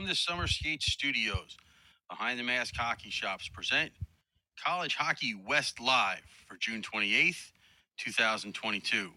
From 0.00 0.08
the 0.08 0.14
Summer 0.14 0.46
Skate 0.46 0.82
Studios, 0.82 1.58
Behind 2.08 2.38
the 2.38 2.42
Mask 2.42 2.74
Hockey 2.74 3.10
Shops 3.10 3.50
present 3.50 3.92
College 4.64 4.94
Hockey 4.94 5.34
West 5.34 5.78
Live 5.78 6.22
for 6.48 6.56
June 6.56 6.80
28th, 6.80 7.52
2022. 7.98 9.10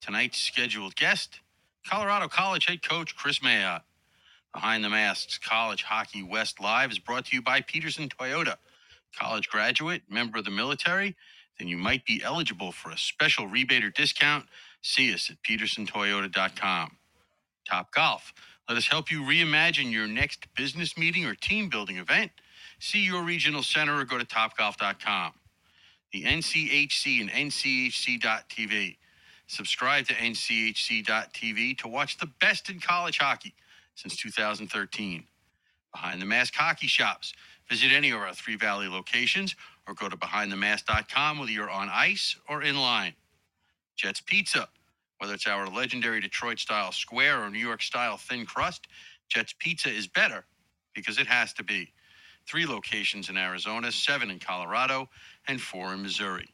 Tonight's 0.00 0.38
scheduled 0.38 0.94
guest, 0.94 1.40
Colorado 1.84 2.28
College 2.28 2.66
head 2.66 2.80
coach 2.88 3.16
Kris 3.16 3.40
Mayotte. 3.40 3.82
Behind 4.54 4.84
the 4.84 4.88
Masks 4.88 5.36
College 5.36 5.82
Hockey 5.82 6.22
West 6.22 6.60
Live 6.60 6.92
is 6.92 7.00
brought 7.00 7.24
to 7.24 7.34
you 7.34 7.42
by 7.42 7.60
Peterson 7.60 8.08
Toyota. 8.08 8.54
College 9.18 9.48
graduate, 9.48 10.02
member 10.08 10.38
of 10.38 10.44
the 10.44 10.52
military, 10.52 11.16
then 11.58 11.66
you 11.66 11.76
might 11.76 12.04
be 12.04 12.22
eligible 12.22 12.70
for 12.70 12.92
a 12.92 12.96
special 12.98 13.48
rebate 13.48 13.82
or 13.82 13.90
discount. 13.90 14.46
See 14.80 15.12
us 15.12 15.28
at 15.28 15.42
petersontoyota.com. 15.42 16.98
Top 17.68 17.92
Golf. 17.92 18.32
Let 18.70 18.78
us 18.78 18.86
help 18.86 19.10
you 19.10 19.22
reimagine 19.22 19.90
your 19.90 20.06
next 20.06 20.46
business 20.54 20.96
meeting 20.96 21.26
or 21.26 21.34
team 21.34 21.68
building 21.68 21.96
event. 21.96 22.30
See 22.78 23.00
your 23.00 23.24
regional 23.24 23.64
center 23.64 23.98
or 23.98 24.04
go 24.04 24.16
to 24.16 24.24
topgolf.com. 24.24 25.32
The 26.12 26.22
NCHC 26.22 27.20
and 27.20 27.30
NCHC.TV. 27.30 28.96
Subscribe 29.48 30.06
to 30.06 30.14
NCHC.TV 30.14 31.78
to 31.78 31.88
watch 31.88 32.18
the 32.18 32.30
best 32.40 32.70
in 32.70 32.78
college 32.78 33.18
hockey 33.18 33.54
since 33.96 34.14
2013. 34.14 35.24
Behind 35.92 36.22
the 36.22 36.26
Mask 36.26 36.54
Hockey 36.54 36.86
Shops. 36.86 37.34
Visit 37.68 37.90
any 37.90 38.10
of 38.12 38.20
our 38.20 38.32
Three 38.34 38.54
Valley 38.54 38.86
locations 38.86 39.56
or 39.88 39.94
go 39.94 40.08
to 40.08 40.16
behindthemask.com 40.16 41.40
whether 41.40 41.50
you're 41.50 41.68
on 41.68 41.88
ice 41.92 42.36
or 42.48 42.62
in 42.62 42.76
line. 42.76 43.14
Jets 43.96 44.20
Pizza. 44.20 44.68
Whether 45.20 45.34
it's 45.34 45.48
our 45.48 45.68
legendary 45.68 46.20
Detroit 46.20 46.60
style 46.60 46.92
square 46.92 47.42
or 47.44 47.50
New 47.50 47.60
York 47.60 47.82
style 47.82 48.18
thin 48.18 48.46
crust, 48.46 48.88
Jets 49.30 49.54
Pizza 49.60 49.90
is 49.90 50.08
better 50.08 50.46
because 50.94 51.18
it 51.20 51.28
has 51.28 51.54
to 51.54 51.64
be. 51.64 51.92
Three 52.48 52.66
locations 52.66 53.30
in 53.30 53.38
Arizona, 53.38 53.92
seven 53.92 54.30
in 54.30 54.40
Colorado, 54.40 55.10
and 55.48 55.62
four 55.62 55.94
in 55.94 56.02
Missouri. 56.02 56.48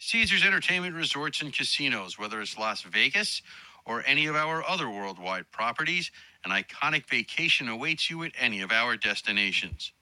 Caesars 0.00 0.44
Entertainment 0.44 0.96
Resorts 0.96 1.42
and 1.42 1.54
Casinos, 1.54 2.18
whether 2.18 2.42
it's 2.42 2.58
Las 2.58 2.82
Vegas 2.82 3.42
or 3.86 4.04
any 4.06 4.26
of 4.26 4.36
our 4.36 4.64
other 4.68 4.90
worldwide 4.90 5.50
properties, 5.52 6.12
an 6.44 6.52
iconic 6.52 7.08
vacation 7.08 7.68
awaits 7.68 8.10
you 8.10 8.24
at 8.24 8.32
any 8.38 8.62
of 8.62 8.72
our 8.72 8.96
destinations. 8.96 9.92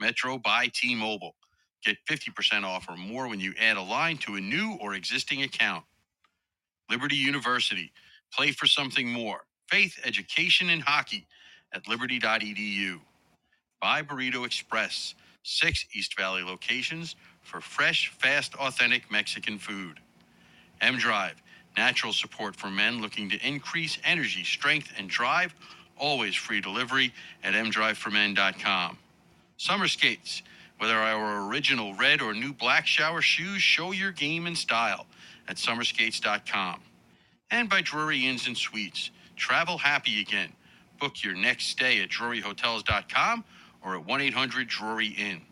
Metro 0.00 0.38
by 0.38 0.68
T 0.74 0.94
Mobile. 0.94 1.36
Get 1.84 1.98
50% 2.10 2.64
off 2.64 2.88
or 2.90 2.96
more 2.96 3.28
when 3.28 3.40
you 3.40 3.54
add 3.60 3.78
a 3.78 3.82
line 3.82 4.18
to 4.18 4.36
a 4.36 4.42
new 4.42 4.78
or 4.80 4.94
existing 4.94 5.42
account. 5.44 5.84
Liberty 6.90 7.16
University. 7.16 7.92
Play 8.32 8.52
for 8.52 8.66
something 8.66 9.08
more. 9.08 9.42
Faith, 9.68 9.98
education, 10.04 10.70
and 10.70 10.82
hockey 10.82 11.26
at 11.74 11.88
liberty.edu. 11.88 13.00
Buy 13.80 14.02
Burrito 14.02 14.46
Express. 14.46 15.14
Six 15.44 15.86
East 15.94 16.16
Valley 16.18 16.42
locations 16.42 17.16
for 17.42 17.60
fresh, 17.60 18.08
fast, 18.18 18.54
authentic 18.56 19.10
Mexican 19.10 19.58
food. 19.58 20.00
M 20.80 20.98
Drive. 20.98 21.36
Natural 21.76 22.12
support 22.12 22.56
for 22.56 22.68
men 22.68 23.00
looking 23.02 23.30
to 23.30 23.46
increase 23.46 23.98
energy, 24.04 24.44
strength, 24.44 24.92
and 24.98 25.08
drive. 25.08 25.54
Always 25.98 26.34
free 26.36 26.60
delivery 26.60 27.12
at 27.44 27.54
mdriveformen.com. 27.54 28.98
Summer 29.58 29.88
skates. 29.88 30.42
Whether 30.78 30.96
our 30.96 31.48
original 31.48 31.94
red 31.94 32.22
or 32.22 32.34
new 32.34 32.52
black 32.52 32.86
shower 32.86 33.22
shoes, 33.22 33.62
show 33.62 33.92
your 33.92 34.12
game 34.12 34.46
and 34.46 34.58
style 34.58 35.06
at 35.48 35.56
summerskates.com. 35.56 36.80
And 37.50 37.68
by 37.68 37.80
Drury 37.80 38.26
Inns 38.26 38.46
and 38.46 38.56
Suites. 38.56 39.10
Travel 39.36 39.78
happy 39.78 40.20
again. 40.20 40.52
Book 41.00 41.22
your 41.22 41.34
next 41.34 41.66
stay 41.66 42.02
at 42.02 42.10
druryhotels.com 42.10 43.44
or 43.84 43.96
at 43.96 44.06
1 44.06 44.20
800 44.20 44.68
Drury 44.68 45.08
Inn. 45.08 45.42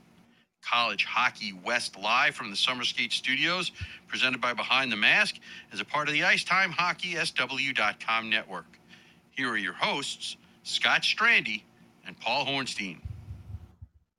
College 0.62 1.04
Hockey 1.04 1.52
West 1.64 1.96
Live 1.96 2.34
from 2.34 2.50
the 2.50 2.56
Summer 2.56 2.82
Skate 2.82 3.12
Studios, 3.12 3.70
presented 4.08 4.40
by 4.40 4.52
Behind 4.52 4.90
the 4.90 4.96
Mask, 4.96 5.36
as 5.72 5.78
a 5.78 5.84
part 5.84 6.08
of 6.08 6.14
the 6.14 6.24
Icetime 6.24 6.72
Hockey 6.72 7.14
SW.com 7.14 8.28
network. 8.28 8.66
Here 9.30 9.48
are 9.48 9.56
your 9.56 9.74
hosts, 9.74 10.36
Scott 10.64 11.02
Strandy 11.02 11.62
and 12.04 12.18
Paul 12.18 12.44
Hornstein. 12.46 12.98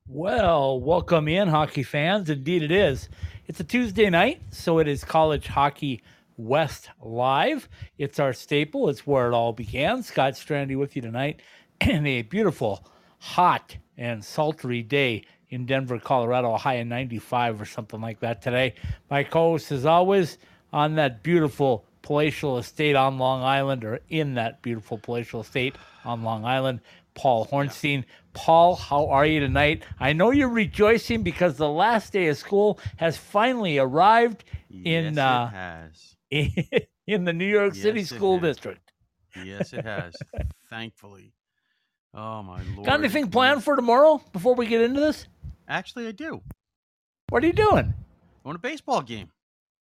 Well, 0.07 0.79
welcome 0.79 1.27
in, 1.27 1.49
hockey 1.49 1.83
fans. 1.83 2.29
Indeed, 2.29 2.63
it 2.63 2.71
is. 2.71 3.09
It's 3.47 3.61
a 3.61 3.63
Tuesday 3.63 4.09
night, 4.09 4.41
so 4.51 4.79
it 4.79 4.89
is 4.89 5.05
College 5.05 5.47
Hockey 5.47 6.03
West 6.35 6.89
Live. 7.01 7.69
It's 7.97 8.19
our 8.19 8.33
staple, 8.33 8.89
it's 8.89 9.07
where 9.07 9.29
it 9.29 9.33
all 9.33 9.53
began. 9.53 10.03
Scott 10.03 10.33
Strandy 10.33 10.77
with 10.77 10.97
you 10.97 11.01
tonight, 11.01 11.41
and 11.81 12.05
a 12.05 12.23
beautiful, 12.23 12.85
hot, 13.19 13.77
and 13.97 14.21
sultry 14.21 14.83
day 14.83 15.23
in 15.49 15.65
Denver, 15.65 15.97
Colorado, 15.97 16.57
high 16.57 16.73
of 16.73 16.87
95 16.87 17.61
or 17.61 17.65
something 17.65 18.01
like 18.01 18.19
that 18.19 18.41
today. 18.41 18.75
My 19.09 19.23
co 19.23 19.51
host, 19.51 19.71
as 19.71 19.85
always, 19.85 20.39
on 20.73 20.95
that 20.95 21.23
beautiful 21.23 21.85
palatial 22.01 22.57
estate 22.57 22.97
on 22.97 23.17
Long 23.17 23.43
Island, 23.43 23.85
or 23.85 24.01
in 24.09 24.33
that 24.33 24.61
beautiful 24.61 24.97
palatial 24.97 25.39
estate 25.39 25.77
on 26.03 26.21
Long 26.21 26.43
Island, 26.43 26.81
Paul 27.17 27.47
Hornstein. 27.47 28.05
Paul, 28.33 28.75
how 28.75 29.07
are 29.07 29.25
you 29.25 29.39
tonight? 29.39 29.83
I 29.99 30.13
know 30.13 30.29
you're 30.29 30.47
rejoicing 30.47 31.23
because 31.23 31.57
the 31.57 31.67
last 31.67 32.13
day 32.13 32.27
of 32.27 32.37
school 32.37 32.79
has 32.97 33.17
finally 33.17 33.79
arrived 33.79 34.43
in 34.69 35.15
yes, 35.15 35.17
uh, 35.17 35.47
has. 35.47 36.15
in, 36.29 36.51
in 37.07 37.23
the 37.25 37.33
New 37.33 37.47
York 37.47 37.73
City 37.73 38.01
Yes, 38.01 38.11
it 38.11 38.15
School 38.15 38.39
has. 38.39 38.55
District. 38.55 38.91
Yes, 39.43 39.73
it 39.73 39.83
has. 39.83 40.15
Thankfully. 40.69 41.33
Oh 42.13 42.43
my 42.43 42.61
lord. 42.75 42.85
Got 42.85 42.99
anything 42.99 43.29
planned 43.29 43.63
for 43.63 43.75
tomorrow 43.75 44.21
before 44.31 44.53
we 44.55 44.67
get 44.67 44.81
into 44.81 44.99
this? 44.99 45.27
Actually, 45.67 46.07
I 46.07 46.11
do. 46.11 46.41
What 47.29 47.43
are 47.43 47.47
you 47.47 47.53
doing? 47.53 47.93
Going 48.43 48.55
to 48.55 48.59
a 48.59 48.59
baseball 48.59 49.01
game. 49.01 49.31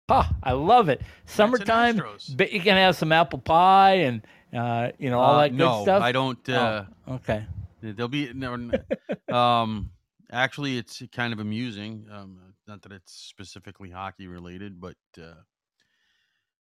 Ah, 0.09 0.33
I 0.43 0.53
love 0.53 0.89
it. 0.89 1.03
Summertime, 1.27 2.01
but 2.37 2.53
you 2.53 2.61
can 2.61 2.77
have 2.77 2.97
some 2.97 3.11
apple 3.11 3.41
pie 3.41 3.95
and 3.95 4.23
uh, 4.57 4.93
you 4.99 5.11
know 5.11 5.21
all 5.21 5.35
Uh, 5.37 5.43
that 5.43 5.51
good 5.51 5.59
no, 5.59 5.83
stuff. 5.83 6.03
I 6.03 6.13
don't. 6.13 6.49
Uh, 6.49 6.85
Oh, 7.07 7.15
okay. 7.17 7.47
There'll 7.83 8.09
be 8.09 8.33
no. 8.33 8.71
um, 9.33 9.91
actually, 10.33 10.79
it's 10.79 11.03
kind 11.13 11.33
of 11.33 11.39
amusing. 11.41 12.07
Um, 12.11 12.39
not 12.67 12.83
that 12.83 12.93
it's 12.93 13.13
specifically 13.13 13.91
hockey 13.91 14.27
related, 14.27 14.81
but 14.81 14.97
uh, 15.19 15.35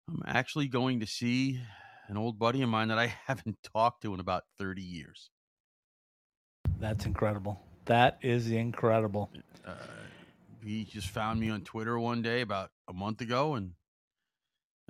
I'm 0.08 0.22
actually 0.26 0.68
going 0.68 1.00
to 1.00 1.06
see 1.06 1.60
an 2.08 2.16
old 2.16 2.38
buddy 2.38 2.62
of 2.62 2.68
mine 2.68 2.88
that 2.88 2.98
I 2.98 3.06
haven't 3.26 3.58
talked 3.62 4.02
to 4.02 4.14
in 4.14 4.20
about 4.20 4.44
30 4.58 4.82
years. 4.82 5.30
That's 6.78 7.06
incredible. 7.06 7.60
That 7.86 8.18
is 8.22 8.50
incredible. 8.50 9.30
uh, 9.66 9.74
he 10.64 10.84
just 10.84 11.08
found 11.08 11.40
me 11.40 11.50
on 11.50 11.62
Twitter 11.62 11.98
one 11.98 12.22
day 12.22 12.40
about 12.40 12.70
a 12.88 12.92
month 12.92 13.20
ago, 13.20 13.54
and 13.54 13.72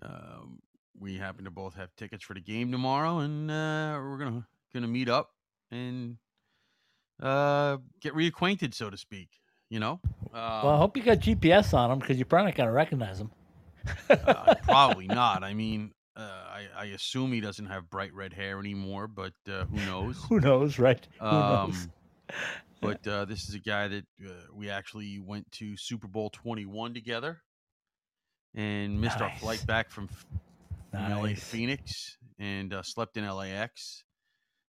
um, 0.03 0.61
we 0.99 1.17
happen 1.19 1.45
to 1.45 1.51
both 1.51 1.75
have 1.75 1.95
tickets 1.97 2.25
for 2.25 2.35
the 2.35 2.41
game 2.41 2.71
tomorrow, 2.73 3.19
and 3.19 3.51
uh, 3.51 3.99
we're 4.01 4.19
gonna 4.19 4.47
gonna 4.73 4.89
meet 4.89 5.09
up 5.09 5.31
and 5.71 6.17
uh, 7.23 7.79
get 8.01 8.15
reacquainted, 8.15 8.75
so 8.75 8.91
to 8.91 8.97
speak. 8.97 9.29
You 9.69 9.81
know, 9.81 10.01
um, 10.27 10.31
well, 10.33 10.69
I 10.69 10.77
hope 10.77 10.97
you 10.97 11.03
got 11.03 11.19
GPS 11.19 11.75
on 11.75 11.91
them 11.91 11.99
because 11.99 12.19
you're 12.19 12.27
probably 12.27 12.53
not 12.53 12.65
to 12.65 12.71
recognize 12.71 13.19
them. 13.19 13.33
uh, 14.09 14.55
probably 14.63 15.09
not. 15.09 15.43
I 15.43 15.55
mean, 15.55 15.93
uh, 16.17 16.21
I, 16.21 16.67
I 16.77 16.85
assume 16.87 17.33
he 17.33 17.41
doesn't 17.41 17.67
have 17.67 17.91
bright 17.91 18.15
red 18.15 18.33
hair 18.33 18.59
anymore, 18.59 19.07
but 19.09 19.33
uh, 19.49 19.65
who 19.67 19.85
knows? 19.87 20.25
Who 20.29 20.41
knows, 20.41 20.79
right? 20.79 21.07
Who 21.21 21.27
knows? 21.27 21.75
Um, 21.75 21.93
but 22.81 23.07
uh, 23.07 23.25
this 23.25 23.49
is 23.49 23.55
a 23.55 23.59
guy 23.59 23.89
that 23.89 24.05
uh, 24.25 24.31
we 24.55 24.71
actually 24.71 25.19
went 25.19 25.51
to 25.53 25.77
Super 25.77 26.07
Bowl 26.07 26.31
21 26.31 26.95
together 26.95 27.43
and 28.55 29.01
missed 29.01 29.21
our 29.21 29.31
flight 29.39 29.65
back 29.67 29.91
from, 29.91 30.09
From 30.97 31.11
LA 31.11 31.29
to 31.29 31.37
Phoenix 31.37 32.17
and 32.39 32.73
uh, 32.73 32.83
slept 32.83 33.19
in 33.19 33.29
LAX 33.29 34.03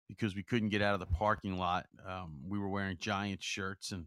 because 0.09 0.35
we 0.35 0.43
couldn't 0.43 0.69
get 0.69 0.81
out 0.81 0.93
of 0.93 0.99
the 0.99 1.05
parking 1.05 1.57
lot. 1.57 1.85
Um, 2.05 2.41
we 2.45 2.59
were 2.59 2.67
wearing 2.67 2.97
giant 2.99 3.41
shirts 3.41 3.93
and 3.93 4.05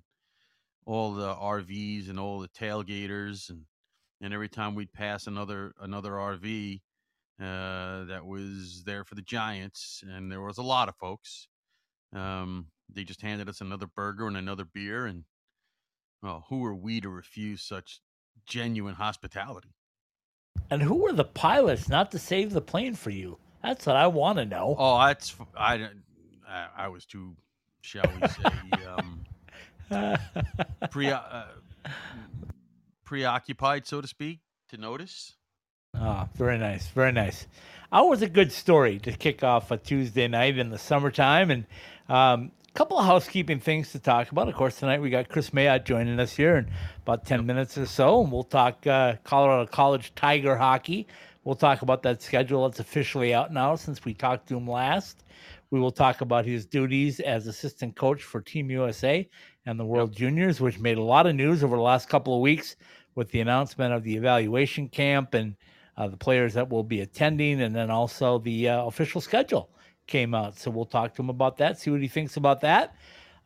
all 0.85 1.15
the 1.15 1.35
RVs 1.35 2.11
and 2.11 2.21
all 2.21 2.41
the 2.41 2.49
tailgaters 2.49 3.49
and 3.49 3.63
and 4.21 4.35
every 4.35 4.51
time 4.51 4.75
we'd 4.75 4.93
pass 4.93 5.27
another 5.27 5.73
another 5.81 6.11
RV 6.13 6.83
uh, 7.41 8.05
that 8.05 8.27
was 8.27 8.83
there 8.85 9.03
for 9.03 9.15
the 9.15 9.23
Giants, 9.23 10.05
and 10.07 10.31
there 10.31 10.43
was 10.43 10.59
a 10.59 10.63
lot 10.63 10.91
of 10.91 10.97
folks. 10.97 11.49
Um, 12.15 12.67
they 12.93 13.03
just 13.03 13.23
handed 13.23 13.49
us 13.49 13.63
another 13.63 13.87
burger 13.87 14.27
and 14.27 14.37
another 14.37 14.67
beer, 14.67 15.07
and 15.07 15.25
well, 16.23 16.45
who 16.51 16.67
are 16.67 16.75
we 16.75 17.01
to 17.01 17.09
refuse 17.09 17.63
such 17.63 18.03
genuine 18.47 18.97
hospitality? 18.97 19.75
And 20.71 20.83
who 20.83 20.97
were 20.97 21.13
the 21.13 21.25
pilots 21.25 21.89
not 21.89 22.11
to 22.13 22.19
save 22.19 22.53
the 22.53 22.61
plane 22.61 22.95
for 22.95 23.11
you? 23.11 23.39
That's 23.63 23.87
what 23.87 23.97
I 23.97 24.07
want 24.07 24.39
to 24.39 24.45
know. 24.45 24.77
Oh, 24.79 24.99
that's 25.05 25.35
I 25.57 25.89
I, 26.77 26.89
was 26.89 27.05
too, 27.05 27.37
shall 27.81 28.11
we 28.21 28.29
say, 28.29 28.87
um, 28.87 30.17
pre 30.91 31.11
uh, 31.11 31.45
preoccupied, 33.05 33.87
so 33.87 34.01
to 34.01 34.09
speak, 34.09 34.41
to 34.71 34.77
notice. 34.77 35.35
Ah, 35.97 36.29
very 36.35 36.59
nice, 36.59 36.87
very 36.89 37.13
nice. 37.13 37.47
Always 37.93 38.23
a 38.23 38.29
good 38.29 38.53
story 38.53 38.99
to 39.01 39.13
kick 39.13 39.43
off 39.43 39.71
a 39.71 39.77
Tuesday 39.77 40.29
night 40.29 40.59
in 40.59 40.71
the 40.71 40.79
summertime, 40.79 41.51
and 41.51 41.67
Um, 42.09 42.51
couple 42.75 42.99
of 42.99 43.05
housekeeping 43.05 43.59
things 43.59 43.91
to 43.93 43.99
talk 43.99 44.31
about. 44.31 44.49
Of 44.49 44.55
course, 44.55 44.79
tonight 44.79 45.03
we 45.03 45.11
got 45.11 45.29
Kris 45.29 45.51
Mayotte 45.51 45.85
joining 45.85 46.21
us 46.21 46.37
here 46.37 46.57
in 46.57 46.71
about 47.03 47.27
10 47.27 47.45
minutes 47.45 47.77
or 47.77 47.87
so, 47.87 48.23
and 48.23 48.31
we'll 48.31 48.45
talk 48.45 48.87
uh, 48.87 49.17
Colorado 49.25 49.67
College 49.67 50.15
Tiger 50.15 50.57
hockey. 50.57 51.09
We'll 51.43 51.57
talk 51.57 51.83
about 51.83 52.03
that 52.05 52.23
schedule. 52.23 52.67
It's 52.67 52.79
officially 52.79 53.35
out 53.35 53.53
now 53.53 53.75
since 53.75 54.05
we 54.05 54.15
talked 54.15 54.49
to 54.49 54.57
him 54.57 54.69
last. 54.69 55.25
We 55.71 55.81
will 55.81 55.91
talk 55.91 56.21
about 56.21 56.45
his 56.45 56.65
duties 56.65 57.19
as 57.19 57.47
assistant 57.47 57.97
coach 57.97 58.23
for 58.23 58.41
Team 58.41 58.71
USA 58.71 59.29
and 59.67 59.79
the 59.79 59.85
World 59.85 60.13
Juniors, 60.13 60.61
which 60.61 60.79
made 60.79 60.99
a 60.99 61.03
lot 61.03 61.27
of 61.27 61.35
news 61.35 61.65
over 61.65 61.77
the 61.77 61.83
last 61.83 62.09
couple 62.09 62.35
of 62.35 62.41
weeks 62.41 62.77
with 63.17 63.31
the 63.31 63.41
announcement 63.41 63.93
of 63.93 64.05
the 64.05 64.17
evaluation 64.17 64.89
camp 64.89 65.35
and 65.35 65.57
uh, 65.97 66.07
the 66.07 66.17
players 66.17 66.55
that 66.55 66.69
will 66.69 66.85
be 66.85 67.01
attending, 67.01 67.63
and 67.63 67.75
then 67.75 67.91
also 67.91 68.39
the 68.39 68.69
uh, 68.69 68.85
official 68.85 69.21
schedule 69.21 69.71
came 70.11 70.35
out. 70.35 70.59
So 70.59 70.71
we'll 70.71 70.85
talk 70.85 71.15
to 71.15 71.23
him 71.23 71.31
about 71.31 71.57
that, 71.59 71.79
see 71.79 71.91
what 71.91 72.03
he 72.03 72.09
thinks 72.09 72.37
about 72.37 72.61
that. 72.61 72.95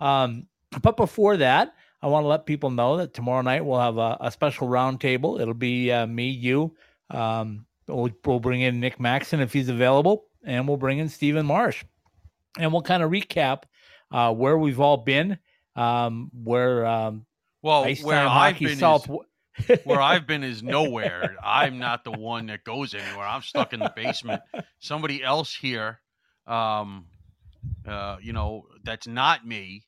Um, 0.00 0.46
but 0.82 0.96
before 0.96 1.37
that, 1.37 1.75
I 2.02 2.08
want 2.08 2.25
to 2.25 2.28
let 2.28 2.46
people 2.46 2.70
know 2.70 2.96
that 2.99 3.14
tomorrow 3.14 3.43
night 3.43 3.64
we'll 3.64 3.81
have 3.81 3.99
a, 3.99 4.16
a 4.20 4.31
special 4.31 4.69
roundtable. 4.69 5.40
It'll 5.40 5.55
be 5.55 5.93
uh, 5.93 6.06
me, 6.06 6.28
you. 6.28 6.75
Um, 7.11 7.66
we'll, 7.87 8.11
we'll 8.25 8.40
bring 8.40 8.62
in 8.62 8.81
Nick 8.81 8.99
Maxon 8.99 9.40
if 9.40 9.52
he's 9.52 9.69
available, 9.69 10.26
and 10.44 10.66
we'll 10.66 10.76
bring 10.76 10.99
in 10.99 11.08
Stephen 11.08 11.46
Marsh, 11.46 11.84
and 12.58 12.72
we'll 12.72 12.82
kind 12.82 13.02
of 13.02 13.10
recap 13.10 13.62
uh, 14.10 14.32
where 14.32 14.58
we've 14.58 14.81
all 14.81 14.99
been, 14.99 15.38
um, 15.76 16.31
where 16.32 16.84
um, 16.84 17.26
well, 17.62 17.87
where 18.02 18.26
I've 18.26 18.58
been 18.58 18.76
South. 18.76 19.08
is, 19.08 19.78
where 19.84 20.00
I've 20.00 20.26
been 20.26 20.44
is 20.44 20.62
nowhere. 20.62 21.37
I'm 21.43 21.78
not 21.78 22.05
the 22.05 22.12
one 22.12 22.46
that 22.46 22.64
goes 22.64 22.94
anywhere. 22.94 23.26
I'm 23.26 23.43
stuck 23.43 23.72
in 23.72 23.81
the 23.81 23.93
basement. 23.94 24.43
Somebody 24.78 25.22
else 25.22 25.55
here, 25.55 26.00
um, 26.46 27.06
uh, 27.87 28.17
you 28.20 28.32
know, 28.32 28.67
that's 28.82 29.06
not 29.06 29.46
me, 29.46 29.85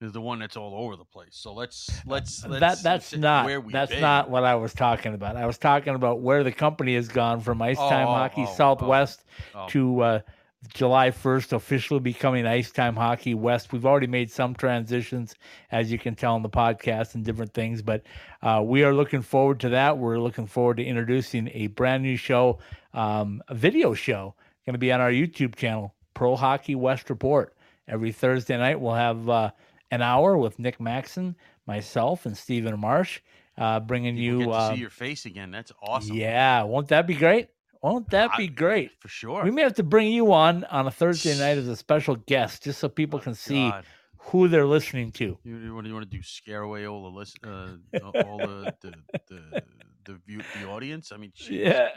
is 0.00 0.12
the 0.12 0.20
one 0.20 0.38
that's 0.38 0.56
all 0.56 0.74
over 0.74 0.96
the 0.96 1.04
place. 1.04 1.32
So 1.32 1.52
let's 1.52 1.88
let's, 2.06 2.44
let's 2.46 2.60
that 2.60 2.82
that's 2.82 3.06
say 3.06 3.18
not 3.18 3.46
that's 3.70 3.92
been. 3.92 4.00
not 4.00 4.30
what 4.30 4.44
I 4.44 4.54
was 4.54 4.72
talking 4.72 5.14
about. 5.14 5.36
I 5.36 5.46
was 5.46 5.58
talking 5.58 5.94
about 5.94 6.20
where 6.20 6.42
the 6.42 6.52
company 6.52 6.94
has 6.94 7.08
gone 7.08 7.40
from 7.40 7.60
Ice 7.62 7.78
Time 7.78 8.08
oh, 8.08 8.14
Hockey 8.14 8.42
oh, 8.42 8.50
oh, 8.50 8.54
Southwest 8.54 9.24
oh. 9.54 9.66
to 9.68 10.00
uh, 10.00 10.20
July 10.68 11.10
1st 11.10 11.52
officially 11.52 12.00
becoming 12.00 12.46
Ice 12.46 12.70
Time 12.70 12.94
Hockey 12.94 13.34
West. 13.34 13.72
We've 13.72 13.86
already 13.86 14.06
made 14.06 14.30
some 14.30 14.54
transitions, 14.54 15.34
as 15.70 15.90
you 15.90 15.98
can 15.98 16.14
tell 16.14 16.36
in 16.36 16.42
the 16.42 16.50
podcast 16.50 17.14
and 17.14 17.24
different 17.24 17.54
things, 17.54 17.80
but 17.80 18.02
uh, 18.42 18.62
we 18.64 18.84
are 18.84 18.94
looking 18.94 19.22
forward 19.22 19.60
to 19.60 19.70
that. 19.70 19.96
We're 19.96 20.18
looking 20.18 20.46
forward 20.46 20.76
to 20.76 20.84
introducing 20.84 21.48
a 21.54 21.68
brand 21.68 22.02
new 22.02 22.16
show, 22.16 22.58
um, 22.92 23.42
a 23.48 23.54
video 23.54 23.94
show, 23.94 24.34
going 24.66 24.74
to 24.74 24.78
be 24.78 24.92
on 24.92 25.00
our 25.00 25.10
YouTube 25.10 25.56
channel, 25.56 25.94
Pro 26.14 26.36
Hockey 26.36 26.74
West 26.74 27.10
Report. 27.10 27.54
Every 27.88 28.12
Thursday 28.12 28.56
night, 28.56 28.80
we'll 28.80 28.94
have 28.94 29.28
uh, 29.28 29.50
an 29.90 30.00
hour 30.02 30.36
with 30.36 30.58
Nick 30.58 30.80
Maxon, 30.80 31.34
myself, 31.66 32.24
and 32.26 32.36
Stephen 32.36 32.78
Marsh, 32.78 33.20
uh, 33.58 33.80
bringing 33.80 34.14
People 34.16 34.24
you. 34.24 34.38
get 34.40 34.44
to 34.46 34.50
uh, 34.52 34.74
see 34.74 34.80
your 34.80 34.90
face 34.90 35.26
again. 35.26 35.50
That's 35.50 35.72
awesome. 35.82 36.14
yeah, 36.16 36.62
won't 36.62 36.88
that 36.88 37.06
be 37.06 37.14
great? 37.14 37.48
Won't 37.82 38.10
that 38.10 38.36
be 38.36 38.46
great? 38.46 38.90
for 39.00 39.08
sure. 39.08 39.42
We 39.42 39.50
may 39.50 39.62
have 39.62 39.74
to 39.76 39.82
bring 39.82 40.12
you 40.12 40.32
on 40.32 40.64
on 40.64 40.86
a 40.86 40.90
Thursday 40.90 41.36
night 41.38 41.56
as 41.58 41.66
a 41.66 41.74
special 41.74 42.14
guest, 42.16 42.62
just 42.64 42.78
so 42.78 42.88
people 42.90 43.18
Oh, 43.18 43.22
can 43.22 43.34
see 43.34 43.70
God. 43.70 43.84
who 44.18 44.48
they're 44.48 44.66
listening 44.66 45.12
to. 45.12 45.38
You, 45.42 45.56
you, 45.56 45.82
do 45.82 45.88
you 45.88 45.94
want 45.94 46.08
to 46.10 46.16
do? 46.16 46.22
Scare 46.22 46.60
away 46.60 46.86
all 46.86 47.10
the 47.10 47.16
list, 47.18 47.38
uh, 47.42 47.68
all 48.26 48.36
the 48.38 48.74
the 48.82 48.92
the, 49.28 49.62
the, 50.12 50.20
view, 50.26 50.42
the 50.60 50.66
audience? 50.68 51.12
I 51.12 51.16
mean, 51.16 51.32
jeez. 51.36 51.66
Yeah. 51.66 51.88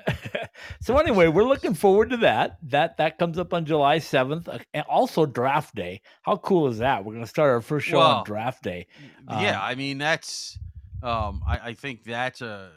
so 0.82 0.98
anyway, 0.98 1.28
we're 1.28 1.44
looking 1.44 1.74
forward 1.74 2.10
to 2.12 2.18
that. 2.18 2.58
That 2.64 2.98
that 2.98 3.18
comes 3.18 3.38
up 3.38 3.54
on 3.54 3.66
July 3.66 4.00
seventh, 4.00 4.48
uh, 4.48 4.60
and 4.74 4.86
also 4.88 5.26
draft 5.26 5.76
day. 5.76 6.02
How 6.22 6.38
cool 6.38 6.68
is 6.68 6.80
that? 6.80 7.04
We're 7.04 7.14
going 7.14 7.24
to 7.26 7.30
start 7.30 7.52
our 7.52 7.62
first 7.62 7.88
show 7.88 7.98
Well, 8.00 8.18
on 8.18 8.24
draft 8.26 8.64
day. 8.64 8.88
yeah. 9.30 9.58
Um, 9.58 9.62
I 9.62 9.76
mean, 9.76 9.98
that's. 9.98 10.58
Um, 11.02 11.42
I, 11.48 11.60
I 11.70 11.74
think 11.74 12.04
that's 12.06 12.42
a 12.42 12.72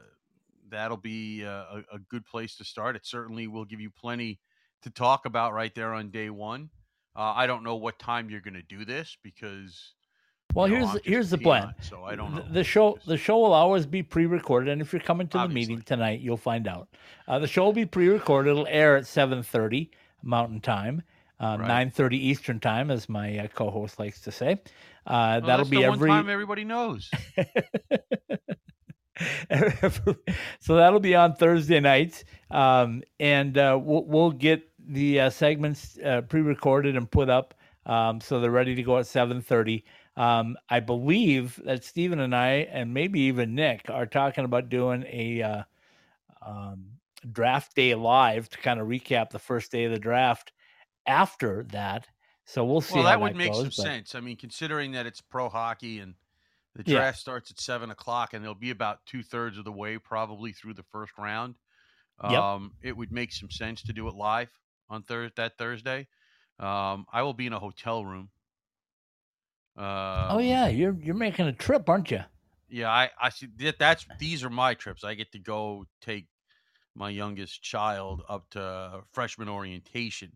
that'll 0.69 0.97
be 0.97 1.43
a, 1.43 1.51
a 1.53 1.83
a 1.95 1.99
good 2.11 2.25
place 2.27 2.57
to 2.57 2.65
start. 2.65 2.97
It 2.97 3.07
certainly 3.07 3.47
will 3.47 3.65
give 3.65 3.81
you 3.81 3.91
plenty 3.91 4.41
to 4.83 4.91
talk 4.91 5.27
about 5.27 5.53
right 5.53 5.75
there 5.75 5.93
on 5.95 6.11
day 6.11 6.31
one. 6.31 6.71
Uh, 7.15 7.33
I 7.37 7.47
don't 7.47 7.63
know 7.63 7.77
what 7.77 7.99
time 7.99 8.31
you're 8.31 8.41
going 8.41 8.55
to 8.55 8.63
do 8.63 8.85
this 8.85 9.17
because. 9.23 9.93
Well, 10.57 10.69
you 10.69 10.79
know, 10.79 10.87
here's 10.87 11.03
the- 11.03 11.11
here's 11.11 11.31
the 11.31 11.39
plan. 11.39 11.75
so 11.83 12.03
I 12.05 12.17
don't 12.17 12.35
know. 12.35 12.41
The, 12.43 12.53
the 12.55 12.65
show 12.65 12.99
the 13.07 13.17
show 13.19 13.37
will 13.39 13.53
always 13.53 13.85
be 13.87 14.03
pre-recorded, 14.03 14.71
and 14.73 14.81
if 14.81 14.93
you're 14.93 15.01
coming 15.01 15.29
to 15.29 15.39
the 15.39 15.49
meeting 15.49 15.83
tonight, 15.83 16.21
you'll 16.21 16.37
find 16.39 16.67
out. 16.67 16.89
Uh, 17.29 17.39
the 17.39 17.47
show 17.47 17.65
will 17.65 17.73
be 17.75 17.85
pre-recorded. 17.85 18.51
It'll 18.51 18.67
air 18.69 18.97
at 18.97 19.05
7:30 19.05 19.91
Mountain 20.23 20.61
Time, 20.63 21.03
uh, 21.41 21.59
Right. 21.61 21.69
9:30 21.93 22.17
Eastern 22.17 22.59
Time, 22.59 22.91
as 22.91 23.07
my 23.09 23.39
uh, 23.39 23.47
co-host 23.49 23.99
likes 23.99 24.21
to 24.23 24.33
say. 24.33 24.53
Uh, 25.07 25.39
Well, 25.41 25.41
that'll 25.43 25.67
be 25.67 25.85
every 25.85 26.09
time 26.09 26.29
everybody 26.31 26.65
knows. 26.65 27.11
so 30.61 30.77
that'll 30.77 31.01
be 31.01 31.15
on 31.15 31.35
Thursday 31.35 31.81
nights, 31.81 32.25
um, 32.51 33.03
and 33.21 33.57
uh, 33.59 33.79
we'll, 33.81 34.05
we'll 34.05 34.31
get 34.31 34.69
the 34.89 35.21
uh, 35.21 35.31
segments 35.31 35.99
uh, 36.05 36.21
pre-recorded 36.23 36.97
and 36.97 37.11
put 37.11 37.29
up, 37.29 37.55
um, 37.87 38.21
so 38.21 38.41
they're 38.41 38.51
ready 38.51 38.75
to 38.75 38.83
go 38.83 38.99
at 38.99 39.07
seven 39.07 39.41
thirty. 39.41 39.85
Um, 40.17 40.57
I 40.71 40.81
believe 40.81 41.61
that 41.65 41.85
Stephen 41.85 42.21
and 42.21 42.35
I, 42.35 42.69
and 42.71 42.95
maybe 42.95 43.21
even 43.21 43.55
Nick, 43.55 43.91
are 43.91 44.07
talking 44.07 44.45
about 44.45 44.69
doing 44.71 45.05
a 45.09 45.43
uh, 45.43 45.63
um, 46.41 46.87
draft 47.33 47.75
day 47.75 47.95
live 47.95 48.49
to 48.51 48.59
kind 48.59 48.81
of 48.81 48.87
recap 48.89 49.31
the 49.31 49.39
first 49.39 49.71
day 49.71 49.85
of 49.85 49.93
the 49.93 49.99
draft. 49.99 50.53
After 51.07 51.65
that, 51.71 52.09
so 52.45 52.65
we'll 52.65 52.81
see. 52.81 52.95
well, 52.95 53.05
that 53.05 53.21
would 53.21 53.37
make 53.37 53.53
goes, 53.53 53.59
some 53.59 53.67
but- 53.67 53.75
sense. 53.75 54.15
I 54.15 54.21
mean, 54.21 54.37
considering 54.37 54.93
that 54.93 55.07
it's 55.07 55.21
pro 55.21 55.49
hockey 55.49 56.01
and 56.01 56.15
the 56.75 56.83
Yeah. 56.85 56.99
draft 56.99 57.19
starts 57.19 57.51
at 57.51 57.61
seven 57.61 57.91
o'clock, 57.91 58.35
and 58.35 58.45
they'll 58.45 58.55
be 58.55 58.71
about 58.71 59.07
two 59.07 59.23
thirds 59.23 59.57
of 59.57 59.65
the 59.65 59.73
way 59.73 59.99
probably 59.99 60.53
through 60.53 60.75
the 60.75 60.83
first 60.83 61.13
round. 61.17 61.55
Yep. 62.23 62.33
Um, 62.33 62.73
it 62.83 62.97
would 62.97 63.13
make 63.13 63.33
some 63.33 63.51
sense 63.51 63.83
to 63.83 63.93
do 63.93 64.09
it 64.09 64.15
live 64.15 64.51
on 64.89 65.03
Thurs 65.03 65.31
that 65.37 65.59
Thursday. 65.59 66.09
Um, 66.59 67.07
I 67.13 67.23
will 67.23 67.35
be 67.35 67.47
in 67.47 67.53
a 67.53 67.59
hotel 67.61 68.05
room. 68.05 68.31
Oh 69.79 70.37
Um, 70.39 70.45
yeah, 70.45 70.69
you're 70.69 70.97
you're 71.03 71.15
making 71.15 71.47
a 71.47 71.53
trip, 71.53 71.89
aren't 71.89 72.11
you? 72.11 72.21
yeah. 72.69 72.91
I 72.91 73.11
I 73.21 73.29
see 73.31 73.49
that. 73.59 73.79
That's 73.79 74.07
these 74.19 74.43
are 74.45 74.51
my 74.51 74.75
trips. 74.75 75.05
I 75.05 75.15
get 75.15 75.33
to 75.33 75.39
go 75.39 75.85
take 76.01 76.27
my 76.95 77.11
youngest 77.11 77.63
child 77.63 78.23
up 78.29 78.49
to 78.51 79.03
freshman 79.13 79.49
orientation, 79.49 80.33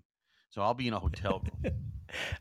so 0.50 0.60
I'll 0.62 0.74
be 0.74 0.88
in 0.88 0.94
a 0.94 0.98
hotel 1.00 1.42
room. 1.62 1.74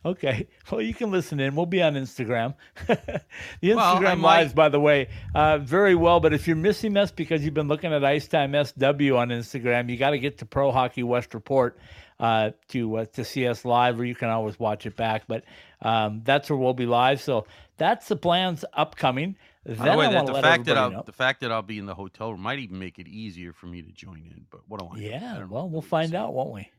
Okay. 0.04 0.48
Well, 0.72 0.82
you 0.82 0.96
can 0.96 1.12
listen 1.12 1.40
in. 1.40 1.56
We'll 1.56 1.68
be 1.68 1.84
on 1.84 1.94
Instagram. 1.94 2.56
the 2.88 3.22
Instagram 3.62 3.76
Well, 3.76 3.86
I 4.08 4.14
lives, 4.16 4.20
might- 4.50 4.56
by 4.56 4.70
the 4.70 4.80
way, 4.80 5.10
uh, 5.36 5.60
very 5.60 5.94
well. 5.94 6.20
But 6.20 6.34
if 6.34 6.48
you're 6.48 6.56
missing 6.56 6.98
us 6.98 7.12
because 7.12 7.46
you've 7.46 7.54
been 7.54 7.68
looking 7.68 7.94
at 7.94 8.04
Ice 8.04 8.28
Time 8.28 8.54
SW 8.54 8.80
on 9.16 9.30
Instagram, 9.30 9.88
you 9.88 9.96
got 9.98 10.10
to 10.10 10.18
get 10.18 10.40
to 10.40 10.48
Pro 10.48 10.72
Hockey 10.72 11.04
West 11.04 11.36
Report 11.36 11.78
uh, 12.20 12.52
to 12.70 12.98
uh, 12.98 13.06
to 13.14 13.24
see 13.24 13.48
us 13.48 13.66
live, 13.66 14.00
or 14.00 14.06
you 14.06 14.16
can 14.16 14.30
always 14.30 14.60
watch 14.60 14.86
it 14.86 14.96
back. 14.96 15.24
But 15.28 15.44
um, 15.82 16.22
that's 16.24 16.50
where 16.50 16.58
we'll 16.58 16.74
be 16.74 16.86
live. 16.86 17.22
So 17.22 17.46
that's 17.78 18.08
the 18.08 18.16
plans 18.16 18.66
upcoming. 18.74 19.36
Then 19.66 19.78
By 19.78 19.86
the 19.92 19.98
way, 19.98 20.06
I 20.06 20.10
that 20.10 20.26
the 20.26 20.34
let 20.34 20.44
fact 20.44 20.66
that 20.66 20.78
I'll 20.78 20.92
know. 20.92 21.04
the 21.04 21.12
fact 21.12 21.42
that 21.42 21.52
I'll 21.52 21.62
be 21.62 21.78
in 21.80 21.86
the 21.86 21.96
hotel 21.96 22.32
room 22.32 22.42
might 22.42 22.60
even 22.60 22.80
make 22.80 23.00
it 23.00 23.08
easier 23.08 23.54
for 23.54 23.68
me 23.68 23.82
to 23.82 23.92
join 23.92 24.20
in. 24.26 24.46
But 24.50 24.62
what 24.68 24.80
do 24.80 24.88
I? 24.88 24.90
know? 24.90 24.96
I 24.96 25.10
Yeah. 25.10 25.40
don't. 25.40 25.50
Well, 25.50 25.64
we'll 25.70 25.72
We'll 25.72 25.82
find 25.82 26.16
out, 26.16 26.34
won't 26.34 26.54
we? 26.54 26.70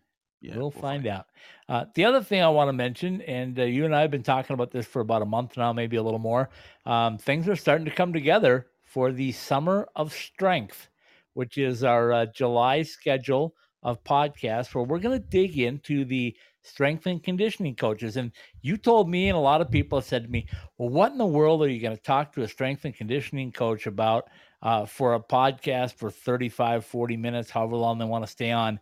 Yeah, 0.43 0.57
we'll, 0.57 0.71
find 0.71 1.07
out. 1.07 1.27
Uh, 1.69 1.85
the 1.95 2.07
other 2.07 2.23
thing 2.23 2.41
I 2.43 2.49
want 2.49 2.69
to 2.69 2.73
mention, 2.73 3.21
and 3.23 3.59
uh, 3.59 3.65
you 3.65 3.85
and 3.85 3.95
I 3.95 4.01
have 4.01 4.11
been 4.11 4.23
talking 4.23 4.55
about 4.55 4.71
this 4.71 4.87
for 4.87 5.01
about 5.01 5.21
a 5.21 5.27
month 5.27 5.57
now, 5.59 5.73
maybe 5.73 5.97
a 5.97 6.03
little 6.03 6.19
more. 6.19 6.49
Um, 6.87 7.19
things 7.19 7.47
are 7.47 7.57
starting 7.57 7.85
to 7.85 7.91
come 7.91 8.13
together 8.15 8.67
for 8.83 9.13
the 9.13 9.33
Summer 9.33 9.87
of 9.95 10.13
Strength, 10.15 10.89
which 11.35 11.59
is 11.59 11.85
our 11.85 12.13
uh, 12.13 12.27
July 12.27 12.83
schedule 12.83 13.55
of 13.83 14.05
podcasts 14.05 14.75
where 14.75 14.85
we're 14.85 14.99
going 14.99 15.19
to 15.19 15.27
dig 15.27 15.59
into 15.59 16.05
the 16.05 16.37
strength 16.63 17.07
and 17.07 17.23
conditioning 17.23 17.75
coaches. 17.75 18.17
And 18.17 18.33
you 18.61 18.77
told 18.77 19.09
me, 19.09 19.29
and 19.29 19.37
a 19.37 19.41
lot 19.41 19.61
of 19.61 19.71
people 19.71 20.01
said 20.03 20.25
to 20.25 20.31
me, 20.31 20.47
well, 20.77 20.91
what 20.91 21.13
in 21.13 21.19
the 21.19 21.27
world 21.27 21.63
are 21.63 21.69
you 21.69 21.81
going 21.81 21.97
to 21.97 22.03
talk 22.03 22.33
to 22.35 22.43
a 22.43 22.49
strength 22.49 22.85
and 22.85 22.95
conditioning 22.95 23.53
coach 23.53 23.87
about 23.87 24.29
uh, 24.63 24.85
for 24.85 25.15
a 25.15 25.21
podcast 25.21 25.95
for 25.95 26.11
35, 26.11 26.85
40 26.85 27.17
minutes, 27.17 27.51
however 27.51 27.77
long 27.77 27.99
they 27.99 28.05
want 28.05 28.25
to 28.25 28.31
stay 28.31 28.51
on? 28.51 28.79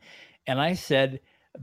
And 0.46 0.60
I 0.60 0.74
said, 0.74 1.20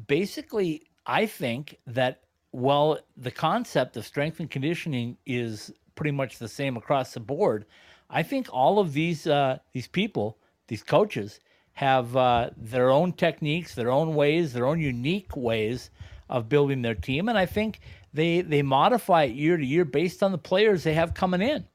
basically, 0.07 0.83
I 1.05 1.25
think 1.25 1.77
that 1.87 2.21
well, 2.55 2.99
the 3.17 3.31
concept 3.31 3.97
of 3.97 4.05
strength 4.05 4.39
and 4.39 4.49
conditioning 4.49 5.17
is 5.25 5.73
pretty 5.95 6.11
much 6.11 6.37
the 6.37 6.47
same 6.47 6.77
across 6.77 7.13
the 7.13 7.19
board. 7.19 7.65
I 8.09 8.23
think 8.23 8.47
all 8.49 8.79
of 8.79 8.93
these 8.93 9.27
uh, 9.27 9.57
these 9.73 9.89
people, 9.89 10.37
these 10.67 10.81
coaches, 10.81 11.41
have 11.75 12.15
uh, 12.15 12.49
their 12.57 12.89
own 12.89 13.13
techniques, 13.13 13.75
their 13.75 13.91
own 13.91 14.15
ways, 14.15 14.51
their 14.51 14.65
own 14.65 14.79
unique 14.79 15.35
ways 15.35 15.91
of 16.27 16.49
building 16.49 16.81
their 16.81 16.95
team, 16.95 17.29
and 17.29 17.37
I 17.37 17.45
think 17.45 17.79
they 18.13 18.41
they 18.41 18.63
modify 18.63 19.23
it 19.25 19.35
year 19.35 19.57
to 19.57 19.65
year 19.65 19.85
based 19.85 20.23
on 20.23 20.31
the 20.31 20.37
players 20.49 20.83
they 20.83 20.95
have 20.95 21.13
coming 21.13 21.41
in. 21.41 21.65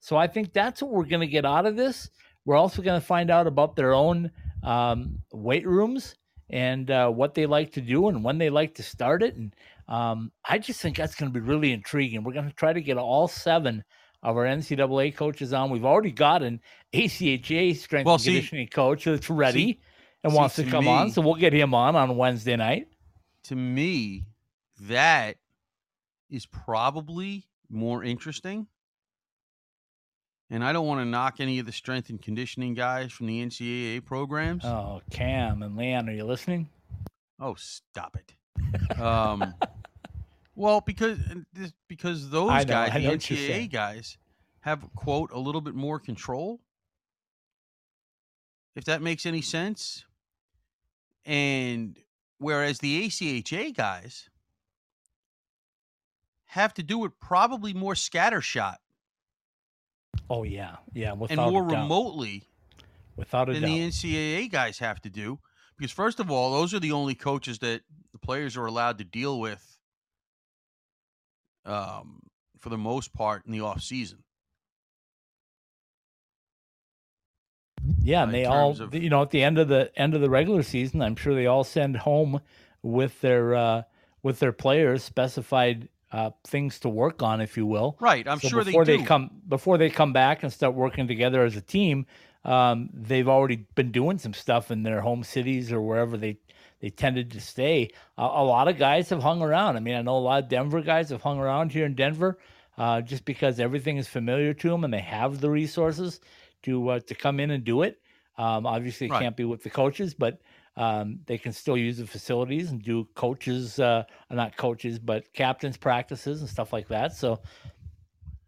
So 0.00 0.16
I 0.16 0.26
think 0.26 0.52
that's 0.52 0.82
what 0.82 0.92
we're 0.92 1.04
going 1.04 1.28
to 1.28 1.32
get 1.38 1.44
out 1.44 1.66
of 1.66 1.76
this. 1.76 2.10
We're 2.44 2.60
also 2.60 2.82
going 2.82 3.00
to 3.00 3.06
find 3.06 3.30
out 3.30 3.46
about 3.46 3.76
their 3.76 3.92
own 3.92 4.30
um, 4.62 5.22
weight 5.32 5.66
rooms 5.66 6.16
and 6.50 6.90
uh, 6.90 7.10
what 7.10 7.34
they 7.34 7.46
like 7.46 7.72
to 7.72 7.80
do 7.80 8.08
and 8.08 8.24
when 8.24 8.38
they 8.38 8.50
like 8.50 8.74
to 8.74 8.82
start 8.82 9.22
it. 9.22 9.36
And 9.36 9.54
Um, 9.88 10.32
I 10.44 10.58
just 10.58 10.80
think 10.80 10.96
that's 10.96 11.14
going 11.14 11.32
to 11.32 11.40
be 11.40 11.46
really 11.46 11.72
intriguing. 11.72 12.24
We're 12.24 12.34
going 12.34 12.50
to 12.50 12.56
try 12.56 12.72
to 12.72 12.80
get 12.80 12.98
all 12.98 13.28
seven 13.28 13.84
of 14.26 14.36
our 14.36 14.44
NCAA 14.44 15.14
coaches 15.14 15.52
on. 15.52 15.70
We've 15.70 15.84
already 15.84 16.10
got 16.10 16.42
an 16.42 16.60
ACHA 16.92 17.76
strength 17.76 18.06
Well, 18.06 18.16
and 18.16 18.22
see- 18.22 18.32
conditioning 18.34 18.66
coach 18.68 19.04
that's 19.04 19.30
ready 19.30 19.58
see- 19.74 19.80
and 20.24 20.32
see, 20.32 20.36
wants 20.36 20.56
to 20.56 20.64
to 20.64 20.70
come 20.70 20.88
on, 20.88 21.10
so 21.12 21.22
we'll 21.22 21.36
get 21.36 21.52
him 21.52 21.72
on 21.74 21.94
on 21.94 22.16
Wednesday 22.16 22.56
night. 22.56 22.88
To 23.44 23.54
me, 23.54 24.24
that 24.80 25.36
is 26.28 26.44
probably 26.44 27.46
more 27.70 28.02
interesting. 28.02 28.66
And 30.50 30.64
I 30.64 30.72
don't 30.72 30.86
want 30.86 31.00
to 31.00 31.04
knock 31.04 31.36
any 31.38 31.58
of 31.60 31.66
the 31.66 31.72
strength 31.72 32.08
and 32.10 32.20
conditioning 32.20 32.74
guys 32.74 33.12
from 33.12 33.26
the 33.26 33.40
NCAA 33.44 34.04
programs. 34.04 34.64
Oh, 34.64 35.02
Cam 35.10 35.62
and 35.62 35.76
Leon, 35.76 36.08
are 36.08 36.12
you 36.12 36.24
listening? 36.24 36.68
Oh, 37.40 37.54
stop 37.56 38.16
it. 38.16 39.00
Um, 39.00 39.54
well, 40.56 40.80
because 40.80 41.18
because 41.88 42.30
those 42.30 42.48
know, 42.48 42.64
guys, 42.64 42.92
the 42.92 42.98
know 43.00 43.10
what 43.10 43.30
you're 43.30 43.38
saying. 43.38 43.68
NCAA 43.68 43.72
guys, 43.72 44.18
have 44.60 44.82
quote 44.94 45.30
a 45.32 45.38
little 45.38 45.60
bit 45.60 45.74
more 45.74 46.00
control. 46.00 46.60
If 48.74 48.84
that 48.86 49.00
makes 49.00 49.24
any 49.24 49.42
sense. 49.42 50.04
And 51.24 51.96
whereas 52.38 52.78
the 52.78 53.06
ACHA 53.06 53.74
guys 53.76 54.28
have 56.46 56.74
to 56.74 56.82
do 56.82 57.04
it 57.04 57.12
probably 57.20 57.74
more 57.74 57.94
scattershot 57.94 58.76
Oh 60.28 60.42
yeah, 60.42 60.76
yeah, 60.92 61.12
without 61.12 61.38
and 61.38 61.52
more 61.52 61.62
remotely 61.62 62.44
without 63.16 63.48
a 63.48 63.52
than 63.52 63.62
doubt. 63.62 63.68
the 63.68 63.88
NCAA 63.88 64.50
guys 64.50 64.78
have 64.78 65.00
to 65.02 65.10
do. 65.10 65.38
Because 65.78 65.92
first 65.92 66.20
of 66.20 66.30
all, 66.30 66.52
those 66.52 66.72
are 66.74 66.80
the 66.80 66.92
only 66.92 67.14
coaches 67.14 67.58
that 67.60 67.82
the 68.12 68.18
players 68.18 68.56
are 68.56 68.66
allowed 68.66 68.98
to 68.98 69.04
deal 69.04 69.38
with 69.38 69.75
um, 71.66 72.20
for 72.60 72.68
the 72.70 72.78
most 72.78 73.12
part 73.12 73.44
in 73.46 73.52
the 73.52 73.60
off 73.60 73.80
season. 73.82 74.18
Yeah, 78.02 78.20
uh, 78.20 78.22
and 78.24 78.34
in 78.34 78.42
they 78.42 78.44
all, 78.46 78.80
of- 78.80 78.94
you 78.94 79.10
know, 79.10 79.22
at 79.22 79.30
the 79.30 79.42
end 79.42 79.58
of 79.58 79.68
the 79.68 79.90
end 79.96 80.14
of 80.14 80.20
the 80.20 80.30
regular 80.30 80.62
season, 80.62 81.02
I'm 81.02 81.16
sure 81.16 81.34
they 81.34 81.46
all 81.46 81.64
send 81.64 81.96
home 81.98 82.40
with 82.82 83.20
their 83.20 83.54
uh, 83.54 83.82
with 84.22 84.38
their 84.38 84.52
players 84.52 85.02
specified 85.04 85.88
uh, 86.12 86.30
things 86.46 86.78
to 86.80 86.88
work 86.88 87.22
on, 87.22 87.40
if 87.40 87.56
you 87.56 87.66
will. 87.66 87.96
Right. 88.00 88.26
I'm 88.26 88.40
So 88.40 88.48
sure 88.48 88.64
they 88.64 88.70
before 88.70 88.84
do. 88.84 89.04
come 89.04 89.30
before 89.48 89.78
they 89.78 89.90
come 89.90 90.12
back 90.12 90.42
and 90.42 90.52
start 90.52 90.74
working 90.74 91.06
together 91.06 91.44
as 91.44 91.56
a 91.56 91.60
team, 91.60 92.06
um, 92.44 92.90
they've 92.92 93.28
already 93.28 93.66
been 93.74 93.92
doing 93.92 94.18
some 94.18 94.32
stuff 94.34 94.70
in 94.70 94.82
their 94.82 95.00
home 95.00 95.22
cities 95.24 95.72
or 95.72 95.80
wherever 95.80 96.16
they 96.16 96.38
they 96.80 96.90
tended 96.90 97.30
to 97.32 97.40
stay. 97.40 97.90
A 98.18 98.22
a 98.22 98.44
lot 98.44 98.68
of 98.68 98.78
guys 98.78 99.08
have 99.10 99.22
hung 99.22 99.42
around. 99.42 99.76
I 99.76 99.80
mean, 99.80 99.94
I 99.94 100.02
know 100.02 100.16
a 100.16 100.18
lot 100.18 100.42
of 100.42 100.48
Denver 100.48 100.80
guys 100.82 101.10
have 101.10 101.22
hung 101.22 101.38
around 101.38 101.72
here 101.72 101.86
in 101.86 101.94
Denver, 101.94 102.38
uh, 102.78 103.00
just 103.00 103.24
because 103.24 103.58
everything 103.60 103.96
is 103.96 104.08
familiar 104.08 104.54
to 104.54 104.68
them 104.68 104.84
and 104.84 104.92
they 104.92 105.00
have 105.00 105.40
the 105.40 105.50
resources 105.50 106.20
to 106.62 106.88
uh, 106.90 107.00
to 107.00 107.14
come 107.14 107.40
in 107.40 107.50
and 107.50 107.64
do 107.64 107.82
it. 107.82 108.00
Um, 108.38 108.66
obviously, 108.66 109.06
it 109.06 109.10
Right. 109.10 109.20
can't 109.20 109.36
be 109.36 109.44
with 109.44 109.62
the 109.62 109.70
coaches, 109.70 110.12
but 110.14 110.40
um, 110.76 111.20
they 111.24 111.38
can 111.38 111.52
still 111.52 111.76
use 111.76 111.96
the 111.96 112.06
facilities 112.06 112.70
and 112.70 112.82
do 112.82 113.06
coaches, 113.14 113.78
uh, 113.78 114.04
not 114.30 114.56
coaches, 114.58 114.98
but 114.98 115.32
captains 115.32 115.78
practices 115.78 116.40
and 116.42 116.50
stuff 116.50 116.70
like 116.72 116.88
that. 116.88 117.14
So, 117.14 117.40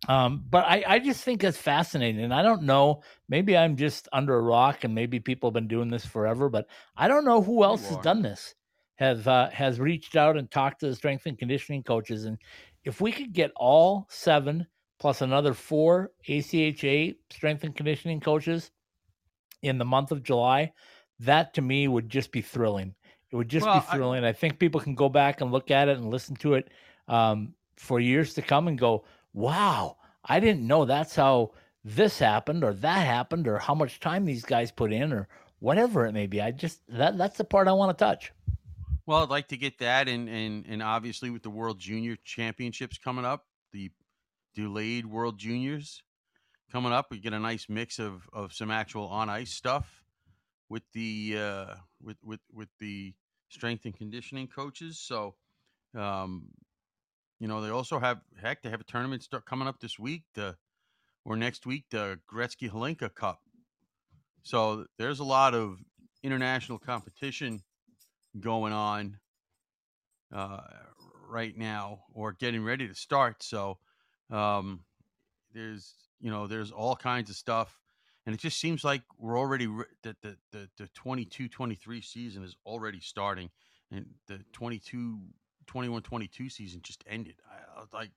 um, 0.07 0.45
but 0.49 0.65
I, 0.65 0.85
I 0.87 0.99
just 1.01 1.25
think 1.25 1.41
that's 1.41 1.57
fascinating. 1.59 2.23
And 2.23 2.33
I 2.33 2.43
don't 2.43 2.63
know, 2.63 3.03
maybe 3.29 3.57
I'm 3.57 3.77
just 3.77 4.09
under 4.13 4.37
a 4.37 4.43
rock 4.43 4.85
and 4.85 4.95
maybe 4.95 5.19
people 5.19 5.49
have 5.51 5.55
been 5.55 5.67
doing 5.69 5.91
this 5.91 6.07
forever, 6.07 6.49
but 6.49 6.67
I 6.97 7.09
don't 7.09 7.25
know 7.25 7.43
who 7.43 7.65
else 7.65 7.87
has 7.89 7.97
done 7.99 8.23
this, 8.23 8.55
have, 8.97 9.27
uh, 9.27 9.51
has 9.51 9.81
reached 9.81 10.15
out 10.15 10.37
and 10.37 10.51
talked 10.51 10.81
to 10.81 10.89
the 10.89 10.95
strength 10.95 11.27
and 11.27 11.37
conditioning 11.39 11.83
coaches. 11.83 12.27
And 12.27 12.39
if 12.85 13.01
we 13.01 13.11
could 13.11 13.33
get 13.33 13.51
all 13.57 14.07
seven 14.09 14.67
plus 15.01 15.21
another 15.21 15.53
four 15.53 16.13
ACHA 16.29 17.17
strength 17.31 17.65
and 17.65 17.75
conditioning 17.75 18.21
coaches 18.21 18.71
in 19.63 19.79
the 19.79 19.85
month 19.85 20.13
of 20.13 20.23
July, 20.23 20.73
that 21.21 21.55
to 21.55 21.63
me 21.63 21.89
would 21.89 22.09
just 22.09 22.31
be 22.31 22.43
thrilling. 22.43 22.95
It 23.31 23.37
would 23.37 23.49
just 23.49 23.67
Well, 23.67 23.81
be 23.81 23.87
I- 23.89 23.97
thrilling. 23.97 24.25
I, 24.25 24.33
think 24.33 24.59
people 24.59 24.81
can 24.81 24.95
go 24.95 25.09
back 25.09 25.41
and 25.41 25.51
look 25.51 25.71
at 25.71 25.89
it 25.89 25.99
and 25.99 26.11
listen 26.11 26.37
to 26.37 26.55
it 26.55 26.71
um, 27.09 27.55
for 27.77 28.01
years 28.01 28.35
to 28.35 28.43
come 28.43 28.69
and 28.69 28.79
go, 28.79 29.05
wow, 29.33 29.97
I 30.25 30.41
didn't 30.41 30.67
know 30.67 30.85
that's 30.85 31.17
how 31.17 31.53
this 31.85 32.19
happened 32.19 32.65
or 32.65 32.75
that 32.75 33.07
happened 33.07 33.49
or 33.49 33.59
how 33.59 33.75
much 33.75 34.01
time 34.01 34.25
these 34.25 34.45
guys 34.45 34.71
put 34.71 34.93
in 34.93 35.13
or 35.13 35.29
whatever 35.59 36.07
it 36.07 36.13
may 36.13 36.27
be. 36.27 36.41
I 36.41 36.51
just, 36.51 36.81
that 36.89 37.17
that's 37.17 37.39
the 37.39 37.45
part 37.45 37.69
I 37.69 37.73
want 37.73 37.97
to 37.97 38.05
touch. 38.05 38.33
Well, 39.07 39.23
I'd 39.23 39.31
like 39.31 39.49
to 39.49 39.57
get 39.57 39.79
that, 39.79 40.07
and 40.07 40.29
and 40.29 40.67
and 40.67 40.83
obviously 40.83 41.31
with 41.31 41.43
the 41.43 41.49
World 41.49 41.79
Junior 41.79 42.17
Championships 42.25 42.99
coming 42.99 43.25
up, 43.25 43.47
the 43.73 43.91
delayed 44.55 45.07
World 45.07 45.39
Juniors 45.39 46.03
coming 46.71 46.93
up, 46.93 47.07
we 47.11 47.19
get 47.19 47.33
a 47.33 47.39
nice 47.39 47.71
mix 47.71 47.99
of 47.99 48.29
of 48.35 48.53
some 48.53 48.71
actual 48.71 49.07
on 49.07 49.31
ice 49.31 49.55
stuff 49.55 50.05
with 50.69 50.83
the 50.93 51.37
uh, 51.39 51.75
with 52.03 52.19
with 52.23 52.41
with 52.53 52.69
the 52.81 53.15
strength 53.49 53.87
and 53.87 53.97
conditioning 53.97 54.47
coaches. 54.47 54.99
So, 54.99 55.37
um, 55.97 56.49
you 57.41 57.49
know, 57.49 57.61
they 57.61 57.71
also 57.71 57.99
have 57.99 58.21
heck, 58.41 58.63
they 58.63 58.71
have 58.71 58.81
a 58.81 58.85
tournament 58.85 59.23
start 59.23 59.47
coming 59.47 59.69
up 59.69 59.81
this 59.81 59.99
week, 59.99 60.25
the 60.35 60.57
or 61.25 61.37
next 61.37 61.67
week, 61.67 61.85
the 61.91 62.19
Gretzky 62.33 62.71
Hlinka 62.71 63.15
Cup. 63.15 63.41
So 64.43 64.87
there's 64.99 65.21
a 65.21 65.25
lot 65.25 65.55
of 65.55 65.79
international 66.23 66.79
competition 66.79 67.63
going 68.41 68.73
on 68.73 69.19
uh, 70.35 70.61
right 71.29 71.57
now 71.57 72.01
or 72.15 72.33
getting 72.33 72.65
ready 72.65 72.89
to 72.89 72.95
start. 72.95 73.43
So 73.43 73.79
um, 74.31 74.85
there's 75.53 75.95
you 76.21 76.31
know 76.31 76.47
there's 76.47 76.71
all 76.71 76.97
kinds 76.97 77.31
of 77.31 77.37
stuff, 77.37 77.79
and 78.27 78.35
it 78.35 78.41
just 78.41 78.61
seems 78.61 78.85
like 78.85 79.03
we're 79.19 79.39
already 79.39 79.67
re- 79.67 79.85
that 80.03 80.17
the 80.23 80.37
the 80.53 80.69
the 80.77 80.89
22-23 80.99 82.05
season 82.05 82.43
is 82.43 82.57
already 82.67 83.01
starting, 83.01 83.51
and 83.91 84.07
the 84.27 84.41
22 84.53 85.19
21-22 85.69 86.51
season 86.51 86.81
just 86.83 87.05
ended. 87.09 87.35
I, 87.51 87.79
I 87.79 87.81
was 87.81 87.93
like. 87.93 88.11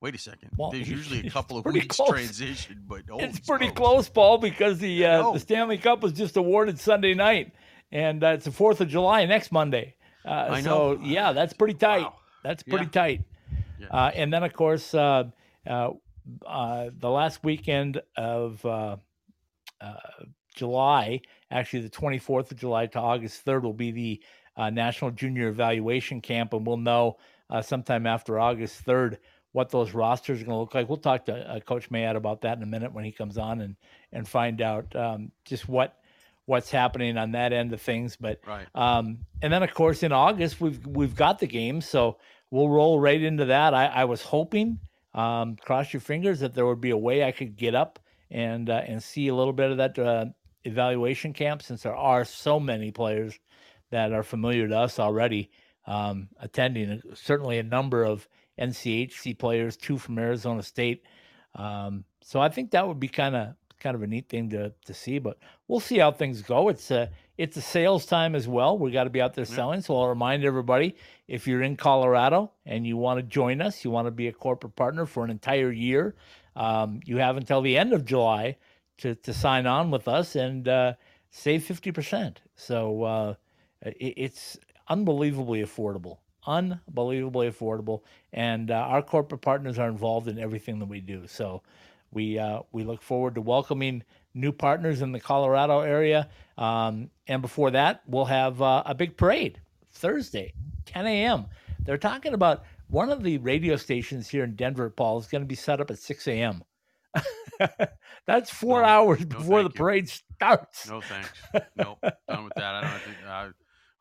Wait 0.00 0.14
a 0.14 0.18
second. 0.18 0.50
Well, 0.58 0.70
There's 0.70 0.88
usually 0.98 1.26
a 1.26 1.30
couple 1.30 1.56
of 1.56 1.64
weeks 1.64 1.96
close. 1.96 2.10
transition, 2.10 2.82
but 2.86 3.02
it's 3.08 3.40
pretty 3.40 3.66
smokes. 3.66 3.78
close, 3.80 4.08
Paul, 4.10 4.36
because 4.36 4.78
the 4.78 5.06
uh, 5.06 5.32
the 5.32 5.40
Stanley 5.40 5.78
Cup 5.78 6.02
was 6.02 6.12
just 6.12 6.36
awarded 6.36 6.78
Sunday 6.78 7.14
night, 7.14 7.52
and 7.90 8.22
uh, 8.22 8.28
it's 8.28 8.44
the 8.44 8.50
Fourth 8.52 8.82
of 8.82 8.88
July 8.88 9.24
next 9.24 9.50
Monday. 9.50 9.94
Uh, 10.26 10.48
I 10.50 10.60
So 10.60 10.98
yeah, 11.02 11.32
that's 11.32 11.54
pretty 11.54 11.72
tight. 11.74 12.02
Wow. 12.02 12.16
That's 12.42 12.62
pretty 12.62 12.84
Yeah. 12.86 12.90
tight. 12.90 13.24
Yeah. 13.80 13.86
Uh, 13.90 14.10
and 14.14 14.30
then 14.30 14.42
of 14.42 14.52
course, 14.52 14.92
uh, 14.94 15.24
uh, 15.66 15.90
uh, 16.46 16.90
the 16.98 17.08
last 17.10 17.42
weekend 17.42 18.02
of 18.14 18.62
uh, 18.66 18.96
uh, 19.80 19.94
July, 20.54 21.20
actually 21.50 21.80
the 21.82 21.88
24th 21.90 22.50
of 22.50 22.58
July 22.58 22.86
to 22.88 22.98
August 22.98 23.44
3rd, 23.46 23.62
will 23.62 23.72
be 23.72 23.90
the 23.90 24.22
uh, 24.56 24.70
National 24.70 25.10
Junior 25.10 25.48
Evaluation 25.48 26.20
Camp, 26.20 26.52
and 26.52 26.66
we'll 26.66 26.76
know 26.76 27.18
uh, 27.50 27.62
sometime 27.62 28.06
after 28.06 28.38
August 28.38 28.84
3rd 28.84 29.18
what 29.52 29.70
those 29.70 29.94
rosters 29.94 30.42
are 30.42 30.44
going 30.44 30.56
to 30.56 30.60
look 30.60 30.74
like. 30.74 30.88
We'll 30.88 30.98
talk 30.98 31.26
to 31.26 31.34
uh, 31.34 31.60
Coach 31.60 31.88
Mayotte 31.88 32.16
about 32.16 32.40
that 32.40 32.56
in 32.56 32.62
a 32.64 32.66
minute 32.66 32.92
when 32.92 33.04
he 33.04 33.12
comes 33.12 33.38
on 33.38 33.60
and 33.60 33.76
and 34.12 34.26
find 34.26 34.60
out 34.60 34.94
um, 34.96 35.30
just 35.44 35.68
what 35.68 35.96
what's 36.46 36.70
happening 36.70 37.16
on 37.16 37.32
that 37.32 37.52
end 37.52 37.72
of 37.72 37.80
things. 37.80 38.16
But 38.16 38.40
right. 38.46 38.66
um, 38.74 39.18
and 39.40 39.52
then 39.52 39.62
of 39.62 39.72
course 39.72 40.02
in 40.02 40.12
August 40.12 40.60
we've 40.60 40.84
we've 40.86 41.14
got 41.14 41.38
the 41.38 41.46
game, 41.46 41.80
so 41.80 42.18
we'll 42.50 42.68
roll 42.68 42.98
right 42.98 43.20
into 43.20 43.46
that. 43.46 43.74
I, 43.74 43.86
I 43.86 44.04
was 44.06 44.22
hoping, 44.22 44.80
um, 45.14 45.56
cross 45.56 45.92
your 45.92 46.00
fingers, 46.00 46.40
that 46.40 46.54
there 46.54 46.66
would 46.66 46.80
be 46.80 46.90
a 46.90 46.96
way 46.96 47.22
I 47.24 47.30
could 47.30 47.56
get 47.56 47.76
up 47.76 48.00
and 48.30 48.68
uh, 48.68 48.82
and 48.86 49.00
see 49.02 49.28
a 49.28 49.34
little 49.34 49.52
bit 49.52 49.70
of 49.70 49.76
that 49.76 49.98
uh, 49.98 50.26
evaluation 50.64 51.32
camp, 51.32 51.62
since 51.62 51.82
there 51.82 51.94
are 51.94 52.24
so 52.24 52.58
many 52.58 52.90
players 52.90 53.38
that 53.94 54.12
are 54.12 54.22
familiar 54.22 54.68
to 54.68 54.76
us 54.76 54.98
already 54.98 55.50
um, 55.86 56.28
attending. 56.40 57.00
Certainly 57.14 57.58
a 57.58 57.62
number 57.62 58.04
of 58.04 58.28
NCHC 58.58 59.38
players, 59.38 59.76
two 59.76 59.98
from 59.98 60.18
Arizona 60.18 60.62
State. 60.62 61.04
Um, 61.54 62.04
so 62.20 62.40
I 62.40 62.48
think 62.48 62.72
that 62.72 62.86
would 62.86 63.00
be 63.00 63.08
kind 63.08 63.36
of 63.36 63.54
kind 63.80 63.94
of 63.96 64.02
a 64.02 64.06
neat 64.06 64.28
thing 64.28 64.50
to 64.50 64.72
to 64.86 64.94
see. 64.94 65.18
But 65.18 65.38
we'll 65.68 65.80
see 65.80 65.98
how 65.98 66.10
things 66.10 66.42
go. 66.42 66.68
It's 66.68 66.90
a 66.90 67.10
it's 67.38 67.56
a 67.56 67.60
sales 67.60 68.06
time 68.06 68.34
as 68.34 68.48
well. 68.48 68.78
We 68.78 68.90
got 68.90 69.04
to 69.04 69.10
be 69.10 69.20
out 69.20 69.34
there 69.34 69.44
Yeah. 69.48 69.54
selling. 69.54 69.80
So 69.82 69.96
I'll 69.96 70.08
remind 70.08 70.44
everybody 70.44 70.96
if 71.28 71.46
you're 71.46 71.62
in 71.62 71.76
Colorado 71.76 72.52
and 72.66 72.86
you 72.86 72.96
want 72.96 73.18
to 73.18 73.22
join 73.22 73.60
us, 73.60 73.84
you 73.84 73.90
want 73.90 74.06
to 74.06 74.10
be 74.12 74.28
a 74.28 74.32
corporate 74.32 74.74
partner 74.76 75.06
for 75.06 75.24
an 75.24 75.30
entire 75.30 75.70
year, 75.70 76.14
um, 76.56 77.00
you 77.04 77.18
have 77.18 77.36
until 77.36 77.60
the 77.60 77.76
end 77.78 77.92
of 77.92 78.04
July 78.04 78.56
to 78.98 79.14
to 79.16 79.32
sign 79.32 79.66
on 79.66 79.90
with 79.90 80.08
us 80.08 80.34
and 80.34 80.66
uh, 80.66 80.94
save 81.30 81.62
fifty 81.64 81.92
percent. 81.92 82.40
So 82.56 83.02
uh, 83.04 83.34
it's 83.84 84.58
unbelievably 84.88 85.62
affordable. 85.62 86.18
Unbelievably 86.46 87.50
affordable, 87.50 88.02
and 88.32 88.70
uh, 88.70 88.74
our 88.74 89.02
corporate 89.02 89.42
partners 89.42 89.78
are 89.78 89.88
involved 89.88 90.28
in 90.28 90.38
everything 90.38 90.78
that 90.80 90.86
we 90.86 91.00
do. 91.00 91.26
So, 91.26 91.62
we 92.12 92.38
uh, 92.38 92.60
we 92.72 92.84
look 92.84 93.02
forward 93.02 93.34
to 93.36 93.40
welcoming 93.40 94.02
new 94.34 94.52
partners 94.52 95.02
in 95.02 95.12
the 95.12 95.20
Colorado 95.20 95.80
area. 95.80 96.28
Um, 96.58 97.10
and 97.28 97.42
before 97.42 97.70
that, 97.72 98.02
we'll 98.06 98.26
have 98.26 98.60
uh, 98.62 98.82
a 98.86 98.94
big 98.94 99.16
parade 99.16 99.60
Thursday, 99.92 100.54
10 100.86 101.06
a.m. 101.06 101.46
They're 101.84 101.98
talking 101.98 102.34
about 102.34 102.64
one 102.88 103.10
of 103.10 103.22
the 103.22 103.38
radio 103.38 103.76
stations 103.76 104.28
here 104.28 104.44
in 104.44 104.56
Denver, 104.56 104.90
Paul, 104.90 105.18
is 105.18 105.26
going 105.26 105.42
to 105.42 105.48
be 105.48 105.54
set 105.54 105.80
up 105.80 105.90
at 105.90 105.98
6 105.98 106.28
a.m. 106.28 106.62
That's 108.26 108.50
four 108.50 108.82
No, 108.82 108.84
hours 108.84 109.24
no, 109.30 109.38
before 109.38 109.62
the 109.62 109.70
thank 109.70 109.74
you. 109.74 109.82
parade 109.82 110.08
starts. 110.08 110.86
No 110.86 111.00
thanks. 111.02 111.32
nope. 111.76 111.98
Done 112.28 112.44
with 112.44 112.54
that. 112.56 112.74
I 112.74 112.82
don't 112.82 113.02
think. 113.02 113.18
I, 113.26 113.50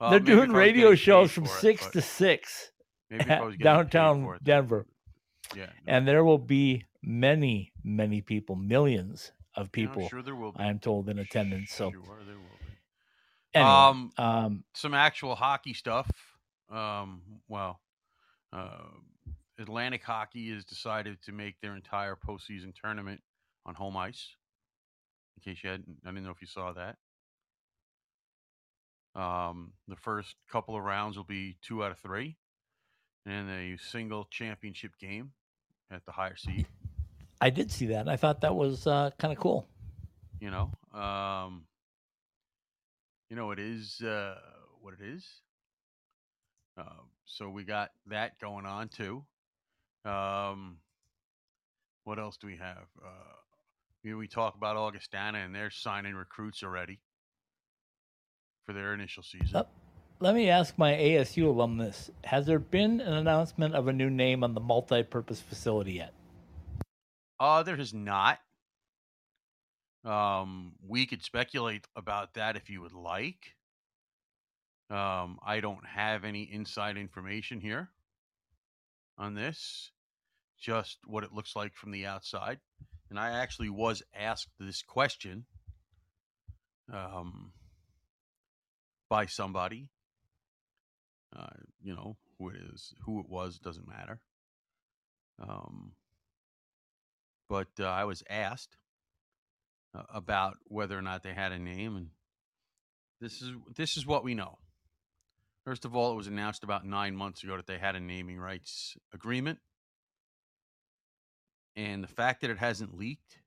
well, 0.03 0.11
They're 0.11 0.19
doing 0.19 0.51
radio 0.51 0.95
shows 0.95 1.31
from 1.31 1.45
it, 1.45 1.49
six 1.49 1.87
to 1.87 2.01
six 2.01 2.71
maybe 3.09 3.23
at 3.29 3.43
was 3.43 3.55
getting 3.55 3.57
paid 3.57 3.63
downtown 3.63 4.23
for 4.23 4.35
it, 4.35 4.43
then- 4.43 4.55
Denver. 4.61 4.87
Yeah. 5.55 5.65
no, 5.65 5.71
And 5.87 6.07
there 6.07 6.23
will 6.23 6.37
be 6.39 6.85
many, 7.03 7.73
many 7.83 8.21
people, 8.21 8.55
millions 8.55 9.31
of 9.55 9.71
people. 9.71 10.03
yeah, 10.03 10.07
sure, 10.09 10.21
there 10.23 10.35
will 10.35 10.51
be. 10.51 10.59
I 10.59 10.67
am 10.67 10.79
told, 10.79 11.09
in 11.09 11.19
attendance. 11.19 11.71
So, 11.71 11.91
Sure, 11.91 12.01
there 12.25 12.35
will 12.35 12.41
be. 12.59 12.73
anyway, 13.53 13.69
Um, 13.71 14.11
um, 14.17 14.63
some 14.73 14.93
actual 14.93 15.35
hockey 15.35 15.73
stuff. 15.73 16.09
Um, 16.69 17.21
well, 17.47 17.81
uh, 18.51 18.85
Atlantic 19.59 20.03
Hockey 20.03 20.51
has 20.51 20.65
decided 20.65 21.21
to 21.23 21.31
make 21.31 21.59
their 21.61 21.75
entire 21.75 22.15
postseason 22.15 22.73
tournament 22.73 23.21
on 23.65 23.75
home 23.75 23.95
ice. 23.95 24.35
In 25.37 25.43
case 25.51 25.63
you 25.63 25.69
hadn't, 25.69 25.97
I 26.03 26.09
didn't 26.09 26.23
know 26.23 26.31
if 26.31 26.41
you 26.41 26.47
saw 26.47 26.71
that. 26.73 26.97
Um, 29.15 29.73
the 29.87 29.95
first 29.95 30.35
couple 30.51 30.75
of 30.75 30.83
rounds 30.83 31.17
will 31.17 31.23
be 31.23 31.57
two 31.61 31.83
out 31.83 31.91
of 31.91 31.99
three, 31.99 32.37
and 33.25 33.49
a 33.49 33.77
single 33.77 34.27
championship 34.31 34.91
game 34.99 35.31
at 35.91 36.05
the 36.05 36.11
higher 36.11 36.35
seed. 36.35 36.67
I 37.39 37.49
did 37.49 37.71
see 37.71 37.87
that. 37.87 38.07
I 38.07 38.15
thought 38.15 38.41
that 38.41 38.55
was 38.55 38.87
uh, 38.87 39.11
kind 39.19 39.31
of 39.31 39.39
cool. 39.39 39.67
You 40.39 40.49
know, 40.49 40.71
um, 40.99 41.65
you 43.29 43.35
know, 43.35 43.51
it 43.51 43.59
is 43.59 44.01
uh, 44.01 44.35
what 44.81 44.93
it 44.99 45.05
is. 45.05 45.25
Uh, 46.77 47.03
so 47.25 47.49
we 47.49 47.63
got 47.63 47.91
that 48.07 48.39
going 48.39 48.65
on 48.65 48.89
too. 48.89 49.23
Um, 50.05 50.77
what 52.03 52.19
else 52.19 52.37
do 52.37 52.47
we 52.47 52.57
have? 52.57 52.87
Uh, 53.03 53.33
we 54.03 54.27
talk 54.27 54.55
about 54.55 54.75
Augustana 54.75 55.37
and 55.39 55.55
they're 55.55 55.71
signing 55.71 56.13
recruits 56.13 56.63
already 56.63 56.99
for 58.65 58.73
their 58.73 58.93
initial 58.93 59.23
season. 59.23 59.49
Yep. 59.53 59.69
Let 60.19 60.35
me 60.35 60.49
ask 60.49 60.77
my 60.77 60.93
ASU 60.93 61.47
alumnus 61.47 62.09
Has 62.23 62.45
there 62.45 62.59
been 62.59 63.01
an 63.01 63.13
announcement 63.13 63.75
of 63.75 63.87
a 63.87 63.93
new 63.93 64.09
name 64.09 64.43
on 64.43 64.53
the 64.53 64.61
multi 64.61 65.03
purpose 65.03 65.41
facility 65.41 65.93
yet? 65.93 66.13
Uh, 67.39 67.63
there 67.63 67.75
has 67.75 67.93
not. 67.93 68.39
Um, 70.05 70.73
we 70.87 71.05
could 71.05 71.23
speculate 71.23 71.87
about 71.95 72.33
that 72.35 72.55
if 72.55 72.69
you 72.69 72.81
would 72.81 72.93
like. 72.93 73.55
Um, 74.89 75.39
I 75.45 75.59
don't 75.59 75.85
have 75.85 76.23
any 76.23 76.43
inside 76.43 76.97
information 76.97 77.59
here 77.59 77.89
on 79.17 79.33
this, 79.33 79.91
just 80.59 80.99
what 81.05 81.23
it 81.23 81.33
looks 81.33 81.55
like 81.55 81.75
from 81.75 81.91
the 81.91 82.05
outside. 82.05 82.59
And 83.09 83.19
I 83.19 83.41
actually 83.41 83.69
was 83.69 84.03
asked 84.13 84.49
this 84.59 84.81
question 84.81 85.45
um, 86.91 87.51
by 89.13 89.27
somebody. 89.27 89.89
Uh, 91.37 91.45
you 91.83 91.93
know, 91.93 92.17
who 92.39 92.49
it 92.49 92.55
is, 92.73 92.95
who 93.05 93.19
it 93.19 93.29
was, 93.29 93.59
doesn't 93.59 93.87
matter. 93.87 94.19
Um, 95.39 95.91
but 97.47 97.67
uh, 97.79 97.83
I 97.83 98.05
was 98.05 98.23
asked 98.27 98.75
uh, 99.95 100.01
about 100.11 100.57
whether 100.65 100.97
or 100.97 101.03
not 101.03 101.21
they 101.21 101.35
had 101.35 101.51
a 101.51 101.59
name, 101.59 101.95
and 101.95 102.07
this 103.21 103.39
is 103.39 103.51
this 103.75 103.97
is 103.97 104.05
what 104.07 104.23
we 104.23 104.33
know. 104.33 104.57
First 105.63 105.85
of 105.85 105.95
all, 105.95 106.11
it 106.13 106.17
was 106.17 106.25
announced 106.25 106.63
about 106.63 106.83
nine 106.83 107.15
months 107.15 107.43
ago 107.43 107.55
that 107.55 107.67
they 107.67 107.77
had 107.77 107.95
a 107.95 107.99
naming 107.99 108.39
rights 108.39 108.97
agreement, 109.13 109.59
and 111.75 112.03
the 112.03 112.07
fact 112.07 112.41
that 112.41 112.49
it 112.49 112.57
hasn't 112.57 112.97
leaked 112.97 113.37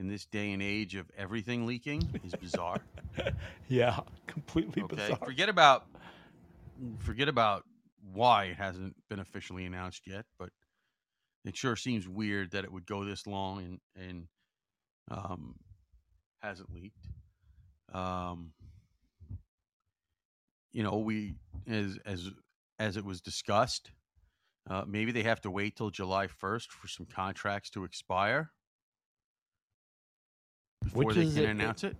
in 0.00 0.08
this 0.08 0.24
day 0.24 0.52
and 0.52 0.62
age 0.62 0.96
of 0.96 1.06
everything 1.16 1.66
leaking 1.66 2.02
is 2.24 2.34
bizarre. 2.34 2.80
Yeah, 3.68 4.00
completely 4.26 4.82
okay, 4.82 4.96
bizarre. 4.96 5.18
forget 5.26 5.48
about 5.48 5.84
forget 7.00 7.28
about 7.28 7.64
why 8.12 8.44
it 8.44 8.56
hasn't 8.56 8.96
been 9.10 9.20
officially 9.20 9.66
announced 9.66 10.06
yet, 10.06 10.24
but 10.38 10.48
it 11.44 11.56
sure 11.56 11.76
seems 11.76 12.08
weird 12.08 12.52
that 12.52 12.64
it 12.64 12.72
would 12.72 12.86
go 12.86 13.04
this 13.04 13.26
long 13.26 13.58
and 13.94 14.06
and 14.06 14.26
um, 15.10 15.56
hasn't 16.40 16.72
leaked. 16.72 17.06
Um, 17.92 18.52
you 20.72 20.82
know, 20.82 20.98
we 20.98 21.34
as 21.68 21.98
as 22.06 22.30
as 22.78 22.96
it 22.96 23.04
was 23.04 23.20
discussed, 23.20 23.90
uh, 24.68 24.84
maybe 24.86 25.12
they 25.12 25.24
have 25.24 25.42
to 25.42 25.50
wait 25.50 25.76
till 25.76 25.90
July 25.90 26.26
first 26.26 26.72
for 26.72 26.88
some 26.88 27.06
contracts 27.06 27.70
to 27.70 27.84
expire 27.84 28.50
before 30.82 31.04
Which 31.04 31.16
they 31.16 31.22
is 31.22 31.34
can 31.34 31.44
a- 31.44 31.48
announce 31.48 31.84
it. 31.84 31.96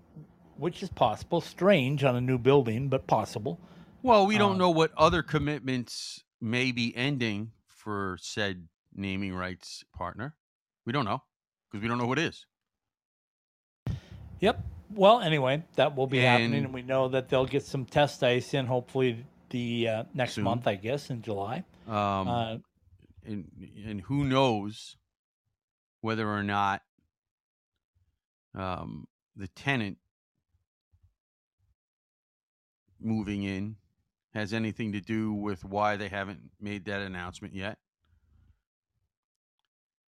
Which 0.57 0.83
is 0.83 0.91
possible. 0.91 1.41
Strange 1.41 2.05
on 2.05 2.17
a 2.17 2.21
new 2.21 2.39
building, 2.39 2.89
but 2.89 3.07
possible. 3.07 3.59
Well, 4.03 4.27
we 4.27 4.37
don't 4.39 4.53
Um, 4.53 4.59
know 4.59 4.71
what 4.71 4.93
other 4.97 5.23
commitments 5.23 6.23
may 6.41 6.71
be 6.73 6.95
ending 6.97 7.53
for 7.67 8.19
said 8.21 8.69
naming 8.95 9.35
rights 9.35 9.85
partner. 9.95 10.37
We 10.85 10.93
don't 10.93 11.05
know 11.05 11.23
because 11.71 11.83
we 11.83 11.89
don't 11.89 11.99
know 11.99 12.07
what 12.07 12.19
is. 12.19 12.45
Yep. 14.41 14.63
Well, 14.93 15.21
anyway, 15.21 15.63
that 15.77 15.95
will 15.97 16.07
be 16.07 16.19
happening, 16.21 16.55
And- 16.55 16.65
and 16.67 16.75
we 16.75 16.83
know 16.83 17.09
that 17.09 17.29
they'll 17.29 17.47
get 17.47 17.65
some 17.65 17.85
test 17.85 18.23
ice 18.25 18.55
in 18.55 18.67
hopefully 18.67 19.25
the 19.51 19.89
uh, 19.89 20.05
next 20.15 20.35
Soon. 20.35 20.45
month, 20.45 20.67
I 20.67 20.75
guess, 20.77 21.11
in 21.11 21.23
July. 21.23 21.65
Um, 21.87 21.95
uh, 22.29 22.57
and 23.25 23.51
and 23.85 24.01
who 24.03 24.25
knows 24.25 24.97
whether 26.01 26.29
or 26.29 26.43
not 26.43 26.83
um, 28.55 29.07
the 29.37 29.49
tenant 29.49 29.99
moving 33.01 33.43
in 33.45 33.77
has 34.35 34.53
anything 34.53 34.93
to 34.93 35.01
do 35.01 35.33
with 35.33 35.65
why 35.65 35.97
they 35.97 36.09
haven't 36.09 36.41
made 36.61 36.85
that 36.85 37.01
announcement 37.01 37.55
yet. 37.55 37.79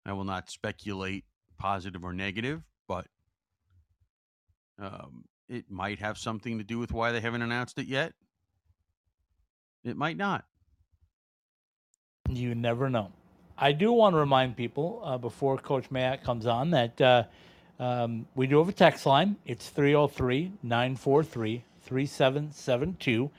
I 0.04 0.12
will 0.12 0.24
not 0.24 0.50
speculate 0.50 1.24
positive 1.58 2.04
or 2.04 2.12
negative, 2.12 2.62
but 2.88 3.06
um, 4.78 5.24
it 5.48 5.70
might 5.70 5.98
have 5.98 6.18
something 6.18 6.58
to 6.58 6.64
do 6.64 6.78
with 6.78 6.92
why 6.92 7.12
they 7.12 7.20
haven't 7.20 7.42
announced 7.42 7.78
it 7.78 7.86
yet. 7.86 8.12
It 9.84 9.96
might 9.96 10.16
not. 10.16 10.44
You 12.28 12.54
never 12.54 12.88
know. 12.90 13.12
I 13.56 13.72
do 13.72 13.92
want 13.92 14.14
to 14.14 14.18
remind 14.18 14.56
people 14.56 15.02
uh, 15.04 15.18
before 15.18 15.58
Coach 15.58 15.90
Mayotte 15.90 16.22
comes 16.24 16.46
on 16.46 16.70
that 16.70 17.00
uh, 17.00 17.24
um, 17.80 18.26
we 18.34 18.46
do 18.46 18.58
have 18.58 18.68
a 18.68 18.72
text 18.72 19.06
line. 19.06 19.36
It's 19.46 19.70
303 19.70 20.52
943 20.62 21.64
3772. 21.82 23.30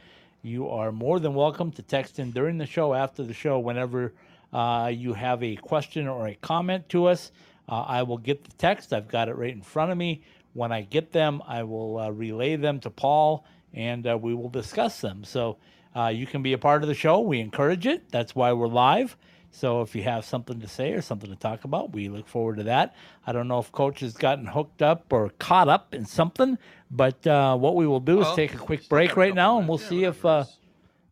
You 0.42 0.68
are 0.68 0.92
more 0.92 1.20
than 1.20 1.36
welcome 1.36 1.72
to 1.74 1.84
text 1.84 2.18
in 2.18 2.32
during 2.32 2.58
the 2.58 2.66
show, 2.66 2.96
after 2.96 3.22
the 3.22 3.36
show, 3.36 3.60
whenever 3.60 4.14
uh, 4.52 4.92
you 4.92 5.14
have 5.14 5.44
a 5.44 5.58
question 5.58 6.08
or 6.08 6.28
a 6.28 6.34
comment 6.34 6.90
to 6.90 7.06
us. 7.06 7.32
Uh, 7.70 7.82
I 7.82 8.02
will 8.02 8.18
get 8.18 8.44
the 8.44 8.52
text. 8.54 8.94
I've 8.94 9.08
got 9.08 9.30
it 9.30 9.36
right 9.36 9.54
in 9.54 9.62
front 9.62 9.92
of 9.92 9.98
me. 10.00 10.24
When 10.54 10.72
I 10.72 10.82
get 10.82 11.12
them, 11.12 11.44
I 11.48 11.62
will 11.62 12.00
uh, 12.00 12.10
relay 12.10 12.56
them 12.56 12.80
to 12.80 12.90
Paul 12.90 13.46
and 13.76 14.08
uh, 14.08 14.18
we 14.20 14.34
will 14.34 14.50
discuss 14.50 15.02
them. 15.02 15.24
So 15.24 15.58
uh, 15.96 16.08
you 16.08 16.26
can 16.26 16.42
be 16.42 16.54
a 16.54 16.58
part 16.58 16.82
of 16.82 16.90
the 16.90 16.96
show. 16.96 17.20
We 17.20 17.40
encourage 17.40 17.86
it. 17.86 18.10
That's 18.10 18.34
why 18.34 18.52
we're 18.54 18.68
live. 18.68 19.16
So 19.54 19.82
if 19.82 19.94
you 19.96 20.04
have 20.04 20.24
something 20.24 20.62
to 20.62 20.68
say 20.68 20.94
or 20.94 21.02
something 21.02 21.30
to 21.30 21.36
talk 21.36 21.66
about, 21.66 21.92
we 21.92 22.08
look 22.08 22.28
forward 22.28 22.58
to 22.58 22.64
that. 22.64 22.96
I 23.28 23.34
don't 23.34 23.50
know 23.50 23.60
if 23.60 23.72
Coach 23.72 24.00
has 24.00 24.14
gotten 24.14 24.46
hooked 24.46 24.82
up 24.82 25.12
or 25.12 25.30
caught 25.40 25.68
up 25.68 25.94
in 25.94 26.06
something, 26.06 26.58
but 26.90 27.28
uh, 27.28 27.58
what 27.58 27.76
we 27.76 27.86
will 27.86 28.00
do 28.00 28.22
is 28.22 28.34
take 28.34 28.54
a 28.54 28.58
quick 28.58 28.88
break 28.88 29.18
right 29.18 29.36
now, 29.36 29.60
and 29.60 29.68
we'll 29.68 29.78
minutes. 29.78 29.90
see 29.90 30.04
if 30.06 30.26
uh, 30.26 30.46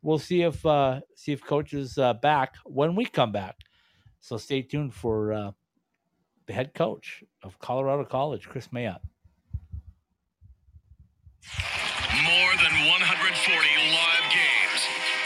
we'll 0.01 0.19
see 0.19 0.43
if 0.43 0.65
uh, 0.65 1.01
see 1.15 1.33
if 1.33 1.43
Coach 1.43 1.73
is 1.73 1.97
uh, 1.97 2.13
back 2.13 2.55
when 2.63 2.95
we 2.95 3.05
come 3.05 3.33
back. 3.33 3.57
So 4.21 4.37
stay 4.37 4.61
tuned 4.61 4.93
for 4.93 5.33
uh, 5.33 5.51
the 6.47 6.53
head 6.53 6.73
coach 6.73 7.23
of 7.43 7.59
Colorado 7.59 8.05
College, 8.05 8.47
Kris 8.47 8.69
Mayotte. 8.69 9.01
More 12.23 12.51
than 12.55 12.73
140 12.87 13.57
live 13.91 14.31
games 14.31 14.58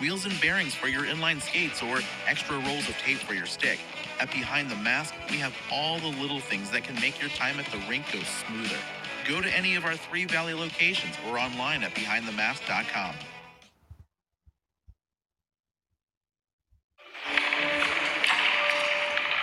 wheels 0.00 0.24
and 0.24 0.40
bearings 0.40 0.74
for 0.74 0.88
your 0.88 1.04
inline 1.04 1.40
skates, 1.40 1.82
or 1.82 2.00
extra 2.26 2.56
rolls 2.60 2.88
of 2.88 2.96
tape 2.98 3.18
for 3.18 3.34
your 3.34 3.46
stick, 3.46 3.78
at 4.20 4.30
Behind 4.30 4.70
the 4.70 4.76
Mask, 4.76 5.14
we 5.30 5.36
have 5.36 5.54
all 5.72 5.98
the 5.98 6.08
little 6.20 6.40
things 6.40 6.70
that 6.70 6.84
can 6.84 6.94
make 6.96 7.20
your 7.20 7.30
time 7.30 7.58
at 7.58 7.66
the 7.66 7.78
rink 7.88 8.04
go 8.12 8.20
smoother. 8.20 8.76
Go 9.28 9.40
to 9.40 9.48
any 9.56 9.76
of 9.76 9.84
our 9.84 9.96
three 9.96 10.24
Valley 10.24 10.54
locations 10.54 11.14
or 11.28 11.38
online 11.38 11.82
at 11.82 11.94
behindthemask.com. 11.94 13.14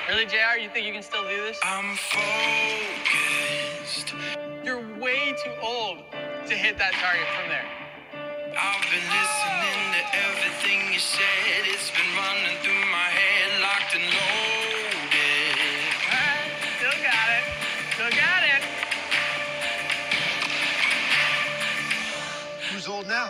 Really, 0.10 0.26
JR? 0.26 0.60
You 0.62 0.70
think 0.70 0.86
you 0.86 0.94
can 0.94 1.02
still 1.02 1.24
do 1.24 1.42
this? 1.44 1.58
I'm 1.64 1.96
focused. 1.98 4.14
You're 4.64 4.82
way 5.00 5.36
too 5.44 5.52
old 5.62 6.00
to 6.48 6.54
hit 6.54 6.78
that 6.78 6.94
target 6.94 7.28
from 7.40 7.50
there. 7.50 7.85
I've 8.58 8.82
been 8.90 9.04
listening 9.04 9.82
to 9.92 10.02
everything 10.16 10.94
you 10.94 11.00
said. 11.00 11.68
It's 11.68 11.92
been 11.92 12.08
running 12.16 12.56
through 12.64 12.86
my 12.90 13.10
head, 13.12 13.62
locked 13.62 13.96
and 13.96 14.04
loaded. 14.04 15.60
Alright, 16.08 16.52
still 16.80 17.00
got 17.04 17.28
it. 17.36 17.44
Still 17.96 18.12
got 18.12 18.44
it. 18.48 18.64
Who's 22.72 22.88
old 22.88 23.08
now? 23.08 23.30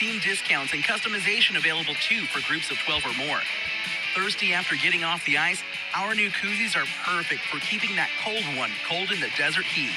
Team 0.00 0.18
discounts 0.20 0.72
and 0.72 0.82
customization 0.82 1.58
available 1.58 1.92
too 2.00 2.24
for 2.32 2.40
groups 2.48 2.70
of 2.70 2.78
12 2.78 3.04
or 3.04 3.12
more. 3.18 3.42
Thirsty 4.14 4.54
after 4.54 4.74
getting 4.76 5.04
off 5.04 5.22
the 5.26 5.36
ice? 5.36 5.62
Our 5.94 6.14
new 6.14 6.30
koozies 6.30 6.74
are 6.74 6.86
perfect 7.04 7.42
for 7.42 7.60
keeping 7.60 7.94
that 7.96 8.08
cold 8.24 8.42
one 8.56 8.70
cold 8.88 9.12
in 9.12 9.20
the 9.20 9.28
desert 9.36 9.66
heat. 9.66 9.92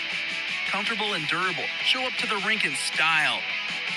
Comfortable 0.67 1.13
and 1.13 1.25
durable, 1.29 1.63
show 1.85 2.05
up 2.05 2.11
to 2.19 2.27
the 2.27 2.35
rink 2.45 2.65
in 2.65 2.75
style. 2.75 3.39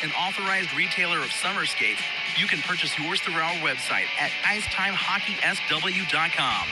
An 0.05 0.13
authorized 0.13 0.73
retailer 0.77 1.19
of 1.19 1.33
summer 1.33 1.67
skates, 1.67 2.03
you 2.39 2.47
can 2.47 2.61
purchase 2.61 2.97
yours 2.97 3.21
through 3.21 3.35
our 3.35 3.57
website 3.67 4.07
at 4.21 4.31
icetimehockeysw.com. 4.47 6.67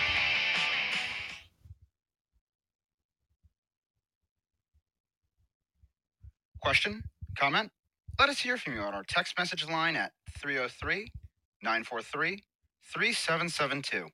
Question? 6.63 7.03
Comment? 7.37 7.73
Let 8.19 8.29
us 8.29 8.39
hear 8.39 8.57
from 8.57 8.75
you 8.75 8.81
on 8.81 8.95
our 8.95 9.03
text 9.03 9.37
message 9.37 9.69
line 9.69 9.97
at 9.97 10.13
303 10.39 11.11
943 11.63 12.45
3772. 12.93 14.09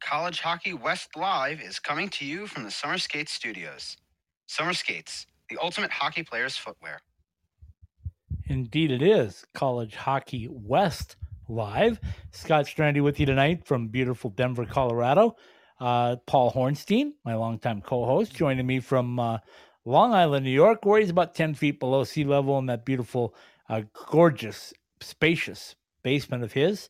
College 0.00 0.40
Hockey 0.40 0.72
West 0.72 1.10
Live 1.14 1.60
is 1.60 1.78
coming 1.78 2.08
to 2.10 2.24
you 2.24 2.46
from 2.46 2.64
the 2.64 2.70
Summer 2.70 2.96
Skates 2.96 3.32
Studios. 3.32 3.98
Summer 4.46 4.72
Skates, 4.72 5.26
the 5.50 5.58
ultimate 5.60 5.90
hockey 5.90 6.22
player's 6.22 6.56
footwear. 6.56 7.00
Indeed, 8.46 8.90
it 8.92 9.02
is 9.02 9.44
College 9.52 9.94
Hockey 9.96 10.48
West 10.50 11.16
live. 11.48 12.00
Scott 12.30 12.64
Strandy 12.66 13.02
with 13.02 13.20
you 13.20 13.26
tonight 13.26 13.66
from 13.66 13.88
beautiful 13.88 14.30
Denver, 14.30 14.64
Colorado. 14.64 15.36
Uh, 15.78 16.16
Paul 16.26 16.52
Hornstein, 16.52 17.12
my 17.24 17.34
longtime 17.34 17.82
co-host, 17.82 18.34
joining 18.34 18.66
me 18.66 18.80
from 18.80 19.18
uh, 19.18 19.38
Long 19.84 20.14
Island, 20.14 20.44
New 20.44 20.50
York, 20.50 20.84
where 20.84 21.00
he's 21.00 21.10
about 21.10 21.34
ten 21.34 21.54
feet 21.54 21.78
below 21.80 22.04
sea 22.04 22.24
level 22.24 22.58
in 22.58 22.66
that 22.66 22.84
beautiful, 22.84 23.34
uh, 23.68 23.82
gorgeous, 24.06 24.72
spacious 25.00 25.74
basement 26.02 26.42
of 26.44 26.52
his. 26.52 26.88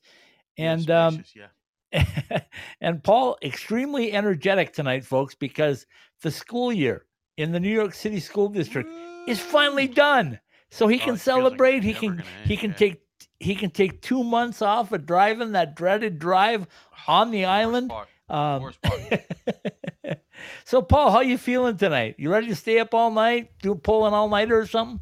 And 0.58 0.90
um, 0.90 1.24
yeah. 1.34 2.40
and 2.80 3.02
Paul, 3.02 3.38
extremely 3.42 4.12
energetic 4.12 4.72
tonight, 4.72 5.04
folks, 5.04 5.34
because 5.34 5.86
the 6.22 6.30
school 6.30 6.72
year 6.72 7.06
in 7.36 7.52
the 7.52 7.60
New 7.60 7.72
York 7.72 7.94
City 7.94 8.20
School 8.20 8.48
District 8.48 8.88
is 9.26 9.40
finally 9.40 9.88
done. 9.88 10.40
So 10.70 10.88
he 10.88 10.96
Oh, 10.96 10.98
can 11.00 11.16
feels 11.16 11.44
like 11.50 11.58
celebrate. 11.58 11.82
he 11.84 11.94
can 11.94 12.22
he 12.44 12.56
end, 12.56 12.60
can 12.60 12.70
yeah. 12.70 12.76
take 12.76 13.02
he 13.40 13.54
can 13.54 13.70
take 13.70 14.00
two 14.02 14.24
months 14.24 14.62
off 14.62 14.92
of 14.92 15.06
driving 15.06 15.52
that 15.52 15.74
dreaded 15.76 16.18
drive 16.18 16.66
on 17.06 17.30
the 17.30 17.44
Worst 17.44 17.50
island. 17.50 17.90
Um, 18.28 18.72
so 20.64 20.82
Paul, 20.82 21.10
how 21.10 21.20
you 21.20 21.38
feeling 21.38 21.76
tonight? 21.76 22.16
You 22.18 22.30
ready 22.30 22.48
to 22.48 22.56
stay 22.56 22.78
up 22.78 22.94
all 22.94 23.10
night, 23.10 23.52
do 23.62 23.74
pull 23.74 24.06
an 24.06 24.14
all 24.14 24.28
nighter 24.28 24.58
or 24.58 24.66
something? 24.66 25.00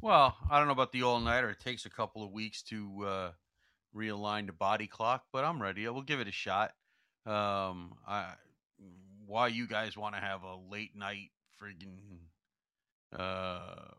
Well, 0.00 0.36
I 0.50 0.58
don't 0.58 0.68
know 0.68 0.72
about 0.72 0.92
the 0.92 1.02
all 1.02 1.20
nighter. 1.20 1.50
It 1.50 1.60
takes 1.60 1.86
a 1.86 1.90
couple 1.90 2.22
of 2.22 2.30
weeks 2.30 2.62
to 2.64 3.04
uh, 3.04 3.30
realign 3.96 4.46
the 4.46 4.52
body 4.52 4.86
clock, 4.86 5.24
but 5.32 5.44
I'm 5.44 5.60
ready. 5.60 5.88
We'll 5.88 6.02
give 6.02 6.20
it 6.20 6.28
a 6.28 6.32
shot. 6.32 6.72
Um, 7.26 7.94
I, 8.06 8.34
why 9.26 9.48
you 9.48 9.66
guys 9.66 9.96
want 9.96 10.14
to 10.14 10.20
have 10.20 10.42
a 10.42 10.56
late 10.70 10.96
night 10.96 11.30
friggin' 11.60 12.18
uh, 13.18 13.92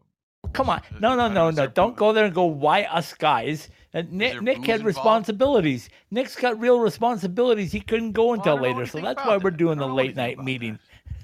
Come 0.53 0.69
on, 0.69 0.81
no, 0.99 1.15
no, 1.15 1.27
no, 1.29 1.51
no! 1.51 1.67
Don't 1.67 1.95
go 1.95 2.12
there 2.13 2.25
and 2.25 2.33
go. 2.33 2.45
Why 2.45 2.83
us 2.83 3.13
guys? 3.13 3.69
And 3.93 4.12
Nick, 4.12 4.41
Nick 4.41 4.57
booze 4.57 4.65
had 4.67 4.75
involved? 4.81 4.85
responsibilities. 4.97 5.89
Nick's 6.12 6.35
got 6.35 6.59
real 6.59 6.79
responsibilities. 6.79 7.71
He 7.71 7.79
couldn't 7.81 8.12
go 8.12 8.33
until 8.33 8.55
don't 8.55 8.63
later, 8.63 8.85
so 8.85 8.99
that's 9.01 9.23
why 9.25 9.38
we're 9.38 9.49
doing 9.51 9.77
the 9.79 9.88
late 9.88 10.15
night 10.15 10.38
meeting. 10.39 10.77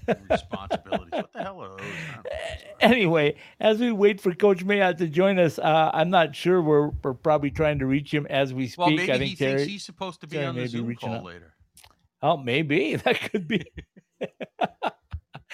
Responsibilities. 0.30 1.10
what 1.12 1.34
the 1.34 1.42
hell 1.44 1.62
are 1.64 1.70
those? 1.70 1.80
I 1.80 2.14
don't 2.14 2.24
know. 2.26 2.32
Anyway, 2.80 3.36
as 3.60 3.80
we 3.80 3.92
wait 3.92 4.22
for 4.22 4.34
Coach 4.36 4.64
Mayotte 4.64 4.98
to 4.98 5.08
join 5.08 5.40
us, 5.40 5.58
uh, 5.58 5.90
I'm 5.94 6.12
not 6.12 6.36
sure. 6.36 6.62
We're 6.62 6.90
we're 7.04 7.14
probably 7.16 7.50
trying 7.50 7.80
to 7.80 7.88
reach 7.88 8.14
him 8.14 8.28
as 8.30 8.54
we 8.54 8.68
speak. 8.68 8.78
Well, 8.78 8.90
maybe 8.92 9.12
I 9.12 9.18
he 9.18 9.20
think 9.26 9.38
thinks 9.40 9.62
Terry. 9.62 9.68
he's 9.68 9.84
supposed 9.84 10.22
to 10.22 10.28
be 10.28 10.36
Terry 10.38 10.48
on 10.48 10.56
the 10.56 10.68
Zoom 10.68 10.96
call 10.96 11.14
out. 11.16 11.24
later. 11.24 11.54
Oh, 12.22 12.38
maybe 12.38 12.96
that 13.04 13.20
could 13.32 13.48
be. 13.48 13.64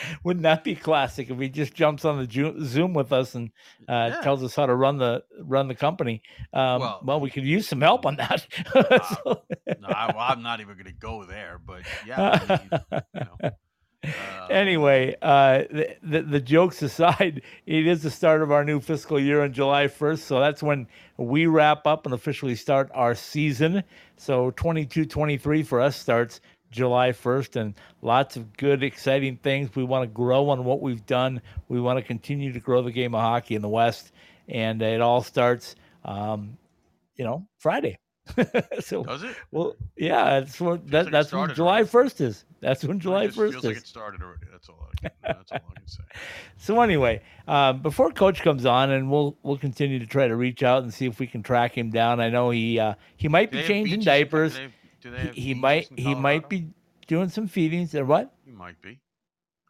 Wouldn't 0.23 0.43
that 0.43 0.63
be 0.63 0.75
classic 0.75 1.29
if 1.29 1.39
he 1.39 1.49
just 1.49 1.73
jumps 1.73 2.05
on 2.05 2.17
the 2.25 2.63
Zoom 2.65 2.93
with 2.93 3.11
us 3.11 3.35
and 3.35 3.51
uh, 3.89 4.11
Yeah. 4.13 4.21
tells 4.21 4.43
us 4.43 4.55
how 4.55 4.65
to 4.65 4.75
run 4.75 4.97
the 4.97 5.23
run 5.39 5.67
the 5.67 5.75
company? 5.75 6.21
Um, 6.53 6.79
well, 6.81 7.01
Well, 7.03 7.19
we 7.19 7.29
could 7.29 7.43
use 7.45 7.67
some 7.67 7.81
help 7.81 8.05
on 8.05 8.15
that. 8.17 8.45
So- 9.23 9.43
No, 9.79 9.87
I, 9.87 10.07
well, 10.07 10.19
I'm 10.19 10.41
not 10.43 10.59
even 10.61 10.75
going 10.75 10.85
to 10.85 10.91
go 10.93 11.23
there, 11.23 11.59
but 11.65 11.81
yeah. 12.05 12.39
I 12.49 12.57
mean, 12.57 13.03
you 13.13 13.19
know, 13.21 13.51
uh, 14.03 14.47
anyway, 14.49 15.15
uh, 15.21 15.59
the, 15.69 15.95
the 16.01 16.21
the 16.23 16.39
jokes 16.39 16.81
aside, 16.81 17.41
it 17.67 17.87
is 17.87 18.01
the 18.03 18.09
start 18.09 18.41
of 18.41 18.51
our 18.51 18.63
new 18.65 18.79
fiscal 18.79 19.19
year 19.19 19.43
on 19.43 19.53
July 19.53 19.85
1st. 19.85 20.19
So 20.19 20.39
that's 20.39 20.63
when 20.63 20.87
we 21.17 21.45
wrap 21.45 21.85
up 21.85 22.05
and 22.05 22.13
officially 22.15 22.55
start 22.55 22.89
our 22.95 23.13
season. 23.13 23.83
So 24.17 24.51
22 24.51 25.05
23 25.05 25.63
for 25.63 25.79
us 25.81 25.95
starts 25.95 26.41
July 26.71 27.10
1st, 27.10 27.55
and 27.57 27.73
lots 28.01 28.38
of 28.38 28.55
good, 28.57 28.81
exciting 28.84 29.38
things. 29.38 29.75
We 29.75 29.84
want 29.84 30.03
to 30.03 30.13
grow 30.13 30.49
on 30.49 30.63
what 30.63 30.81
we've 30.81 31.05
done. 31.05 31.41
We 31.67 31.81
want 31.81 31.99
to 31.99 32.03
continue 32.03 32.53
to 32.53 32.60
grow 32.60 32.81
the 32.81 32.91
game 32.91 33.13
of 33.13 33.21
hockey 33.21 33.55
in 33.55 33.62
the 33.62 33.69
West, 33.69 34.12
and 34.47 34.81
it 34.81 35.01
all 35.01 35.21
starts, 35.21 35.75
um, 36.05 36.57
you 37.15 37.25
know, 37.25 37.45
Friday. 37.60 37.99
so, 38.79 39.03
does 39.03 39.23
it? 39.23 39.36
well, 39.51 39.75
yeah, 39.97 40.39
that's 40.39 40.60
what 40.62 40.88
that, 40.88 41.05
like 41.05 41.12
that's 41.12 41.31
when 41.34 41.53
July. 41.53 41.81
1st 41.81 42.21
is. 42.21 42.45
That's 42.62 42.84
when 42.84 42.99
July 42.99 43.25
just 43.25 43.38
1st 43.38 43.51
feels 43.51 43.55
is. 43.55 43.63
like 43.63 43.77
it 43.77 43.88
started 43.88 44.21
already. 44.21 44.45
That's 44.51 44.69
all 44.69 44.88
I 44.88 44.97
can, 44.99 45.12
that's 45.23 45.51
all 45.51 45.60
I 45.69 45.79
can 45.79 45.88
say. 45.88 46.03
So 46.57 46.79
anyway, 46.81 47.23
um, 47.47 47.81
before 47.81 48.12
Coach 48.12 48.43
comes 48.43 48.67
on, 48.67 48.91
and 48.91 49.10
we'll 49.10 49.36
we'll 49.41 49.57
continue 49.57 49.97
to 49.97 50.05
try 50.05 50.27
to 50.27 50.36
reach 50.36 50.62
out 50.62 50.84
and 50.84 50.93
see 50.93 51.07
if 51.07 51.19
we 51.19 51.25
can 51.25 51.41
track 51.41 51.75
him 51.75 51.89
down. 51.89 52.19
I 52.19 52.29
know 52.29 52.51
he 52.51 52.79
uh, 52.79 52.93
he 53.17 53.27
might 53.27 53.51
be 53.51 53.63
changing 53.63 53.99
beaches 53.99 54.05
diapers. 54.05 54.60
Do 55.01 55.11
they 55.11 55.19
have- 55.19 55.35
he, 55.35 55.41
he 55.41 55.53
might 55.53 55.89
he 55.97 56.15
might 56.15 56.47
be 56.49 56.69
doing 57.07 57.29
some 57.29 57.47
feedings 57.47 57.93
or 57.95 58.05
what? 58.05 58.33
He 58.45 58.51
might 58.51 58.81
be. 58.81 58.99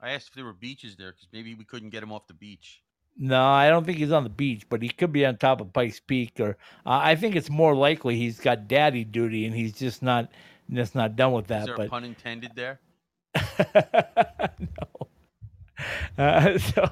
I 0.02 0.12
asked 0.12 0.30
if 0.30 0.34
there 0.36 0.46
were 0.46 0.54
beaches 0.54 0.96
there 0.96 1.12
because 1.12 1.28
maybe 1.32 1.54
we 1.56 1.64
couldn't 1.64 1.90
get 1.92 2.02
him 2.04 2.12
off 2.12 2.28
the 2.28 2.34
beach. 2.34 2.82
No, 3.18 3.44
I 3.44 3.70
don't 3.70 3.86
think 3.86 3.98
he's 3.98 4.12
on 4.12 4.24
the 4.24 4.30
beach, 4.30 4.64
but 4.70 4.82
he 4.82 4.90
could 4.90 5.12
be 5.12 5.26
on 5.26 5.38
top 5.38 5.60
of 5.62 5.74
Pikes 5.74 6.00
Peak, 6.00 6.40
or 6.40 6.52
uh, 6.86 7.00
I 7.04 7.16
think 7.16 7.36
it's 7.36 7.50
more 7.50 7.76
likely 7.76 8.16
he's 8.16 8.40
got 8.40 8.68
daddy 8.70 9.04
duty 9.04 9.46
and 9.46 9.54
he's 9.56 9.74
just 9.74 10.02
not 10.02 10.32
just 10.72 10.96
not 10.96 11.16
done 11.18 11.34
with 11.34 11.46
Is 11.46 11.50
that. 11.50 11.66
there 11.66 11.76
a 11.76 11.78
But 11.78 11.90
pun 11.90 12.04
intended 12.06 12.52
there? 12.56 12.80
no. 13.76 15.08
Uh, 16.18 16.60
so, 16.60 16.90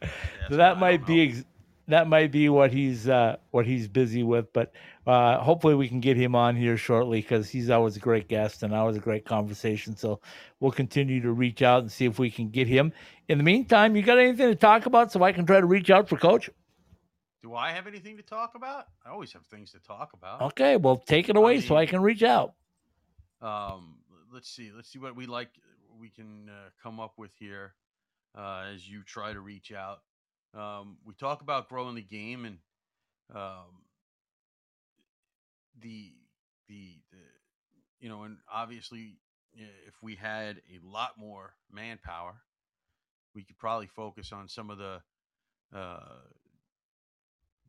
That's 0.00 0.12
so 0.50 0.56
that 0.56 0.78
might 0.78 1.04
be 1.04 1.28
ex- 1.28 1.44
that 1.92 2.08
might 2.08 2.32
be 2.32 2.48
what 2.48 2.72
he's 2.72 3.08
uh, 3.08 3.36
what 3.50 3.66
he's 3.66 3.86
busy 3.86 4.22
with. 4.22 4.52
But 4.52 4.72
uh, 5.06 5.38
hopefully 5.38 5.74
we 5.74 5.88
can 5.88 6.00
get 6.00 6.16
him 6.16 6.34
on 6.34 6.56
here 6.56 6.76
shortly 6.76 7.20
because 7.20 7.50
he's 7.50 7.68
always 7.68 7.96
a 7.96 8.00
great 8.00 8.28
guest 8.28 8.62
and 8.62 8.74
always 8.74 8.96
a 8.96 9.00
great 9.00 9.26
conversation. 9.26 9.96
So 9.96 10.20
we'll 10.58 10.72
continue 10.72 11.20
to 11.20 11.32
reach 11.32 11.60
out 11.60 11.82
and 11.82 11.92
see 11.92 12.06
if 12.06 12.18
we 12.18 12.30
can 12.30 12.48
get 12.48 12.66
him. 12.66 12.92
In 13.28 13.36
the 13.38 13.44
meantime, 13.44 13.94
you 13.94 14.02
got 14.02 14.18
anything 14.18 14.48
to 14.48 14.54
talk 14.54 14.86
about 14.86 15.12
so 15.12 15.22
I 15.22 15.32
can 15.32 15.44
try 15.44 15.60
to 15.60 15.66
reach 15.66 15.90
out 15.90 16.08
for 16.08 16.16
Coach? 16.16 16.48
Do 17.42 17.54
I 17.54 17.72
have 17.72 17.86
anything 17.86 18.16
to 18.16 18.22
talk 18.22 18.54
about? 18.54 18.86
I 19.04 19.10
always 19.10 19.32
have 19.32 19.44
things 19.46 19.72
to 19.72 19.80
talk 19.80 20.12
about. 20.14 20.40
Okay, 20.42 20.76
well 20.76 20.96
take 20.96 21.28
it 21.28 21.36
away 21.36 21.60
so 21.60 21.76
I 21.76 21.86
can 21.86 22.00
reach 22.00 22.22
out. 22.22 22.54
Um, 23.42 23.96
let's 24.32 24.48
see. 24.48 24.70
Let's 24.74 24.88
see 24.90 24.98
what 24.98 25.14
we 25.14 25.26
like. 25.26 25.50
We 26.00 26.08
can 26.08 26.48
uh, 26.48 26.70
come 26.82 27.00
up 27.00 27.14
with 27.18 27.32
here 27.38 27.74
uh, 28.34 28.66
as 28.72 28.88
you 28.88 29.02
try 29.02 29.32
to 29.32 29.40
reach 29.40 29.72
out. 29.72 30.00
Um, 30.54 30.98
we 31.04 31.14
talk 31.14 31.40
about 31.40 31.68
growing 31.68 31.94
the 31.94 32.02
game 32.02 32.44
and 32.44 32.58
um, 33.34 33.84
the, 35.80 36.12
the 36.68 36.98
the 37.10 37.18
you 38.00 38.08
know, 38.08 38.24
and 38.24 38.36
obviously, 38.52 39.18
uh, 39.56 39.64
if 39.86 39.94
we 40.02 40.16
had 40.16 40.56
a 40.70 40.86
lot 40.86 41.12
more 41.16 41.54
manpower, 41.72 42.34
we 43.34 43.44
could 43.44 43.58
probably 43.58 43.86
focus 43.86 44.32
on 44.32 44.48
some 44.48 44.70
of 44.70 44.78
the 44.78 45.00
uh, 45.74 46.18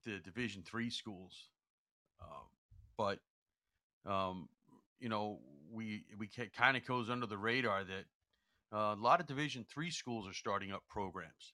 the 0.03 0.19
Division 0.19 0.63
three 0.63 0.89
schools. 0.89 1.49
Um, 2.21 2.47
but 2.97 3.19
um, 4.11 4.49
you 4.99 5.07
know, 5.07 5.39
we 5.71 6.03
we 6.17 6.27
kind 6.57 6.75
of 6.75 6.85
goes 6.85 7.09
under 7.09 7.27
the 7.27 7.37
radar 7.37 7.83
that 7.83 8.05
uh, 8.75 8.95
a 8.95 8.99
lot 8.99 9.19
of 9.19 9.27
Division 9.27 9.65
three 9.71 9.91
schools 9.91 10.27
are 10.27 10.33
starting 10.33 10.71
up 10.71 10.83
programs. 10.89 11.53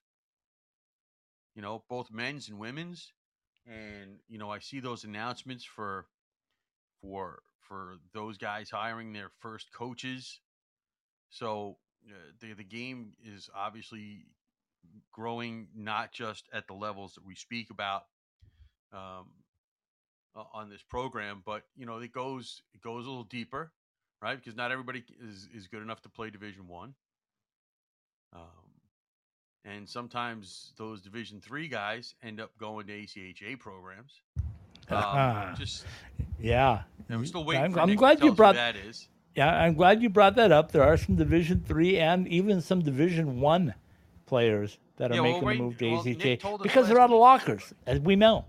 You 1.55 1.61
know, 1.61 1.83
both 1.89 2.11
men's 2.11 2.49
and 2.49 2.59
women's, 2.59 3.11
and 3.65 4.19
you 4.27 4.37
know, 4.37 4.49
I 4.49 4.59
see 4.59 4.79
those 4.79 5.03
announcements 5.03 5.65
for 5.65 6.07
for 7.01 7.41
for 7.59 7.97
those 8.13 8.37
guys 8.37 8.69
hiring 8.69 9.13
their 9.13 9.29
first 9.39 9.71
coaches. 9.73 10.39
So 11.29 11.77
uh, 12.09 12.13
the 12.39 12.53
the 12.53 12.63
game 12.63 13.13
is 13.23 13.49
obviously 13.55 14.25
growing, 15.11 15.67
not 15.75 16.11
just 16.11 16.47
at 16.53 16.67
the 16.67 16.73
levels 16.73 17.13
that 17.15 17.25
we 17.25 17.35
speak 17.35 17.69
about. 17.71 18.03
Um, 18.93 19.27
on 20.53 20.69
this 20.69 20.83
program, 20.83 21.41
but 21.45 21.63
you 21.75 21.85
know 21.85 21.97
it 21.97 22.13
goes 22.13 22.61
it 22.73 22.81
goes 22.81 23.05
a 23.05 23.09
little 23.09 23.23
deeper, 23.23 23.71
right? 24.21 24.37
Because 24.37 24.55
not 24.55 24.71
everybody 24.71 25.03
is 25.21 25.47
is 25.53 25.67
good 25.67 25.81
enough 25.81 26.01
to 26.03 26.09
play 26.09 26.29
Division 26.29 26.67
One, 26.67 26.93
um, 28.33 28.68
and 29.65 29.87
sometimes 29.87 30.73
those 30.77 31.01
Division 31.01 31.41
Three 31.41 31.67
guys 31.67 32.15
end 32.23 32.39
up 32.39 32.51
going 32.57 32.87
to 32.87 32.93
ACHA 32.93 33.59
programs. 33.59 34.21
Um, 34.91 35.53
just 35.55 35.85
Yeah, 36.39 36.81
we're 37.07 37.23
still 37.23 37.43
waiting. 37.43 37.63
I'm, 37.63 37.73
for 37.73 37.81
I'm 37.81 37.95
glad 37.95 38.23
you 38.23 38.33
brought 38.33 38.55
that 38.55 38.75
is. 38.75 39.07
Yeah, 39.35 39.55
I'm 39.55 39.75
glad 39.75 40.01
you 40.01 40.09
brought 40.09 40.35
that 40.37 40.51
up. 40.51 40.71
There 40.71 40.81
are 40.81 40.97
some 40.97 41.15
Division 41.15 41.63
three 41.63 41.99
and 41.99 42.27
even 42.27 42.59
some 42.59 42.81
Division 42.81 43.39
one 43.39 43.75
players 44.25 44.79
that 44.97 45.11
are 45.11 45.15
Yeah, 45.15 45.21
well, 45.21 45.31
making 45.33 45.47
right- 45.47 45.57
the 45.57 45.63
move 45.63 45.77
to 45.77 45.91
well, 45.91 46.03
ACHA 46.03 46.63
because 46.63 46.87
they're 46.87 46.99
out 46.99 47.11
of 47.11 47.19
lockers, 47.19 47.71
as 47.85 47.99
we 47.99 48.15
know. 48.15 48.45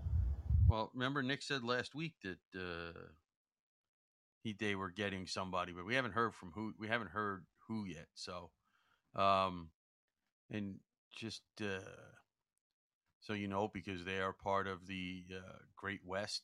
Well, 0.67 0.89
remember 0.95 1.21
Nick 1.21 1.43
said 1.43 1.63
last 1.63 1.93
week 1.93 2.13
that 2.23 2.39
uh, 2.59 2.97
he 4.43 4.53
they 4.53 4.73
were 4.75 4.89
getting 4.89 5.27
somebody, 5.27 5.73
but 5.73 5.85
we 5.85 5.93
haven't 5.93 6.13
heard 6.13 6.33
from 6.33 6.51
who. 6.55 6.73
We 6.79 6.87
haven't 6.87 7.11
heard 7.11 7.45
who 7.67 7.85
yet. 7.85 8.07
So, 8.15 8.49
um, 9.15 9.69
and 10.49 10.79
just 11.15 11.41
uh, 11.61 11.79
so 13.19 13.33
you 13.33 13.47
know, 13.47 13.69
because 13.73 14.03
they 14.03 14.19
are 14.19 14.33
part 14.33 14.67
of 14.67 14.87
the 14.87 15.23
uh, 15.31 15.57
Great 15.75 16.01
West 16.05 16.43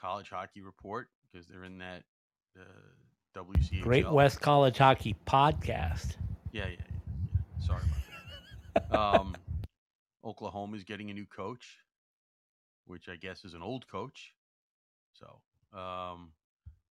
College 0.00 0.28
Hockey 0.30 0.60
Report, 0.60 1.08
because 1.32 1.46
they're 1.48 1.64
in 1.64 1.78
that 1.78 2.02
uh, 2.58 3.40
WCHL. 3.42 3.82
Great 3.82 4.10
West 4.10 4.40
College 4.40 4.78
Hockey 4.78 5.16
Podcast. 5.26 6.16
Yeah, 6.52 6.66
yeah, 6.66 6.70
yeah. 6.70 6.76
yeah. 7.32 7.66
Sorry 7.66 7.82
about 8.76 8.90
that. 8.90 8.98
um, 8.98 9.36
Oklahoma's 10.24 10.84
getting 10.84 11.10
a 11.10 11.14
new 11.14 11.26
coach, 11.26 11.78
which 12.86 13.08
I 13.08 13.16
guess 13.16 13.44
is 13.44 13.54
an 13.54 13.62
old 13.62 13.88
coach. 13.88 14.34
So, 15.12 15.78
um, 15.78 16.32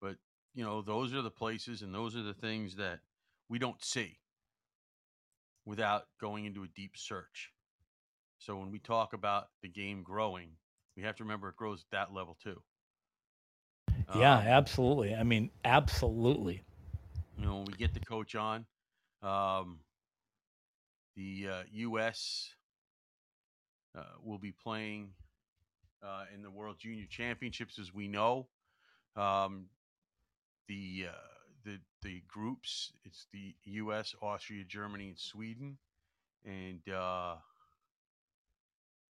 but 0.00 0.16
you 0.54 0.64
know, 0.64 0.82
those 0.82 1.14
are 1.14 1.22
the 1.22 1.30
places 1.30 1.82
and 1.82 1.94
those 1.94 2.16
are 2.16 2.22
the 2.22 2.34
things 2.34 2.76
that 2.76 3.00
we 3.48 3.58
don't 3.58 3.82
see 3.82 4.18
without 5.64 6.04
going 6.20 6.44
into 6.44 6.62
a 6.64 6.68
deep 6.68 6.96
search. 6.96 7.52
So 8.38 8.56
when 8.58 8.70
we 8.70 8.78
talk 8.78 9.12
about 9.12 9.48
the 9.62 9.68
game 9.68 10.02
growing, 10.02 10.56
we 10.96 11.02
have 11.02 11.16
to 11.16 11.24
remember 11.24 11.48
it 11.48 11.56
grows 11.56 11.80
at 11.82 11.90
that 11.92 12.14
level 12.14 12.36
too. 12.42 12.62
yeah, 14.12 14.36
Um, 14.36 14.44
absolutely. 14.44 15.14
I 15.14 15.22
mean, 15.22 15.50
absolutely. 15.64 16.62
you 17.36 17.44
know, 17.44 17.56
when 17.56 17.64
we 17.66 17.74
get 17.74 17.94
the 17.94 18.00
coach 18.00 18.34
on, 18.34 18.66
um, 19.22 19.80
the 21.16 21.48
uh, 21.48 21.62
U.S. 21.72 22.54
Uh, 23.96 24.02
will 24.22 24.38
be 24.38 24.52
playing 24.52 25.10
uh, 26.02 26.24
in 26.34 26.42
the 26.42 26.50
World 26.50 26.76
Junior 26.78 27.06
Championships, 27.08 27.78
as 27.78 27.92
we 27.92 28.08
know. 28.08 28.48
Um, 29.16 29.66
the 30.68 31.06
uh, 31.08 31.29
the 31.64 31.78
the 32.02 32.22
groups 32.28 32.92
it's 33.04 33.26
the 33.32 33.54
U.S., 33.64 34.14
Austria, 34.22 34.64
Germany, 34.64 35.08
and 35.08 35.18
Sweden, 35.18 35.76
and 36.44 36.80
uh, 36.88 37.36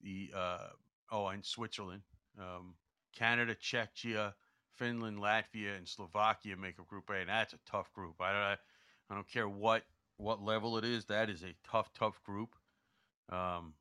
the 0.02 0.30
uh, 0.36 0.68
oh, 1.10 1.28
and 1.28 1.44
Switzerland, 1.44 2.02
um, 2.38 2.74
Canada, 3.16 3.54
Czechia, 3.54 4.34
Finland, 4.72 5.18
Latvia, 5.18 5.76
and 5.76 5.88
Slovakia 5.88 6.56
make 6.56 6.78
up 6.78 6.88
Group 6.88 7.10
A, 7.10 7.14
and 7.14 7.28
that's 7.28 7.52
a 7.52 7.58
tough 7.70 7.92
group. 7.92 8.16
I 8.20 8.32
don't, 8.32 8.58
I 9.10 9.14
don't 9.14 9.28
care 9.28 9.48
what 9.48 9.82
what 10.16 10.42
level 10.42 10.78
it 10.78 10.84
is. 10.84 11.06
That 11.06 11.30
is 11.30 11.42
a 11.42 11.54
tough, 11.70 11.92
tough 11.92 12.22
group. 12.22 12.54
Um, 13.30 13.74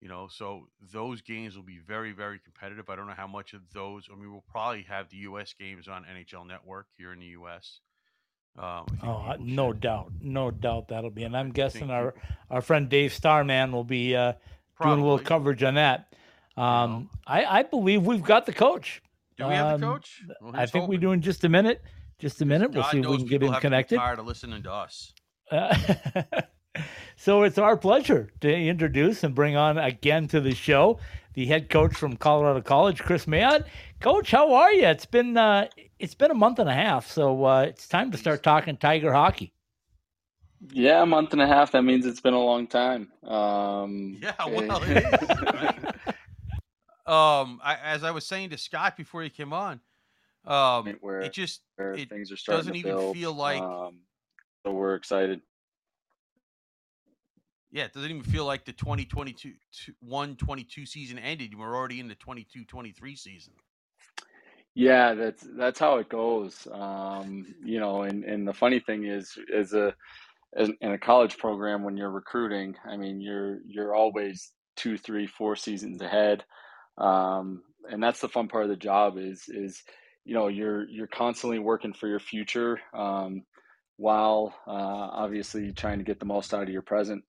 you 0.00 0.08
know, 0.08 0.28
so 0.30 0.66
those 0.92 1.20
games 1.22 1.56
will 1.56 1.62
be 1.62 1.78
very, 1.78 2.12
very 2.12 2.38
competitive. 2.38 2.88
I 2.88 2.96
don't 2.96 3.06
know 3.06 3.14
how 3.16 3.26
much 3.26 3.52
of 3.52 3.60
those. 3.72 4.08
I 4.10 4.16
mean, 4.16 4.32
we'll 4.32 4.44
probably 4.50 4.82
have 4.84 5.08
the 5.10 5.18
U.S. 5.18 5.54
games 5.58 5.88
on 5.88 6.04
NHL 6.04 6.46
Network 6.46 6.86
here 6.96 7.12
in 7.12 7.20
the 7.20 7.26
U.S. 7.26 7.80
Um, 8.58 8.86
Oh, 9.02 9.34
no 9.38 9.72
should 9.72 9.80
doubt, 9.80 10.12
no 10.20 10.50
doubt 10.50 10.88
that'll 10.88 11.10
be. 11.10 11.24
And 11.24 11.36
I'm 11.36 11.50
guessing 11.52 11.90
our 11.90 12.12
people- 12.12 12.28
our 12.50 12.62
friend 12.62 12.88
Dave 12.88 13.12
Starman 13.12 13.72
will 13.72 13.84
be 13.84 14.16
uh, 14.16 14.32
doing 14.82 14.98
a 15.00 15.02
little 15.02 15.18
coverage 15.18 15.62
on 15.62 15.74
that. 15.74 16.12
Um, 16.56 17.08
I, 17.26 17.44
I 17.44 17.62
believe 17.62 18.04
we've 18.06 18.22
got 18.22 18.46
the 18.46 18.52
coach. 18.52 19.02
Do 19.38 19.46
we 19.46 19.54
have 19.54 19.80
the 19.80 19.86
um, 19.86 19.92
coach? 19.94 20.22
Well, 20.40 20.52
I 20.54 20.66
think 20.66 20.88
we 20.88 20.96
do 20.98 21.12
in 21.12 21.22
just 21.22 21.44
a 21.44 21.48
minute. 21.48 21.82
Just 22.18 22.42
a 22.42 22.44
minute. 22.44 22.72
We'll 22.72 22.82
God 22.82 22.90
see 22.90 22.98
if 22.98 23.06
we 23.06 23.16
can 23.18 23.26
get 23.26 23.42
him 23.42 23.48
have 23.48 23.56
to 23.56 23.60
connected. 23.62 23.96
Tired 23.96 24.18
of 24.18 24.26
listening 24.26 24.62
to 24.64 24.72
us. 24.72 25.14
Uh, 25.50 25.74
so 27.16 27.42
it's 27.42 27.58
our 27.58 27.76
pleasure 27.76 28.30
to 28.40 28.54
introduce 28.54 29.24
and 29.24 29.34
bring 29.34 29.56
on 29.56 29.78
again 29.78 30.28
to 30.28 30.40
the 30.40 30.54
show 30.54 30.98
the 31.34 31.46
head 31.46 31.70
coach 31.70 31.94
from 31.94 32.16
Colorado 32.16 32.60
College, 32.60 33.00
Kris 33.00 33.26
Mayotte. 33.26 33.64
Coach, 34.00 34.30
how 34.30 34.52
are 34.52 34.72
you? 34.72 34.86
It's 34.86 35.06
been 35.06 35.36
uh, 35.36 35.68
it's 35.98 36.14
been 36.14 36.30
a 36.30 36.34
month 36.34 36.58
and 36.58 36.68
a 36.68 36.74
half, 36.74 37.06
so 37.06 37.44
uh, 37.44 37.62
it's 37.62 37.86
time 37.86 38.10
to 38.10 38.18
start 38.18 38.42
talking 38.42 38.76
Tiger 38.76 39.12
hockey. 39.12 39.52
Yeah, 40.72 41.02
a 41.02 41.06
month 41.06 41.32
and 41.32 41.40
a 41.40 41.46
half. 41.46 41.72
That 41.72 41.82
means 41.82 42.04
it's 42.04 42.20
been 42.20 42.34
a 42.34 42.40
long 42.40 42.66
time. 42.66 43.10
Um, 43.24 44.18
Yeah, 44.20 44.34
well, 44.46 44.82
it 44.84 44.98
is. 44.98 45.28
Right? 45.40 45.84
um, 47.06 47.60
I, 47.62 47.78
as 47.82 48.04
I 48.04 48.10
was 48.10 48.26
saying 48.26 48.50
to 48.50 48.58
Scott 48.58 48.96
before 48.96 49.22
he 49.22 49.30
came 49.30 49.54
on, 49.54 49.80
um, 50.46 50.98
where, 51.00 51.20
it 51.20 51.32
just 51.32 51.62
where 51.76 51.94
it 51.94 52.10
things 52.10 52.30
are 52.30 52.36
starting 52.36 52.58
doesn't 52.58 52.72
to 52.74 52.78
even 52.78 52.94
build. 52.94 53.16
feel 53.16 53.32
like 53.32 53.62
Um, 53.62 54.00
so 54.66 54.72
we're 54.72 54.94
excited. 54.96 55.40
Yeah, 57.72 57.84
it 57.84 57.92
doesn't 57.92 58.10
even 58.10 58.22
feel 58.22 58.44
like 58.44 58.64
the 58.64 58.72
2022 58.72 59.52
two- 59.72 59.94
122 60.00 60.86
season 60.86 61.18
ended. 61.18 61.56
We're 61.56 61.74
already 61.74 62.00
in 62.00 62.08
the 62.08 62.16
22-23 62.16 63.16
season. 63.16 63.54
Yeah, 64.74 65.14
that's 65.14 65.46
that's 65.56 65.80
how 65.80 65.98
it 65.98 66.08
goes. 66.08 66.66
Um, 66.70 67.54
you 67.64 67.80
know, 67.80 68.02
and, 68.02 68.24
and 68.24 68.46
the 68.46 68.54
funny 68.54 68.78
thing 68.80 69.04
is, 69.04 69.36
as 69.54 69.72
a 69.72 69.94
in 70.56 70.92
a 70.92 70.98
college 70.98 71.38
program, 71.38 71.82
when 71.82 71.96
you're 71.96 72.10
recruiting, 72.10 72.76
I 72.88 72.96
mean, 72.96 73.20
you're 73.20 73.58
you're 73.66 73.94
always 73.94 74.52
two, 74.76 74.96
three, 74.96 75.26
four 75.26 75.56
seasons 75.56 76.00
ahead, 76.00 76.44
um, 76.98 77.62
and 77.90 78.02
that's 78.02 78.20
the 78.20 78.28
fun 78.28 78.48
part 78.48 78.64
of 78.64 78.70
the 78.70 78.76
job. 78.76 79.18
Is 79.18 79.44
is 79.48 79.82
you 80.24 80.34
know 80.34 80.46
you're 80.46 80.88
you're 80.88 81.08
constantly 81.08 81.58
working 81.58 81.92
for 81.92 82.06
your 82.06 82.20
future 82.20 82.80
um, 82.94 83.42
while 83.96 84.54
uh, 84.68 84.70
obviously 84.70 85.72
trying 85.72 85.98
to 85.98 86.04
get 86.04 86.20
the 86.20 86.26
most 86.26 86.54
out 86.54 86.62
of 86.62 86.68
your 86.68 86.82
present. 86.82 87.24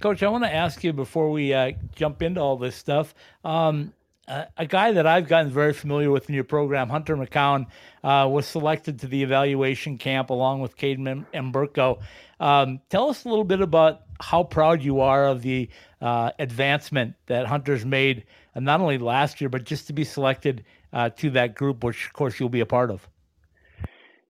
Coach, 0.00 0.22
I 0.22 0.28
want 0.28 0.44
to 0.44 0.54
ask 0.54 0.82
you 0.82 0.94
before 0.94 1.30
we 1.30 1.52
uh, 1.52 1.72
jump 1.94 2.22
into 2.22 2.40
all 2.40 2.56
this 2.56 2.74
stuff. 2.74 3.14
Um, 3.44 3.92
uh, 4.26 4.46
a 4.56 4.64
guy 4.64 4.92
that 4.92 5.06
I've 5.06 5.28
gotten 5.28 5.50
very 5.50 5.74
familiar 5.74 6.10
with 6.10 6.26
in 6.30 6.34
your 6.34 6.44
program, 6.44 6.88
Hunter 6.88 7.18
McCown, 7.18 7.66
uh, 8.02 8.26
was 8.26 8.46
selected 8.46 9.00
to 9.00 9.08
the 9.08 9.22
evaluation 9.22 9.98
camp 9.98 10.30
along 10.30 10.62
with 10.62 10.78
Kaidan 10.78 11.26
Mbereko. 11.34 12.00
Um, 12.38 12.80
tell 12.88 13.10
us 13.10 13.26
a 13.26 13.28
little 13.28 13.44
bit 13.44 13.60
about 13.60 14.00
how 14.18 14.42
proud 14.42 14.82
you 14.82 15.00
are 15.00 15.26
of 15.26 15.42
the 15.42 15.68
uh, 16.00 16.30
advancement 16.38 17.16
that 17.26 17.46
Hunter's 17.46 17.84
made, 17.84 18.24
uh, 18.56 18.60
not 18.60 18.80
only 18.80 18.96
last 18.96 19.42
year, 19.42 19.50
but 19.50 19.64
just 19.64 19.86
to 19.88 19.92
be 19.92 20.04
selected 20.04 20.64
uh, 20.94 21.10
to 21.10 21.28
that 21.32 21.54
group, 21.54 21.84
which 21.84 22.06
of 22.06 22.14
course 22.14 22.40
you'll 22.40 22.48
be 22.48 22.60
a 22.60 22.66
part 22.66 22.90
of. 22.90 23.06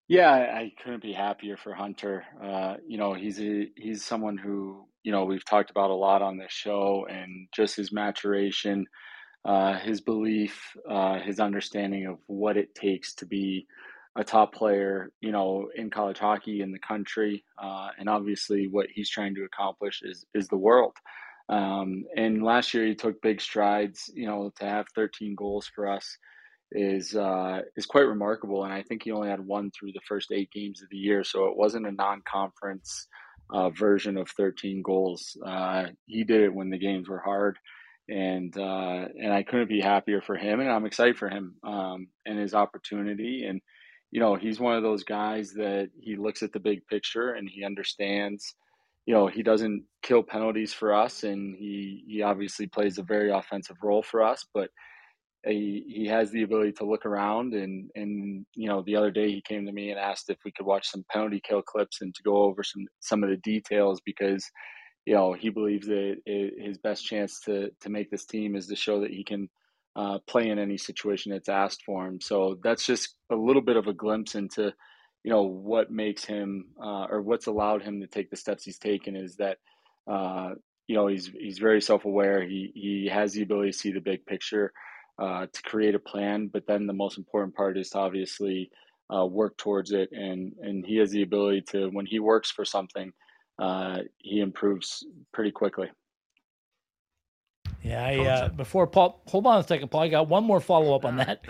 Yeah, 0.08 0.32
I 0.32 0.72
couldn't 0.82 1.02
be 1.02 1.12
happier 1.12 1.56
for 1.56 1.72
Hunter. 1.72 2.24
Uh, 2.42 2.78
you 2.84 2.98
know, 2.98 3.14
he's 3.14 3.40
a, 3.40 3.70
he's 3.76 4.04
someone 4.04 4.36
who 4.36 4.88
you 5.02 5.12
know 5.12 5.24
we've 5.24 5.44
talked 5.44 5.70
about 5.70 5.90
a 5.90 5.94
lot 5.94 6.22
on 6.22 6.36
this 6.36 6.52
show, 6.52 7.06
and 7.10 7.48
just 7.52 7.76
his 7.76 7.92
maturation, 7.92 8.86
uh, 9.44 9.78
his 9.78 10.00
belief, 10.00 10.76
uh, 10.88 11.18
his 11.20 11.40
understanding 11.40 12.06
of 12.06 12.18
what 12.26 12.56
it 12.56 12.74
takes 12.74 13.14
to 13.16 13.26
be 13.26 13.66
a 14.16 14.24
top 14.24 14.52
player, 14.52 15.12
you 15.20 15.30
know, 15.30 15.70
in 15.74 15.88
college 15.88 16.18
hockey 16.18 16.62
in 16.62 16.72
the 16.72 16.78
country, 16.80 17.44
uh, 17.62 17.88
and 17.98 18.08
obviously 18.08 18.68
what 18.68 18.88
he's 18.92 19.08
trying 19.08 19.34
to 19.34 19.44
accomplish 19.44 20.02
is 20.02 20.26
is 20.34 20.48
the 20.48 20.56
world. 20.56 20.96
Um, 21.48 22.04
and 22.16 22.44
last 22.44 22.74
year 22.74 22.86
he 22.86 22.94
took 22.94 23.20
big 23.22 23.40
strides. 23.40 24.10
You 24.14 24.26
know, 24.26 24.52
to 24.58 24.64
have 24.64 24.86
13 24.94 25.34
goals 25.34 25.70
for 25.74 25.88
us 25.88 26.16
is 26.72 27.16
uh, 27.16 27.60
is 27.76 27.86
quite 27.86 28.06
remarkable. 28.06 28.64
And 28.64 28.72
I 28.72 28.82
think 28.82 29.02
he 29.02 29.12
only 29.12 29.28
had 29.28 29.40
one 29.40 29.70
through 29.70 29.92
the 29.92 30.00
first 30.06 30.32
eight 30.32 30.50
games 30.52 30.82
of 30.82 30.88
the 30.90 30.96
year, 30.96 31.24
so 31.24 31.46
it 31.46 31.56
wasn't 31.56 31.86
a 31.86 31.92
non-conference 31.92 33.08
uh, 33.52 33.70
version 33.70 34.16
of 34.16 34.28
13 34.30 34.82
goals. 34.82 35.36
Uh, 35.44 35.86
he 36.06 36.24
did 36.24 36.42
it 36.42 36.54
when 36.54 36.70
the 36.70 36.78
games 36.78 37.08
were 37.08 37.20
hard, 37.20 37.58
and 38.08 38.56
uh, 38.56 39.06
and 39.20 39.32
I 39.32 39.42
couldn't 39.42 39.68
be 39.68 39.80
happier 39.80 40.20
for 40.20 40.36
him. 40.36 40.60
And 40.60 40.70
I'm 40.70 40.86
excited 40.86 41.18
for 41.18 41.28
him 41.28 41.56
um, 41.64 42.08
and 42.26 42.38
his 42.38 42.54
opportunity. 42.54 43.44
And 43.48 43.60
you 44.10 44.20
know, 44.20 44.34
he's 44.34 44.60
one 44.60 44.76
of 44.76 44.82
those 44.82 45.04
guys 45.04 45.52
that 45.54 45.90
he 46.00 46.16
looks 46.16 46.42
at 46.42 46.52
the 46.52 46.60
big 46.60 46.86
picture 46.86 47.32
and 47.32 47.48
he 47.48 47.64
understands. 47.64 48.54
You 49.06 49.14
know, 49.14 49.26
he 49.28 49.42
doesn't 49.42 49.84
kill 50.02 50.22
penalties 50.22 50.72
for 50.72 50.94
us, 50.94 51.24
and 51.24 51.56
he 51.56 52.04
he 52.06 52.22
obviously 52.22 52.66
plays 52.66 52.98
a 52.98 53.02
very 53.02 53.30
offensive 53.30 53.76
role 53.82 54.02
for 54.02 54.22
us, 54.22 54.44
but 54.54 54.70
he, 55.44 55.84
he 55.88 56.06
has 56.06 56.30
the 56.30 56.42
ability 56.42 56.72
to 56.72 56.84
look 56.84 57.06
around 57.06 57.54
and 57.54 57.90
and 57.94 58.44
you 58.54 58.68
know 58.68 58.82
the 58.82 58.96
other 58.96 59.10
day 59.10 59.30
he 59.30 59.42
came 59.42 59.64
to 59.66 59.72
me 59.72 59.90
and 59.90 59.98
asked 59.98 60.28
if 60.28 60.38
we 60.44 60.52
could 60.52 60.66
watch 60.66 60.88
some 60.88 61.04
penalty 61.10 61.40
kill 61.42 61.62
clips 61.62 62.02
and 62.02 62.14
to 62.14 62.22
go 62.22 62.42
over 62.42 62.62
some 62.62 62.84
some 63.00 63.24
of 63.24 63.30
the 63.30 63.36
details 63.38 64.00
because 64.04 64.44
you 65.06 65.14
know 65.14 65.32
he 65.32 65.48
believes 65.48 65.86
that 65.86 66.16
it, 66.26 66.54
his 66.58 66.78
best 66.78 67.04
chance 67.06 67.40
to 67.40 67.70
to 67.80 67.88
make 67.88 68.10
this 68.10 68.26
team 68.26 68.54
is 68.54 68.66
to 68.66 68.76
show 68.76 69.00
that 69.00 69.10
he 69.10 69.24
can 69.24 69.48
uh, 69.96 70.18
play 70.26 70.48
in 70.48 70.58
any 70.58 70.78
situation 70.78 71.32
that's 71.32 71.48
asked 71.48 71.82
for 71.84 72.06
him. 72.06 72.20
So 72.20 72.58
that's 72.62 72.86
just 72.86 73.16
a 73.30 73.34
little 73.34 73.62
bit 73.62 73.76
of 73.76 73.86
a 73.86 73.92
glimpse 73.92 74.34
into 74.34 74.72
you 75.24 75.30
know 75.30 75.42
what 75.42 75.90
makes 75.90 76.24
him 76.24 76.66
uh, 76.82 77.06
or 77.10 77.22
what's 77.22 77.46
allowed 77.46 77.82
him 77.82 78.00
to 78.00 78.06
take 78.06 78.30
the 78.30 78.36
steps 78.36 78.64
he's 78.64 78.78
taken 78.78 79.16
is 79.16 79.36
that 79.36 79.56
uh, 80.10 80.50
you 80.86 80.96
know 80.96 81.06
he's 81.06 81.28
he's 81.28 81.58
very 81.58 81.80
self-aware. 81.80 82.42
He 82.42 82.72
he 82.74 83.10
has 83.10 83.32
the 83.32 83.42
ability 83.42 83.72
to 83.72 83.78
see 83.78 83.92
the 83.92 84.00
big 84.00 84.26
picture 84.26 84.72
uh, 85.20 85.46
to 85.52 85.62
create 85.62 85.94
a 85.94 86.00
plan. 86.00 86.48
But 86.52 86.66
then 86.66 86.86
the 86.86 86.92
most 86.92 87.18
important 87.18 87.54
part 87.54 87.76
is 87.76 87.90
to 87.90 87.98
obviously 87.98 88.70
uh, 89.14 89.26
work 89.26 89.56
towards 89.58 89.92
it. 89.92 90.10
And, 90.12 90.52
and 90.60 90.84
he 90.84 90.96
has 90.96 91.10
the 91.10 91.22
ability 91.22 91.62
to, 91.72 91.88
when 91.88 92.06
he 92.06 92.18
works 92.18 92.50
for 92.50 92.64
something, 92.64 93.12
uh, 93.60 93.98
he 94.18 94.40
improves 94.40 95.04
pretty 95.32 95.50
quickly. 95.50 95.90
Yeah, 97.82 98.04
I, 98.04 98.26
uh, 98.26 98.48
before 98.50 98.86
Paul, 98.86 99.22
hold 99.26 99.46
on 99.46 99.58
a 99.58 99.66
second, 99.66 99.90
Paul. 99.90 100.02
I 100.02 100.08
got 100.08 100.28
one 100.28 100.44
more 100.44 100.60
follow 100.60 100.94
up 100.94 101.04
on 101.06 101.16
that 101.16 101.44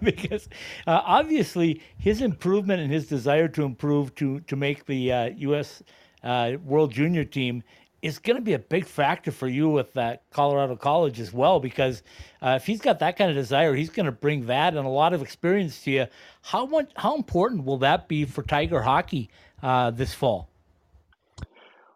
because 0.02 0.48
uh, 0.86 1.00
obviously 1.04 1.82
his 1.98 2.22
improvement 2.22 2.80
and 2.80 2.90
his 2.90 3.08
desire 3.08 3.48
to 3.48 3.64
improve 3.64 4.14
to 4.16 4.40
to 4.40 4.54
make 4.54 4.86
the 4.86 5.12
uh, 5.12 5.30
U.S. 5.38 5.82
Uh, 6.22 6.52
World 6.64 6.92
Junior 6.92 7.24
team 7.24 7.64
is 8.02 8.18
going 8.18 8.36
to 8.36 8.42
be 8.42 8.52
a 8.52 8.58
big 8.58 8.86
factor 8.86 9.32
for 9.32 9.48
you 9.48 9.68
with 9.68 9.92
that 9.94 10.22
Colorado 10.30 10.76
College 10.76 11.18
as 11.18 11.32
well, 11.32 11.60
because 11.60 12.02
uh, 12.42 12.54
if 12.56 12.66
he's 12.66 12.80
got 12.80 12.98
that 13.00 13.16
kind 13.16 13.30
of 13.30 13.36
desire, 13.36 13.74
he's 13.74 13.90
going 13.90 14.06
to 14.06 14.12
bring 14.12 14.46
that 14.46 14.76
and 14.76 14.86
a 14.86 14.90
lot 14.90 15.12
of 15.12 15.22
experience 15.22 15.82
to 15.84 15.90
you. 15.90 16.06
How 16.42 16.66
much? 16.66 16.90
How 16.96 17.16
important 17.16 17.64
will 17.64 17.78
that 17.78 18.08
be 18.08 18.24
for 18.24 18.42
Tiger 18.42 18.82
hockey 18.82 19.30
uh, 19.62 19.90
this 19.90 20.14
fall? 20.14 20.48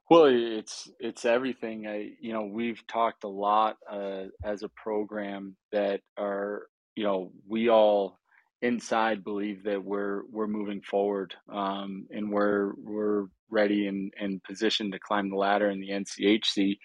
Well, 0.08 0.24
it's 0.24 0.90
it's 0.98 1.24
everything. 1.24 1.86
I, 1.86 2.10
you 2.20 2.32
know, 2.32 2.42
we've 2.42 2.84
talked 2.88 3.22
a 3.22 3.28
lot 3.28 3.76
uh, 3.88 4.24
as 4.42 4.64
a 4.64 4.68
program 4.68 5.54
that 5.70 6.00
are, 6.18 6.62
you 6.96 7.04
know, 7.04 7.30
we 7.46 7.68
all 7.68 8.18
inside 8.62 9.22
believe 9.22 9.62
that 9.64 9.82
we're 9.82 10.22
we're 10.30 10.46
moving 10.48 10.80
forward 10.80 11.34
um, 11.48 12.06
and 12.10 12.30
we're 12.30 12.72
we're 12.76 13.26
ready 13.50 13.86
and, 13.86 14.12
and 14.20 14.42
positioned 14.42 14.92
to 14.92 14.98
climb 14.98 15.30
the 15.30 15.36
ladder 15.36 15.70
in 15.70 15.80
the 15.80 15.90
NCHC. 15.90 16.78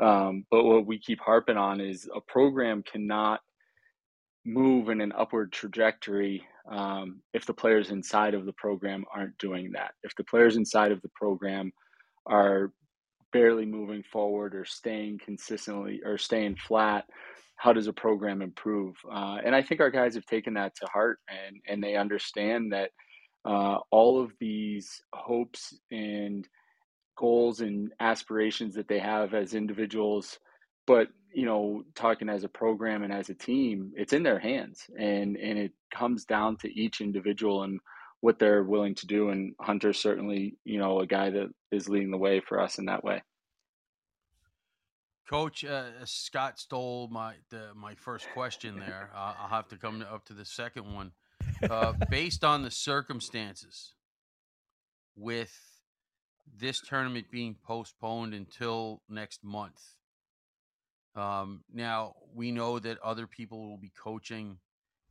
Um, 0.00 0.44
but 0.50 0.64
what 0.64 0.86
we 0.86 0.98
keep 0.98 1.20
harping 1.20 1.56
on 1.56 1.80
is 1.80 2.08
a 2.14 2.20
program 2.20 2.82
cannot 2.82 3.40
move 4.44 4.88
in 4.88 5.00
an 5.00 5.12
upward 5.16 5.52
trajectory 5.52 6.42
um, 6.70 7.20
if 7.34 7.44
the 7.46 7.54
players 7.54 7.90
inside 7.90 8.34
of 8.34 8.46
the 8.46 8.52
program 8.54 9.04
aren't 9.14 9.36
doing 9.38 9.72
that. 9.72 9.92
If 10.02 10.14
the 10.16 10.24
players 10.24 10.56
inside 10.56 10.92
of 10.92 11.02
the 11.02 11.10
program 11.14 11.72
are 12.26 12.72
barely 13.32 13.66
moving 13.66 14.02
forward 14.02 14.54
or 14.54 14.64
staying 14.64 15.20
consistently 15.24 16.00
or 16.04 16.16
staying 16.16 16.56
flat, 16.56 17.04
how 17.56 17.72
does 17.72 17.86
a 17.86 17.92
program 17.92 18.40
improve? 18.40 18.96
Uh, 19.12 19.38
and 19.44 19.54
I 19.54 19.62
think 19.62 19.80
our 19.80 19.90
guys 19.90 20.14
have 20.14 20.26
taken 20.26 20.54
that 20.54 20.74
to 20.76 20.86
heart 20.86 21.18
and, 21.28 21.60
and 21.68 21.82
they 21.82 21.96
understand 21.96 22.72
that 22.72 22.90
uh, 23.44 23.78
all 23.90 24.22
of 24.22 24.32
these 24.38 25.02
hopes 25.12 25.74
and 25.90 26.46
goals 27.16 27.60
and 27.60 27.92
aspirations 28.00 28.74
that 28.74 28.88
they 28.88 28.98
have 28.98 29.34
as 29.34 29.54
individuals, 29.54 30.38
but 30.86 31.08
you 31.32 31.44
know, 31.44 31.84
talking 31.94 32.28
as 32.28 32.42
a 32.42 32.48
program 32.48 33.02
and 33.02 33.12
as 33.12 33.28
a 33.28 33.34
team, 33.34 33.92
it's 33.94 34.12
in 34.12 34.22
their 34.22 34.38
hands, 34.38 34.84
and 34.98 35.36
and 35.36 35.58
it 35.58 35.72
comes 35.94 36.24
down 36.24 36.56
to 36.58 36.68
each 36.68 37.00
individual 37.00 37.62
and 37.62 37.78
what 38.20 38.38
they're 38.38 38.64
willing 38.64 38.94
to 38.96 39.06
do. 39.06 39.30
And 39.30 39.54
Hunter's 39.60 40.00
certainly, 40.00 40.56
you 40.64 40.78
know, 40.78 41.00
a 41.00 41.06
guy 41.06 41.30
that 41.30 41.48
is 41.70 41.88
leading 41.88 42.10
the 42.10 42.18
way 42.18 42.40
for 42.40 42.60
us 42.60 42.78
in 42.78 42.86
that 42.86 43.04
way. 43.04 43.22
Coach 45.28 45.64
uh, 45.64 45.90
Scott 46.04 46.58
stole 46.58 47.08
my 47.08 47.34
the, 47.50 47.68
my 47.76 47.94
first 47.94 48.26
question 48.34 48.80
there. 48.80 49.10
Uh, 49.14 49.34
I'll 49.40 49.48
have 49.48 49.68
to 49.68 49.76
come 49.76 50.04
up 50.12 50.24
to 50.24 50.32
the 50.32 50.44
second 50.44 50.92
one. 50.92 51.12
Uh, 51.68 51.92
based 52.10 52.42
on 52.42 52.62
the 52.62 52.70
circumstances, 52.70 53.94
with 55.16 55.52
this 56.58 56.80
tournament 56.80 57.26
being 57.30 57.56
postponed 57.64 58.34
until 58.34 59.02
next 59.08 59.44
month. 59.44 59.80
Um, 61.14 61.64
now 61.72 62.14
we 62.34 62.50
know 62.50 62.78
that 62.78 62.98
other 63.02 63.26
people 63.26 63.68
will 63.68 63.78
be 63.78 63.92
coaching 64.02 64.58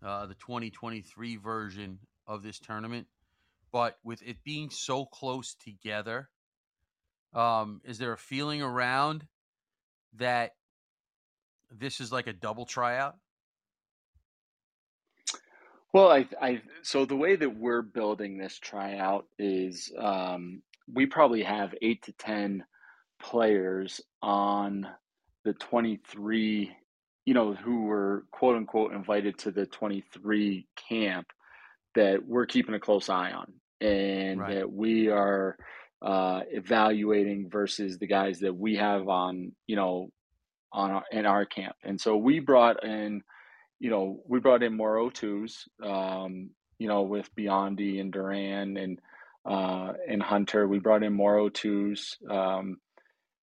uh, 0.03 0.25
the 0.25 0.35
2023 0.35 1.37
version 1.37 1.99
of 2.25 2.41
this 2.41 2.59
tournament, 2.59 3.07
but 3.71 3.97
with 4.03 4.21
it 4.23 4.37
being 4.43 4.69
so 4.69 5.05
close 5.05 5.55
together, 5.55 6.29
um, 7.33 7.81
is 7.83 7.97
there 7.97 8.13
a 8.13 8.17
feeling 8.17 8.61
around 8.61 9.25
that 10.17 10.51
this 11.71 11.99
is 11.99 12.11
like 12.11 12.27
a 12.27 12.33
double 12.33 12.65
tryout? 12.65 13.15
Well, 15.93 16.11
I, 16.11 16.27
I, 16.39 16.61
so 16.83 17.05
the 17.05 17.15
way 17.15 17.35
that 17.35 17.57
we're 17.57 17.81
building 17.81 18.37
this 18.37 18.59
tryout 18.59 19.25
is 19.39 19.91
um, 19.97 20.61
we 20.91 21.07
probably 21.07 21.43
have 21.43 21.73
eight 21.81 22.03
to 22.03 22.13
10 22.13 22.63
players 23.21 23.99
on 24.21 24.87
the 25.45 25.53
23, 25.53 26.75
you 27.25 27.33
know, 27.33 27.53
who 27.53 27.83
were 27.83 28.25
quote 28.31 28.55
unquote 28.55 28.93
invited 28.93 29.39
to 29.39 29.51
the 29.51 29.65
23 29.65 30.67
camp 30.89 31.27
that 31.95 32.25
we're 32.25 32.45
keeping 32.45 32.75
a 32.75 32.79
close 32.79 33.09
eye 33.09 33.31
on 33.31 33.53
and 33.81 34.39
right. 34.39 34.55
that 34.55 34.71
we 34.71 35.09
are 35.09 35.57
uh, 36.03 36.41
evaluating 36.51 37.49
versus 37.49 37.97
the 37.97 38.07
guys 38.07 38.39
that 38.39 38.55
we 38.55 38.75
have 38.75 39.09
on, 39.09 39.53
you 39.65 39.75
know, 39.75 40.09
on 40.71 40.91
our, 40.91 41.03
in 41.11 41.25
our 41.25 41.45
camp. 41.45 41.75
And 41.83 41.99
so 41.99 42.15
we 42.15 42.39
brought 42.39 42.83
in 42.83 43.23
you 43.79 43.89
know, 43.89 44.21
we 44.27 44.39
brought 44.39 44.63
in 44.63 44.75
more 44.75 44.97
O2s, 44.97 45.67
um, 45.83 46.49
you 46.77 46.87
know, 46.87 47.03
with 47.03 47.33
Biondi 47.35 47.99
and 47.99 48.11
Duran 48.11 48.77
and 48.77 48.99
uh, 49.49 49.93
and 50.07 50.21
Hunter. 50.21 50.67
We 50.67 50.79
brought 50.79 51.03
in 51.03 51.13
more 51.13 51.37
O2s, 51.37 52.29
um, 52.29 52.77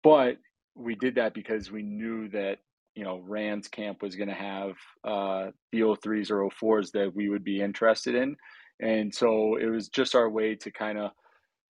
but 0.04 0.38
we 0.76 0.96
did 0.96 1.16
that 1.16 1.34
because 1.34 1.72
we 1.72 1.84
knew 1.84 2.28
that 2.30 2.58
you 2.96 3.04
know 3.04 3.22
Rand's 3.26 3.68
camp 3.68 4.02
was 4.02 4.16
going 4.16 4.30
to 4.30 4.36
have 4.36 4.74
uh, 5.04 5.52
the 5.72 5.82
03s 5.82 6.32
or 6.32 6.50
O4s 6.50 6.92
that 6.92 7.12
we 7.14 7.30
would 7.30 7.44
be 7.44 7.62
interested 7.62 8.16
in, 8.16 8.36
and 8.82 9.14
so 9.14 9.58
it 9.58 9.68
was 9.68 9.90
just 9.90 10.16
our 10.16 10.30
way 10.30 10.56
to 10.56 10.72
kind 10.72 10.98
of 10.98 11.12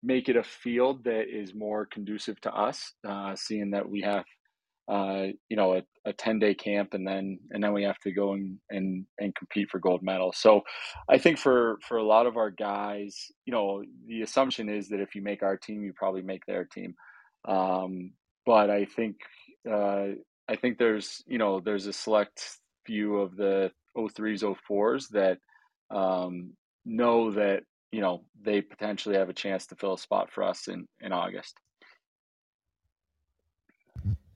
make 0.04 0.30
it 0.30 0.36
a 0.36 0.44
field 0.44 1.04
that 1.04 1.26
is 1.30 1.54
more 1.54 1.86
conducive 1.86 2.40
to 2.42 2.52
us, 2.52 2.94
uh, 3.08 3.36
seeing 3.36 3.72
that 3.72 3.88
we 3.88 4.02
have 4.02 4.26
uh, 4.92 5.28
you 5.48 5.56
know 5.56 5.76
a, 5.76 5.82
a 6.06 6.12
10 6.12 6.40
day 6.40 6.54
camp 6.54 6.94
and 6.94 7.08
then 7.08 7.40
and 7.52 7.64
then 7.64 7.72
we 7.72 7.84
have 7.84 7.98
to 8.00 8.12
go 8.12 8.34
and, 8.34 8.58
and 8.70 9.06
and 9.20 9.34
compete 9.36 9.70
for 9.70 9.80
gold 9.80 10.04
medals 10.04 10.36
so 10.38 10.62
i 11.10 11.18
think 11.18 11.38
for 11.38 11.78
for 11.88 11.96
a 11.96 12.04
lot 12.04 12.26
of 12.26 12.36
our 12.36 12.52
guys 12.52 13.28
you 13.46 13.54
know 13.54 13.82
the 14.08 14.22
assumption 14.22 14.68
is 14.68 14.90
that 14.90 15.00
if 15.00 15.16
you 15.16 15.22
make 15.22 15.44
our 15.44 15.56
team 15.56 15.84
you 15.84 15.94
probably 15.96 16.22
make 16.22 16.46
their 16.46 16.66
team. 16.66 16.94
Um, 17.48 18.12
but 18.46 18.70
i 18.70 18.86
think 18.86 19.16
uh, 19.70 20.08
i 20.50 20.56
think 20.60 20.78
there's 20.78 21.24
you 21.26 21.38
know 21.38 21.62
there's 21.62 21.88
a 21.88 21.94
select 21.94 22.44
few 22.86 23.18
of 23.18 23.38
the 23.38 23.72
03s 23.98 24.44
04s 24.70 25.08
that 25.10 25.38
um, 25.96 26.54
know 26.86 27.32
that 27.32 27.64
you 27.94 28.02
know 28.02 28.26
they 28.44 28.62
potentially 28.62 29.16
have 29.16 29.30
a 29.30 29.34
chance 29.34 29.68
to 29.68 29.76
fill 29.76 29.94
a 29.94 29.98
spot 29.98 30.32
for 30.32 30.44
us 30.44 30.68
in 30.68 30.86
in 31.00 31.14
august 31.14 31.56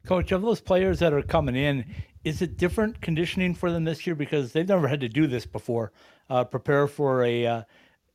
Coach, 0.05 0.31
of 0.31 0.41
those 0.41 0.61
players 0.61 0.99
that 0.99 1.13
are 1.13 1.21
coming 1.21 1.55
in, 1.55 1.85
is 2.23 2.41
it 2.41 2.57
different 2.57 3.01
conditioning 3.01 3.53
for 3.53 3.71
them 3.71 3.83
this 3.83 4.05
year 4.05 4.15
because 4.15 4.51
they've 4.51 4.67
never 4.67 4.87
had 4.87 5.01
to 5.01 5.09
do 5.09 5.27
this 5.27 5.45
before? 5.45 5.91
Uh, 6.29 6.43
prepare 6.43 6.87
for 6.87 7.23
a 7.23 7.45
uh, 7.45 7.61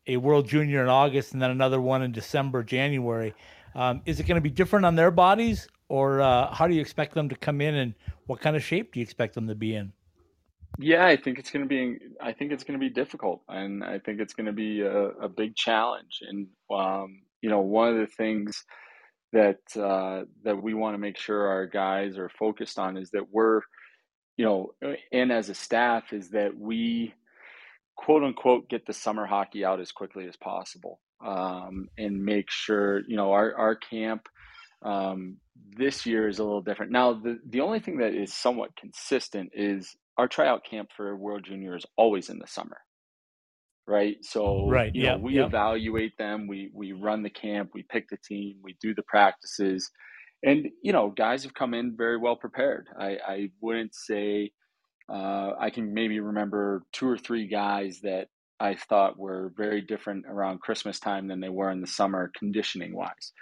a 0.07 0.17
World 0.17 0.49
Junior 0.49 0.83
in 0.83 0.89
August 0.89 1.33
and 1.33 1.41
then 1.41 1.51
another 1.51 1.81
one 1.81 2.03
in 2.03 2.13
December, 2.13 2.63
January. 2.63 3.35
Um, 3.75 4.03
is 4.07 4.19
it 4.19 4.25
going 4.25 4.37
to 4.37 4.41
be 4.41 4.51
different 4.51 4.85
on 4.85 4.97
their 4.97 5.11
bodies, 5.11 5.69
or 5.89 6.21
uh, 6.21 6.53
how 6.53 6.67
do 6.67 6.75
you 6.75 6.81
expect 6.81 7.15
them 7.15 7.29
to 7.29 7.37
come 7.37 7.61
in, 7.61 7.75
and 7.77 7.95
what 8.27 8.41
kind 8.41 8.57
of 8.57 8.63
shape 8.63 8.93
do 8.93 9.01
you 9.01 9.05
expect 9.05 9.35
them 9.35 9.47
to 9.47 9.55
be 9.55 9.77
in? 9.77 9.93
Yeah, 10.79 11.07
I 11.07 11.17
think 11.17 11.39
it's 11.39 11.51
going 11.51 11.65
to 11.65 11.69
be. 11.69 11.99
I 12.21 12.33
think 12.33 12.53
it's 12.53 12.65
going 12.65 12.79
to 12.79 12.85
be 12.85 12.91
difficult, 12.91 13.43
and 13.49 13.85
I 13.85 13.99
think 13.99 14.21
it's 14.21 14.35
going 14.35 14.47
to 14.47 14.53
be 14.53 14.81
a, 14.81 15.09
a 15.09 15.29
big 15.29 15.55
challenge. 15.55 16.23
And 16.29 16.49
um, 16.71 17.23
you 17.43 17.51
know, 17.51 17.61
one 17.61 17.89
of 17.89 17.97
the 17.97 18.07
things 18.07 18.65
that 19.33 19.59
uh, 19.77 20.25
that 20.45 20.63
we 20.63 20.75
want 20.75 20.95
to 20.95 20.99
make 20.99 21.19
sure 21.19 21.49
our 21.49 21.67
guys 21.67 22.19
are 22.19 22.29
focused 22.29 22.79
on 22.79 22.97
is 22.97 23.11
that 23.11 23.31
we're, 23.31 23.61
you 24.37 24.45
know, 24.45 24.71
and 25.13 25.33
as 25.33 25.49
a 25.49 25.55
staff 25.55 26.13
is 26.13 26.31
that 26.31 26.57
we, 26.57 27.15
quote 27.97 28.25
unquote, 28.25 28.69
get 28.69 28.87
the 28.87 28.93
summer 28.93 29.27
hockey 29.27 29.65
out 29.65 29.81
as 29.81 29.93
quickly 29.93 30.27
as 30.27 30.37
possible, 30.37 31.01
um, 31.25 31.89
and 31.99 32.25
make 32.25 32.51
sure 32.51 33.03
you 33.07 33.17
know 33.17 33.33
our 33.33 33.55
our 33.57 33.77
camp 33.77 34.29
um, 34.83 35.37
this 35.77 36.07
year 36.07 36.29
is 36.29 36.39
a 36.39 36.45
little 36.45 36.63
different. 36.63 36.93
Now, 36.93 37.13
the 37.15 37.39
the 37.49 37.61
only 37.61 37.81
thing 37.81 37.99
that 37.99 38.15
is 38.15 38.35
somewhat 38.35 38.77
consistent 38.77 39.51
is 39.55 39.95
our 40.19 40.29
tryout 40.29 40.65
camp 40.65 40.91
for 40.97 41.17
World 41.17 41.45
Junior 41.45 41.77
is 41.77 41.87
always 41.97 42.29
in 42.29 42.39
the 42.39 42.47
summer 42.47 42.79
right? 43.91 44.17
So 44.23 44.69
right, 44.69 44.95
you 44.95 45.03
know, 45.03 45.19
we 45.19 45.35
yep. 45.35 45.49
evaluate 45.49 46.17
them, 46.17 46.47
we 46.47 46.71
we 46.73 46.93
run 46.93 47.23
the 47.23 47.31
camp, 47.31 47.71
we 47.75 47.83
pick 47.83 48.09
the 48.09 48.17
team, 48.17 48.57
we 48.63 48.77
do 48.81 48.95
the 48.95 49.03
practices, 49.03 49.91
and 50.43 50.69
you 50.83 50.93
know, 50.93 51.11
guys 51.11 51.43
have 51.43 51.55
come 51.55 51.75
in 51.75 51.97
very 51.97 52.17
well 52.17 52.37
prepared. 52.37 52.87
I, 52.99 53.19
I 53.27 53.51
wouldn't 53.61 53.95
say 53.95 54.53
uh, 55.13 55.51
I 55.59 55.71
can 55.71 55.93
maybe 55.93 56.21
remember 56.21 56.85
two 56.93 57.09
or 57.09 57.19
three 57.19 57.49
guys 57.49 58.01
that 58.03 58.29
I 58.61 58.77
thought 58.77 59.19
were 59.19 59.53
very 59.57 59.81
different 59.81 60.27
around 60.29 60.61
Christmas 60.61 61.01
time 61.01 61.27
than 61.27 61.41
they 61.41 61.49
were 61.49 61.71
in 61.71 61.81
the 61.81 61.87
summer, 61.87 62.31
conditioning 62.39 62.95
wise. 62.95 63.33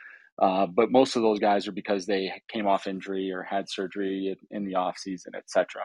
Uh, 0.41 0.67
but 0.67 0.91
most 0.93 1.17
of 1.17 1.23
those 1.23 1.41
guys 1.41 1.67
are 1.67 1.73
because 1.73 2.07
they 2.07 2.31
came 2.49 2.67
off 2.67 2.87
injury 2.87 3.33
or 3.33 3.43
had 3.43 3.69
surgery 3.69 4.37
in 4.51 4.65
the 4.65 4.75
off 4.77 4.97
season, 4.97 5.33
etc. 5.35 5.83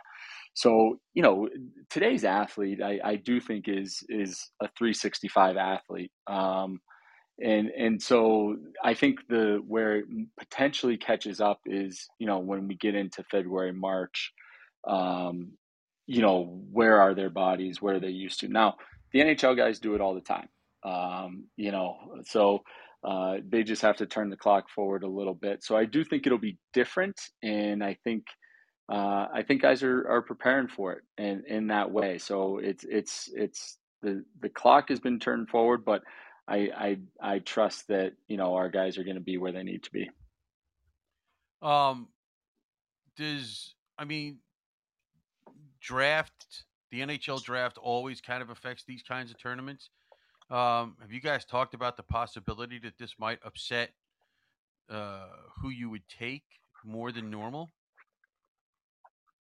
So 0.53 0.99
you 1.15 1.23
know, 1.23 1.49
today's 1.89 2.23
athlete, 2.23 2.81
I, 2.81 2.99
I 3.03 3.15
do 3.15 3.39
think 3.39 3.67
is 3.67 4.03
is 4.09 4.51
a 4.61 4.67
365 4.77 5.57
athlete, 5.57 6.11
um, 6.27 6.79
and 7.39 7.69
and 7.69 8.01
so 8.01 8.57
I 8.83 8.93
think 8.93 9.19
the 9.27 9.61
where 9.67 9.97
it 9.97 10.05
potentially 10.37 10.97
catches 10.97 11.41
up 11.41 11.59
is 11.65 12.07
you 12.19 12.27
know 12.27 12.37
when 12.39 12.67
we 12.67 12.75
get 12.75 12.93
into 12.93 13.23
February 13.31 13.73
March, 13.73 14.31
um, 14.87 15.53
you 16.05 16.21
know 16.21 16.61
where 16.71 17.01
are 17.01 17.15
their 17.15 17.31
bodies, 17.31 17.81
where 17.81 17.95
are 17.95 17.99
they 17.99 18.09
used 18.09 18.39
to 18.41 18.47
now. 18.47 18.75
The 19.13 19.21
NHL 19.21 19.57
guys 19.57 19.79
do 19.79 19.95
it 19.95 20.01
all 20.01 20.15
the 20.15 20.21
time, 20.21 20.49
um, 20.83 21.47
you 21.57 21.71
know, 21.71 21.97
so. 22.25 22.61
Uh, 23.03 23.37
they 23.47 23.63
just 23.63 23.81
have 23.81 23.97
to 23.97 24.05
turn 24.05 24.29
the 24.29 24.37
clock 24.37 24.69
forward 24.69 25.03
a 25.03 25.07
little 25.07 25.33
bit. 25.33 25.63
So 25.63 25.75
I 25.75 25.85
do 25.85 26.03
think 26.03 26.25
it'll 26.25 26.37
be 26.37 26.57
different, 26.73 27.19
and 27.41 27.83
I 27.83 27.97
think 28.03 28.23
uh, 28.89 29.27
I 29.33 29.43
think 29.47 29.61
guys 29.61 29.83
are, 29.83 30.07
are 30.07 30.21
preparing 30.21 30.67
for 30.67 30.93
it 30.93 31.01
in, 31.17 31.43
in 31.47 31.67
that 31.67 31.91
way. 31.91 32.17
So 32.17 32.59
it's 32.59 32.85
it's 32.87 33.29
it's 33.33 33.77
the 34.01 34.23
the 34.41 34.49
clock 34.49 34.89
has 34.89 34.99
been 34.99 35.19
turned 35.19 35.49
forward, 35.49 35.83
but 35.85 36.01
I 36.47 36.69
I 36.75 36.97
I 37.21 37.39
trust 37.39 37.87
that 37.87 38.13
you 38.27 38.37
know 38.37 38.55
our 38.55 38.69
guys 38.69 38.97
are 38.97 39.03
going 39.03 39.15
to 39.15 39.21
be 39.21 39.37
where 39.37 39.51
they 39.51 39.63
need 39.63 39.83
to 39.83 39.91
be. 39.91 40.09
Um, 41.61 42.09
does 43.17 43.73
I 43.97 44.05
mean 44.05 44.39
draft 45.81 46.63
the 46.91 47.01
NHL 47.01 47.41
draft 47.43 47.77
always 47.77 48.21
kind 48.21 48.43
of 48.43 48.49
affects 48.49 48.83
these 48.87 49.01
kinds 49.01 49.31
of 49.31 49.41
tournaments? 49.41 49.89
Um, 50.49 50.97
have 51.01 51.11
you 51.11 51.21
guys 51.21 51.45
talked 51.45 51.73
about 51.73 51.97
the 51.97 52.03
possibility 52.03 52.79
that 52.79 52.97
this 52.97 53.15
might 53.17 53.39
upset 53.43 53.91
uh, 54.89 55.27
who 55.61 55.69
you 55.69 55.89
would 55.89 56.07
take 56.07 56.43
more 56.83 57.11
than 57.11 57.29
normal? 57.29 57.71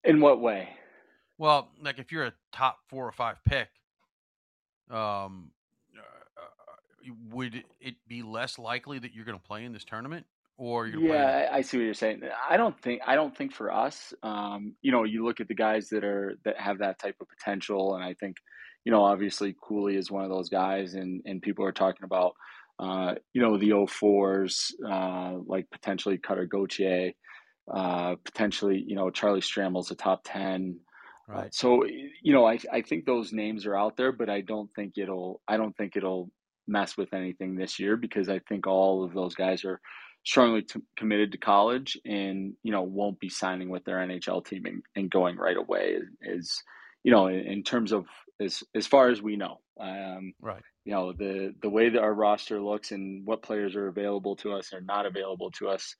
In 0.03 0.19
what 0.19 0.41
way? 0.41 0.69
Well, 1.37 1.69
like 1.81 1.99
if 1.99 2.11
you're 2.11 2.25
a 2.25 2.33
top 2.51 2.79
four 2.87 3.07
or 3.07 3.11
five 3.11 3.37
pick, 3.47 3.69
um, 4.89 5.51
uh, 5.95 6.01
uh 6.01 7.13
would 7.31 7.63
it 7.79 7.95
be 8.07 8.21
less 8.21 8.59
likely 8.59 8.99
that 8.99 9.13
you're 9.13 9.25
going 9.25 9.39
to 9.39 9.43
play 9.43 9.63
in 9.63 9.73
this 9.73 9.85
tournament? 9.85 10.25
Or 10.57 10.85
you're 10.85 11.01
yeah, 11.01 11.49
I 11.51 11.61
see 11.61 11.77
what 11.77 11.85
you're 11.85 11.93
saying. 11.95 12.21
I 12.47 12.57
don't 12.57 12.79
think 12.79 13.01
I 13.07 13.15
don't 13.15 13.35
think 13.35 13.51
for 13.51 13.71
us, 13.71 14.13
um, 14.21 14.75
you 14.83 14.91
know, 14.91 15.03
you 15.03 15.25
look 15.25 15.39
at 15.39 15.47
the 15.47 15.55
guys 15.55 15.89
that 15.89 16.03
are 16.03 16.37
that 16.45 16.59
have 16.59 16.77
that 16.79 16.99
type 16.99 17.15
of 17.19 17.27
potential, 17.27 17.95
and 17.95 18.03
I 18.03 18.13
think, 18.13 18.35
you 18.85 18.91
know, 18.91 19.03
obviously 19.03 19.55
Cooley 19.61 19.95
is 19.95 20.11
one 20.11 20.23
of 20.23 20.29
those 20.29 20.49
guys, 20.49 20.93
and 20.95 21.21
and 21.25 21.41
people 21.41 21.65
are 21.65 21.71
talking 21.71 22.03
about, 22.03 22.33
uh, 22.79 23.15
you 23.33 23.41
know, 23.41 23.57
the 23.57 23.69
04s, 23.69 24.71
uh, 24.87 25.37
like 25.45 25.69
potentially 25.71 26.17
Cutter 26.17 26.45
Gauthier. 26.45 27.13
Uh, 27.71 28.15
potentially, 28.25 28.83
you 28.85 28.95
know, 28.95 29.09
Charlie 29.09 29.41
Stramel's 29.41 29.91
a 29.91 29.95
top 29.95 30.21
10. 30.25 30.77
Uh, 31.29 31.33
right. 31.33 31.53
So, 31.53 31.85
you 31.85 32.33
know, 32.33 32.45
I, 32.45 32.59
I 32.71 32.81
think 32.81 33.05
those 33.05 33.31
names 33.31 33.65
are 33.65 33.77
out 33.77 33.95
there, 33.95 34.11
but 34.11 34.29
I 34.29 34.41
don't 34.41 34.69
think 34.75 34.97
it'll, 34.97 35.41
I 35.47 35.57
don't 35.57 35.75
think 35.77 35.95
it'll 35.95 36.29
mess 36.67 36.97
with 36.97 37.13
anything 37.13 37.55
this 37.55 37.79
year 37.79 37.95
because 37.95 38.29
I 38.29 38.39
think 38.39 38.67
all 38.67 39.03
of 39.03 39.13
those 39.13 39.35
guys 39.35 39.63
are 39.63 39.79
strongly 40.23 40.63
t- 40.63 40.81
committed 40.97 41.31
to 41.31 41.37
college 41.37 41.97
and, 42.03 42.53
you 42.63 42.71
know, 42.71 42.83
won't 42.83 43.19
be 43.19 43.29
signing 43.29 43.69
with 43.69 43.85
their 43.85 43.97
NHL 43.97 44.45
team 44.45 44.65
and, 44.65 44.83
and 44.95 45.09
going 45.09 45.37
right 45.37 45.57
away 45.57 45.97
is, 45.97 46.09
is, 46.21 46.63
you 47.03 47.11
know, 47.11 47.27
in, 47.27 47.39
in, 47.39 47.63
terms 47.63 47.91
of 47.91 48.05
as, 48.41 48.63
as 48.75 48.87
far 48.87 49.09
as 49.09 49.21
we 49.21 49.35
know, 49.35 49.59
um, 49.79 50.33
right. 50.41 50.61
You 50.83 50.93
know, 50.93 51.13
the, 51.13 51.53
the 51.61 51.69
way 51.69 51.89
that 51.89 52.01
our 52.01 52.13
roster 52.13 52.59
looks 52.59 52.91
and 52.91 53.25
what 53.25 53.43
players 53.43 53.75
are 53.75 53.87
available 53.87 54.35
to 54.37 54.53
us 54.53 54.73
or 54.73 54.81
not 54.81 55.05
available 55.05 55.51
to 55.51 55.69
us, 55.69 55.95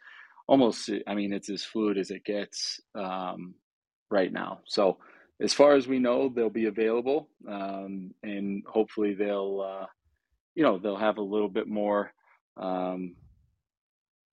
almost 0.48 0.90
i 1.08 1.14
mean 1.14 1.32
it's 1.32 1.50
as 1.50 1.64
fluid 1.64 1.98
as 1.98 2.12
it 2.12 2.26
gets 2.26 2.82
um, 2.96 3.54
right 4.10 4.34
now. 4.34 4.60
So 4.66 4.98
as 5.42 5.54
far 5.54 5.76
as 5.76 5.88
we 5.88 6.00
know 6.00 6.30
they'll 6.30 6.50
be 6.50 6.66
available 6.66 7.30
um, 7.48 8.12
and 8.22 8.64
hopefully 8.68 9.14
they'll 9.14 9.62
uh, 9.62 9.86
you 10.56 10.64
know 10.64 10.78
they'll 10.78 10.98
have 10.98 11.18
a 11.18 11.22
little 11.22 11.50
bit 11.50 11.68
more 11.68 12.12
um, 12.58 13.16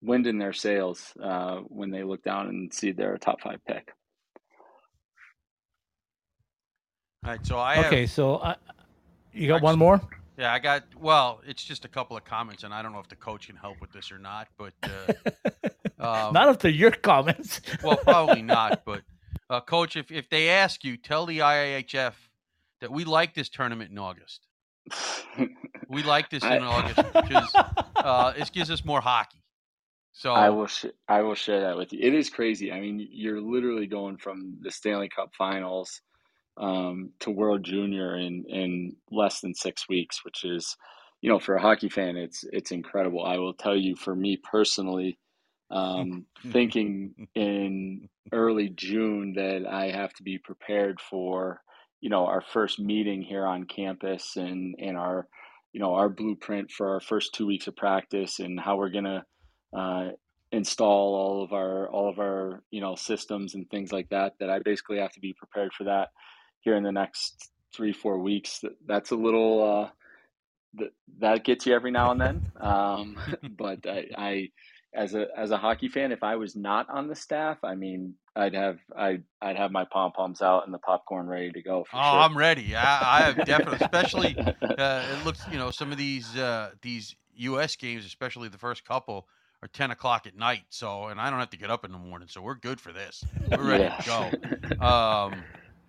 wind 0.02 0.26
in 0.26 0.38
their 0.38 0.52
sails 0.52 1.12
uh, 1.22 1.58
when 1.68 1.90
they 1.90 2.02
look 2.02 2.22
down 2.22 2.48
and 2.48 2.72
see 2.74 2.92
their 2.92 3.16
top 3.16 3.40
five 3.40 3.60
pick 3.66 3.92
all 7.28 7.34
right 7.34 7.46
so 7.46 7.58
i 7.58 7.86
okay 7.86 8.00
have, 8.00 8.10
so 8.10 8.38
I, 8.38 8.56
you 9.34 9.48
got 9.48 9.56
actually, 9.56 9.64
one 9.64 9.78
more 9.78 10.00
yeah, 10.38 10.52
I 10.52 10.60
got. 10.60 10.84
Well, 10.96 11.40
it's 11.44 11.64
just 11.64 11.84
a 11.84 11.88
couple 11.88 12.16
of 12.16 12.24
comments, 12.24 12.62
and 12.62 12.72
I 12.72 12.80
don't 12.80 12.92
know 12.92 13.00
if 13.00 13.08
the 13.08 13.16
coach 13.16 13.48
can 13.48 13.56
help 13.56 13.80
with 13.80 13.90
this 13.90 14.12
or 14.12 14.18
not. 14.18 14.46
But 14.56 14.72
uh, 14.84 15.12
um, 15.98 16.32
not 16.32 16.48
up 16.48 16.60
to 16.60 16.70
your 16.70 16.92
comments. 16.92 17.60
well, 17.82 17.96
probably 17.96 18.42
not. 18.42 18.84
But 18.84 19.02
uh, 19.50 19.60
coach, 19.60 19.96
if 19.96 20.12
if 20.12 20.30
they 20.30 20.48
ask 20.48 20.84
you, 20.84 20.96
tell 20.96 21.26
the 21.26 21.40
IIHF 21.40 22.12
that 22.80 22.92
we 22.92 23.04
like 23.04 23.34
this 23.34 23.48
tournament 23.48 23.90
in 23.90 23.98
August. 23.98 24.46
we 25.88 26.04
like 26.04 26.30
this 26.30 26.44
in 26.44 26.62
August 26.62 27.12
because 27.12 27.52
uh, 27.96 28.32
it 28.36 28.52
gives 28.52 28.70
us 28.70 28.84
more 28.84 29.00
hockey. 29.00 29.42
So 30.12 30.34
I 30.34 30.50
will 30.50 30.68
sh- 30.68 30.86
I 31.08 31.22
will 31.22 31.34
share 31.34 31.62
that 31.62 31.76
with 31.76 31.92
you. 31.92 31.98
It 32.00 32.14
is 32.14 32.30
crazy. 32.30 32.70
I 32.70 32.80
mean, 32.80 33.08
you're 33.10 33.40
literally 33.40 33.88
going 33.88 34.18
from 34.18 34.56
the 34.60 34.70
Stanley 34.70 35.08
Cup 35.08 35.34
Finals 35.36 36.00
um, 36.58 37.10
to 37.20 37.30
World 37.30 37.62
Junior 37.62 38.16
in 38.16 38.44
in 38.48 38.96
less 39.10 39.40
than 39.40 39.54
six 39.54 39.88
weeks, 39.88 40.24
which 40.24 40.44
is, 40.44 40.76
you 41.20 41.30
know, 41.30 41.38
for 41.38 41.54
a 41.54 41.62
hockey 41.62 41.88
fan, 41.88 42.16
it's 42.16 42.44
it's 42.52 42.72
incredible. 42.72 43.24
I 43.24 43.38
will 43.38 43.54
tell 43.54 43.76
you, 43.76 43.96
for 43.96 44.14
me 44.14 44.36
personally, 44.36 45.18
um, 45.70 46.26
thinking 46.50 47.28
in 47.34 48.08
early 48.32 48.70
June 48.70 49.34
that 49.34 49.66
I 49.66 49.90
have 49.90 50.12
to 50.14 50.22
be 50.22 50.38
prepared 50.38 51.00
for, 51.00 51.62
you 52.00 52.10
know, 52.10 52.26
our 52.26 52.42
first 52.42 52.80
meeting 52.80 53.22
here 53.22 53.46
on 53.46 53.64
campus 53.64 54.36
and 54.36 54.74
and 54.78 54.96
our, 54.96 55.28
you 55.72 55.80
know, 55.80 55.94
our 55.94 56.08
blueprint 56.08 56.70
for 56.70 56.94
our 56.94 57.00
first 57.00 57.34
two 57.34 57.46
weeks 57.46 57.68
of 57.68 57.76
practice 57.76 58.40
and 58.40 58.58
how 58.58 58.76
we're 58.76 58.90
gonna 58.90 59.24
uh, 59.76 60.08
install 60.50 61.14
all 61.14 61.44
of 61.44 61.52
our 61.52 61.88
all 61.90 62.08
of 62.08 62.18
our 62.18 62.62
you 62.70 62.80
know 62.80 62.96
systems 62.96 63.54
and 63.54 63.70
things 63.70 63.92
like 63.92 64.08
that. 64.08 64.34
That 64.40 64.50
I 64.50 64.58
basically 64.58 64.98
have 64.98 65.12
to 65.12 65.20
be 65.20 65.34
prepared 65.34 65.72
for 65.72 65.84
that 65.84 66.08
here 66.68 66.76
in 66.76 66.82
the 66.82 66.92
next 66.92 67.50
three 67.74 67.92
four 67.92 68.18
weeks. 68.18 68.62
That's 68.86 69.10
a 69.10 69.16
little. 69.16 69.62
Uh, 69.62 69.90
that 70.74 70.90
that 71.18 71.44
gets 71.44 71.64
you 71.66 71.74
every 71.74 71.90
now 71.90 72.10
and 72.10 72.20
then, 72.20 72.42
um, 72.60 73.16
but 73.56 73.86
I, 73.86 74.04
I 74.16 74.48
as 74.94 75.14
a 75.14 75.26
as 75.36 75.50
a 75.50 75.56
hockey 75.56 75.88
fan, 75.88 76.12
if 76.12 76.22
I 76.22 76.36
was 76.36 76.54
not 76.54 76.88
on 76.90 77.08
the 77.08 77.14
staff, 77.14 77.58
I 77.64 77.74
mean, 77.74 78.14
I'd 78.36 78.54
have 78.54 78.78
I 78.96 79.20
I'd 79.40 79.56
have 79.56 79.70
my 79.70 79.86
pom 79.90 80.12
poms 80.12 80.42
out 80.42 80.66
and 80.66 80.74
the 80.74 80.78
popcorn 80.78 81.26
ready 81.26 81.50
to 81.52 81.62
go. 81.62 81.84
oh, 81.92 82.00
sure. 82.10 82.18
I'm 82.20 82.36
ready. 82.36 82.76
I, 82.76 83.20
I 83.20 83.24
have 83.24 83.44
definitely, 83.44 83.78
especially 83.78 84.36
uh, 84.76 85.06
it 85.10 85.24
looks, 85.24 85.46
you 85.46 85.56
know, 85.58 85.70
some 85.70 85.90
of 85.90 85.98
these 85.98 86.36
uh, 86.36 86.72
these 86.82 87.16
U.S. 87.36 87.76
games, 87.76 88.04
especially 88.04 88.48
the 88.48 88.58
first 88.58 88.84
couple, 88.84 89.26
are 89.62 89.68
10 89.68 89.90
o'clock 89.90 90.26
at 90.26 90.36
night. 90.36 90.64
So, 90.68 91.06
and 91.06 91.20
I 91.20 91.30
don't 91.30 91.38
have 91.38 91.50
to 91.50 91.58
get 91.58 91.70
up 91.70 91.84
in 91.84 91.92
the 91.92 91.98
morning, 91.98 92.28
so 92.28 92.42
we're 92.42 92.56
good 92.56 92.80
for 92.80 92.92
this. 92.92 93.24
We're 93.54 93.66
ready 93.66 93.84
Yeah. 93.84 93.96
to 93.96 94.04
go. 94.06 94.84
Um, 94.86 95.44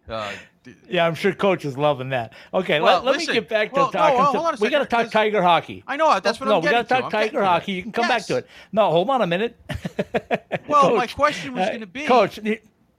uh, 0.10 0.32
d- 0.64 0.76
Yeah, 0.90 1.06
I'm 1.08 1.16
sure 1.16 1.34
coach 1.34 1.66
is 1.66 1.78
loving 1.78 2.10
that. 2.10 2.34
Okay, 2.54 2.80
Well, 2.80 2.98
let, 2.98 3.06
let 3.06 3.16
listen, 3.18 3.34
me 3.34 3.40
get 3.40 3.50
back 3.50 3.70
to 3.70 3.76
well, 3.76 3.86
no, 3.88 3.92
talking. 3.92 4.40
on 4.42 4.56
we 4.60 4.70
got 4.70 4.80
to 4.80 4.86
talk 4.86 5.12
Tiger 5.12 5.42
hockey. 5.42 5.84
I 5.88 5.96
know 5.98 6.20
that's 6.20 6.40
what 6.40 6.48
no, 6.48 6.58
I'm 6.58 6.62
talking 6.62 6.70
about. 6.70 6.70
No, 6.70 6.70
we 6.70 6.72
got 6.72 6.96
to 6.96 7.02
talk 7.02 7.12
Tiger 7.12 7.44
hockey. 7.44 7.72
You 7.74 7.84
can 7.84 7.92
come 7.92 8.08
back 8.08 8.26
to 8.28 8.38
it. 8.38 8.48
No, 8.72 8.90
hold 8.92 9.10
on 9.10 9.22
a 9.22 9.28
minute. 9.28 9.58
Well, 10.68 10.96
my 10.96 11.08
question 11.08 11.54
was 11.54 11.64
uh, 11.66 11.70
going 11.70 11.80
to 11.80 11.88
be, 11.88 12.06
Coach, 12.06 12.40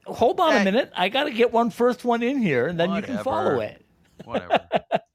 hold 0.07 0.41
on 0.41 0.57
a 0.57 0.65
minute. 0.65 0.91
I 0.97 1.09
got 1.09 1.25
to 1.25 1.31
get 1.31 1.53
one 1.53 1.71
first 1.71 2.05
one 2.05 2.23
in 2.23 2.39
here, 2.43 2.67
and 2.67 2.79
then 2.81 2.93
you 2.95 3.03
can 3.03 3.23
follow 3.23 3.61
it. 3.61 3.85
whatever. 4.25 4.61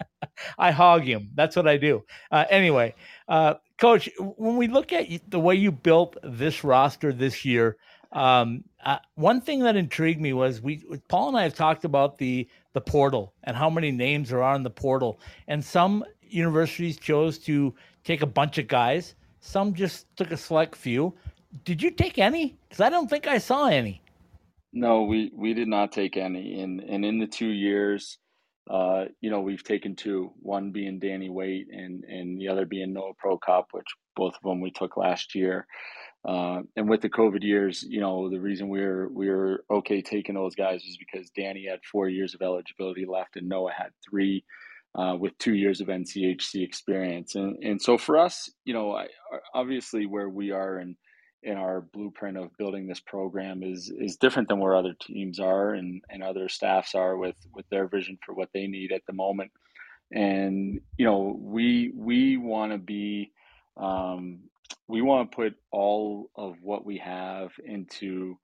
I 0.58 0.72
hog 0.72 1.04
him. 1.04 1.32
That's 1.36 1.56
what 1.56 1.68
I 1.68 1.78
do. 1.78 2.04
Uh, 2.32 2.46
anyway, 2.50 2.96
uh, 3.28 3.56
Coach, 3.78 4.10
when 4.20 4.56
we 4.58 4.68
look 4.68 4.94
at 4.94 5.08
the 5.30 5.40
way 5.40 5.56
you 5.56 5.72
built 5.72 6.16
this 6.24 6.64
roster 6.64 7.12
this 7.12 7.44
year, 7.44 7.76
um, 8.14 8.64
uh, 8.86 9.00
one 9.16 9.42
thing 9.42 9.62
that 9.62 9.76
intrigued 9.76 10.22
me 10.22 10.34
was 10.34 10.62
we 10.62 10.84
Paul 11.10 11.30
and 11.30 11.38
I 11.38 11.44
have 11.44 11.56
talked 11.56 11.86
about 11.86 12.18
the 12.18 12.48
the 12.74 12.82
portal 12.82 13.34
and 13.44 13.58
how 13.58 13.70
many 13.70 13.92
names 13.92 14.30
there 14.30 14.44
are 14.44 14.56
in 14.56 14.64
the 14.64 14.70
portal, 14.70 15.20
and 15.48 15.64
some 15.64 16.06
universities 16.22 16.98
chose 16.98 17.38
to 17.40 17.74
take 18.04 18.22
a 18.22 18.28
bunch 18.28 18.58
of 18.58 18.68
guys. 18.68 19.16
Some 19.40 19.74
just 19.74 20.08
took 20.16 20.32
a 20.32 20.38
select 20.38 20.76
few. 20.76 21.14
Did 21.64 21.82
you 21.82 21.92
take 21.92 22.20
any? 22.20 22.58
Because 22.68 22.82
I 22.82 22.90
don't 22.90 23.10
think 23.10 23.28
I 23.28 23.40
saw 23.40 23.68
any. 23.68 24.02
No, 24.72 25.04
we 25.04 25.32
we 25.34 25.54
did 25.54 25.68
not 25.68 25.92
take 25.92 26.16
any, 26.16 26.62
and 26.62 26.82
and 26.82 27.04
in 27.04 27.18
the 27.18 27.28
two 27.28 27.50
years, 27.50 28.20
uh, 28.70 29.06
you 29.22 29.32
know, 29.32 29.42
we've 29.42 29.64
taken 29.64 29.96
two. 29.96 30.32
One 30.42 30.72
being 30.72 31.00
Danny 31.00 31.30
Weight, 31.30 31.68
and 31.72 32.04
and 32.04 32.40
the 32.40 32.50
other 32.50 32.66
being 32.66 32.94
Noah 32.94 33.14
Prokop, 33.24 33.66
which 33.72 33.88
both 34.16 34.36
of 34.36 34.44
them 34.44 34.62
we 34.62 34.70
took 34.70 34.96
last 34.96 35.34
year. 35.34 35.66
Uh, 36.26 36.64
and 36.76 36.90
with 36.90 37.02
the 37.02 37.10
COVID 37.10 37.44
years, 37.44 37.86
you 37.88 38.00
know, 38.00 38.30
the 38.30 38.40
reason 38.40 38.68
we 38.68 38.82
were 38.82 39.08
we 39.10 39.30
were 39.30 39.64
okay 39.70 40.02
taking 40.02 40.34
those 40.34 40.56
guys 40.56 40.84
is 40.84 40.98
because 40.98 41.30
Danny 41.30 41.68
had 41.70 41.80
four 41.84 42.10
years 42.10 42.34
of 42.34 42.42
eligibility 42.42 43.06
left, 43.06 43.36
and 43.36 43.48
Noah 43.48 43.72
had 43.72 43.92
three, 44.10 44.44
uh, 44.96 45.16
with 45.20 45.38
two 45.38 45.54
years 45.54 45.82
of 45.82 45.88
NCHC 45.88 46.64
experience. 46.64 47.36
And 47.36 47.58
and 47.64 47.80
so 47.80 48.00
for 48.00 48.18
us, 48.18 48.50
you 48.64 48.74
know, 48.74 48.94
I, 48.94 49.08
obviously 49.54 50.08
where 50.08 50.30
we 50.30 50.52
are 50.52 50.80
in 50.80 50.96
in 51.44 51.58
our 51.58 51.82
blueprint 51.94 52.38
of 52.38 52.58
building 52.58 52.88
this 52.88 53.02
program 53.02 53.62
is 53.62 53.94
is 53.96 54.18
different 54.18 54.50
than 54.50 54.60
where 54.60 54.76
other 54.76 54.96
teams 55.00 55.40
are 55.40 55.76
and 55.76 56.02
and 56.10 56.24
other 56.24 56.50
staffs 56.50 56.96
are 56.96 57.18
with 57.18 57.36
with 57.54 57.70
their 57.70 57.88
vision 57.88 58.18
for 58.26 58.34
what 58.34 58.50
they 58.52 58.66
need 58.66 58.92
at 58.92 59.06
the 59.06 59.14
moment. 59.14 59.52
And 60.12 60.82
you 60.98 61.06
know, 61.06 61.38
we 61.40 61.92
we 61.96 62.38
want 62.38 62.72
to 62.72 62.80
be 62.80 63.32
um, 63.78 64.40
we 64.88 65.02
want 65.02 65.32
to 65.32 65.36
put 65.36 65.56
all 65.72 66.30
of 66.36 66.56
what 66.62 66.86
we 66.86 66.98
have 66.98 67.52
into 67.66 68.38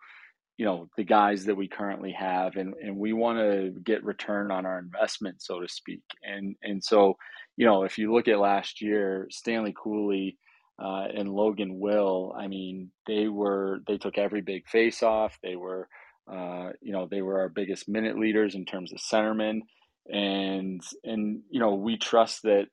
you 0.57 0.65
know 0.65 0.89
the 0.97 1.03
guys 1.03 1.45
that 1.45 1.55
we 1.55 1.67
currently 1.67 2.11
have 2.11 2.55
and 2.55 2.73
and 2.81 2.95
we 2.97 3.13
want 3.13 3.39
to 3.39 3.71
get 3.83 4.03
return 4.03 4.51
on 4.51 4.65
our 4.65 4.79
investment 4.79 5.41
so 5.41 5.59
to 5.59 5.67
speak. 5.67 6.03
And 6.23 6.55
and 6.61 6.83
so 6.83 7.17
you 7.57 7.65
know 7.65 7.83
if 7.83 7.97
you 7.97 8.13
look 8.13 8.27
at 8.27 8.39
last 8.39 8.81
year 8.81 9.27
stanley 9.29 9.73
cooley 9.81 10.37
uh, 10.81 11.07
and 11.15 11.29
logan 11.29 11.79
will 11.79 12.33
i 12.37 12.47
mean 12.47 12.91
they 13.07 13.27
were 13.27 13.81
they 13.87 13.97
took 13.97 14.17
every 14.17 14.41
big 14.41 14.67
face 14.67 15.03
off 15.03 15.37
they 15.43 15.55
were 15.55 15.87
uh, 16.31 16.69
you 16.81 16.93
know 16.93 17.07
they 17.09 17.21
were 17.21 17.39
our 17.39 17.49
biggest 17.49 17.89
minute 17.89 18.17
leaders 18.17 18.55
in 18.55 18.65
terms 18.65 18.91
of 18.91 18.99
centermen. 18.99 19.61
And 20.09 20.81
and 21.03 21.41
you 21.49 21.59
know 21.59 21.75
we 21.75 21.97
trust 21.97 22.43
that 22.43 22.67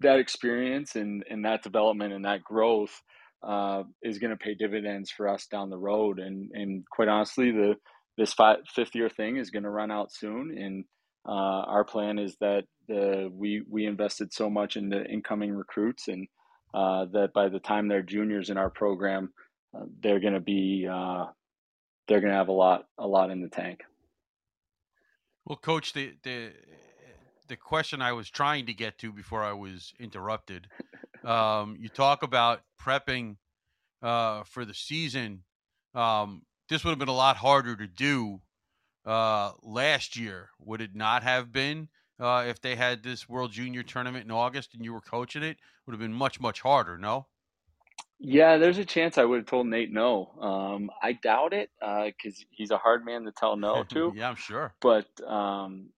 that 0.00 0.18
experience 0.18 0.96
and, 0.96 1.24
and 1.30 1.44
that 1.44 1.62
development 1.62 2.12
and 2.12 2.24
that 2.24 2.42
growth 2.42 3.02
uh, 3.42 3.82
is 4.02 4.18
going 4.18 4.30
to 4.30 4.36
pay 4.36 4.54
dividends 4.54 5.10
for 5.10 5.28
us 5.28 5.46
down 5.46 5.70
the 5.70 5.78
road. 5.78 6.18
And, 6.18 6.50
and 6.52 6.84
quite 6.90 7.08
honestly, 7.08 7.50
the 7.50 7.74
this 8.16 8.34
five, 8.34 8.58
fifth 8.74 8.94
year 8.94 9.08
thing 9.08 9.36
is 9.36 9.50
going 9.50 9.62
to 9.62 9.70
run 9.70 9.90
out 9.90 10.12
soon. 10.12 10.56
And 10.56 10.84
uh, 11.26 11.62
our 11.66 11.84
plan 11.84 12.18
is 12.18 12.36
that 12.40 12.64
the, 12.88 13.30
we, 13.32 13.62
we 13.68 13.86
invested 13.86 14.32
so 14.32 14.50
much 14.50 14.76
in 14.76 14.88
the 14.88 15.04
incoming 15.06 15.52
recruits 15.52 16.08
and 16.08 16.28
uh, 16.74 17.06
that 17.12 17.32
by 17.32 17.48
the 17.48 17.60
time 17.60 17.88
they're 17.88 18.02
juniors 18.02 18.50
in 18.50 18.58
our 18.58 18.70
program, 18.70 19.32
uh, 19.74 19.84
they're 20.02 20.20
going 20.20 20.34
to 20.34 20.40
be, 20.40 20.86
uh, 20.90 21.26
they're 22.08 22.20
going 22.20 22.32
to 22.32 22.38
have 22.38 22.48
a 22.48 22.52
lot, 22.52 22.84
a 22.98 23.06
lot 23.06 23.30
in 23.30 23.40
the 23.40 23.48
tank. 23.48 23.80
Well, 25.46 25.56
coach, 25.56 25.94
the 25.94 26.14
the 26.22 26.52
the 27.50 27.56
question 27.56 28.00
I 28.00 28.12
was 28.12 28.30
trying 28.30 28.66
to 28.66 28.72
get 28.72 28.96
to 28.98 29.12
before 29.12 29.42
I 29.42 29.52
was 29.52 29.92
interrupted, 29.98 30.68
um, 31.24 31.76
you 31.78 31.88
talk 31.88 32.22
about 32.22 32.62
prepping 32.80 33.36
uh, 34.00 34.44
for 34.44 34.64
the 34.64 34.72
season. 34.72 35.42
Um, 35.92 36.42
this 36.68 36.84
would 36.84 36.90
have 36.90 36.98
been 37.00 37.08
a 37.08 37.12
lot 37.12 37.36
harder 37.36 37.74
to 37.76 37.88
do 37.88 38.40
uh, 39.04 39.50
last 39.62 40.16
year. 40.16 40.50
Would 40.60 40.80
it 40.80 40.94
not 40.94 41.24
have 41.24 41.52
been 41.52 41.88
uh, 42.20 42.44
if 42.46 42.60
they 42.60 42.76
had 42.76 43.02
this 43.02 43.28
World 43.28 43.50
Junior 43.50 43.82
tournament 43.82 44.24
in 44.24 44.30
August 44.30 44.74
and 44.74 44.84
you 44.84 44.92
were 44.92 45.00
coaching 45.00 45.42
it? 45.42 45.58
Would 45.86 45.92
have 45.92 46.00
been 46.00 46.14
much 46.14 46.40
much 46.40 46.60
harder. 46.60 46.96
No. 46.96 47.26
Yeah, 48.20 48.58
there's 48.58 48.78
a 48.78 48.84
chance 48.84 49.18
I 49.18 49.24
would 49.24 49.38
have 49.38 49.46
told 49.46 49.66
Nate 49.66 49.90
no. 49.90 50.30
Um, 50.40 50.90
I 51.02 51.14
doubt 51.14 51.52
it 51.52 51.70
because 51.80 52.44
he's 52.50 52.70
a 52.70 52.78
hard 52.78 53.04
man 53.04 53.24
to 53.24 53.32
tell 53.32 53.56
no 53.56 53.82
to. 53.88 54.12
yeah, 54.14 54.28
I'm 54.28 54.36
sure. 54.36 54.72
but 54.80 55.06
um, 55.26 55.88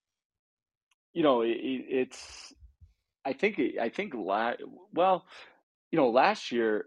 you 1.13 1.23
know, 1.23 1.43
it, 1.43 1.51
it- 1.51 1.87
it's. 1.89 2.53
I 3.25 3.33
think 3.35 3.61
I 3.81 3.89
think 3.89 4.15
la- 4.15 4.55
well, 4.93 5.27
you 5.93 5.99
know, 5.99 6.11
last 6.11 6.51
year 6.53 6.87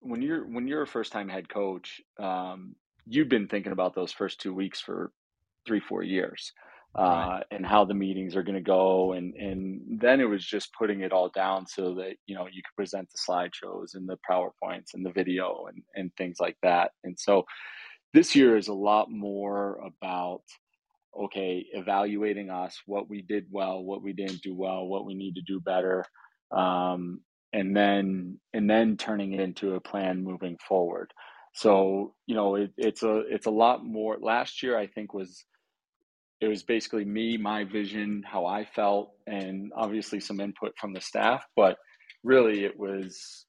when 0.00 0.22
you're 0.22 0.44
when 0.46 0.66
you're 0.66 0.82
a 0.82 0.86
first 0.86 1.12
time 1.12 1.28
head 1.28 1.48
coach, 1.48 2.00
um, 2.18 2.74
you've 3.06 3.28
been 3.28 3.48
thinking 3.48 3.72
about 3.72 3.94
those 3.94 4.12
first 4.12 4.40
two 4.40 4.52
weeks 4.52 4.80
for 4.80 5.12
three 5.66 5.80
four 5.80 6.02
years. 6.02 6.52
Uh, 6.94 7.40
and 7.50 7.66
how 7.66 7.84
the 7.84 7.92
meetings 7.92 8.34
are 8.34 8.42
going 8.42 8.54
to 8.56 8.60
go, 8.62 9.12
and 9.12 9.34
and 9.34 10.00
then 10.00 10.18
it 10.18 10.24
was 10.24 10.44
just 10.44 10.72
putting 10.72 11.02
it 11.02 11.12
all 11.12 11.28
down 11.28 11.66
so 11.66 11.94
that 11.94 12.14
you 12.26 12.34
know 12.34 12.46
you 12.46 12.62
could 12.62 12.74
present 12.74 13.06
the 13.10 13.18
slideshows 13.32 13.94
and 13.94 14.08
the 14.08 14.16
powerpoints 14.28 14.94
and 14.94 15.04
the 15.04 15.12
video 15.12 15.66
and 15.68 15.82
and 15.94 16.10
things 16.16 16.38
like 16.40 16.56
that. 16.62 16.92
And 17.04 17.18
so 17.18 17.44
this 18.14 18.34
year 18.34 18.56
is 18.56 18.68
a 18.68 18.74
lot 18.74 19.10
more 19.10 19.78
about 19.84 20.40
okay, 21.24 21.66
evaluating 21.72 22.50
us, 22.50 22.80
what 22.86 23.08
we 23.08 23.22
did 23.22 23.46
well, 23.50 23.82
what 23.82 24.02
we 24.02 24.12
didn't 24.12 24.42
do 24.42 24.54
well, 24.54 24.86
what 24.86 25.06
we 25.06 25.14
need 25.14 25.34
to 25.34 25.42
do 25.42 25.60
better, 25.60 26.04
um, 26.50 27.20
and 27.52 27.76
then 27.76 28.38
and 28.52 28.68
then 28.68 28.96
turning 28.96 29.32
it 29.32 29.40
into 29.40 29.74
a 29.74 29.80
plan 29.80 30.22
moving 30.22 30.56
forward. 30.68 31.12
So 31.54 32.14
you 32.26 32.34
know, 32.34 32.56
it, 32.56 32.72
it's 32.76 33.02
a 33.02 33.22
it's 33.30 33.46
a 33.46 33.50
lot 33.50 33.84
more. 33.84 34.18
Last 34.20 34.62
year, 34.62 34.78
I 34.78 34.86
think 34.86 35.14
was 35.14 35.44
it 36.40 36.48
was 36.48 36.62
basically 36.62 37.04
me, 37.04 37.36
my 37.36 37.64
vision, 37.64 38.22
how 38.26 38.44
I 38.44 38.64
felt, 38.64 39.12
and 39.26 39.72
obviously 39.74 40.20
some 40.20 40.40
input 40.40 40.72
from 40.78 40.92
the 40.92 41.00
staff, 41.00 41.44
but 41.56 41.78
really 42.22 42.64
it 42.64 42.78
was 42.78 43.46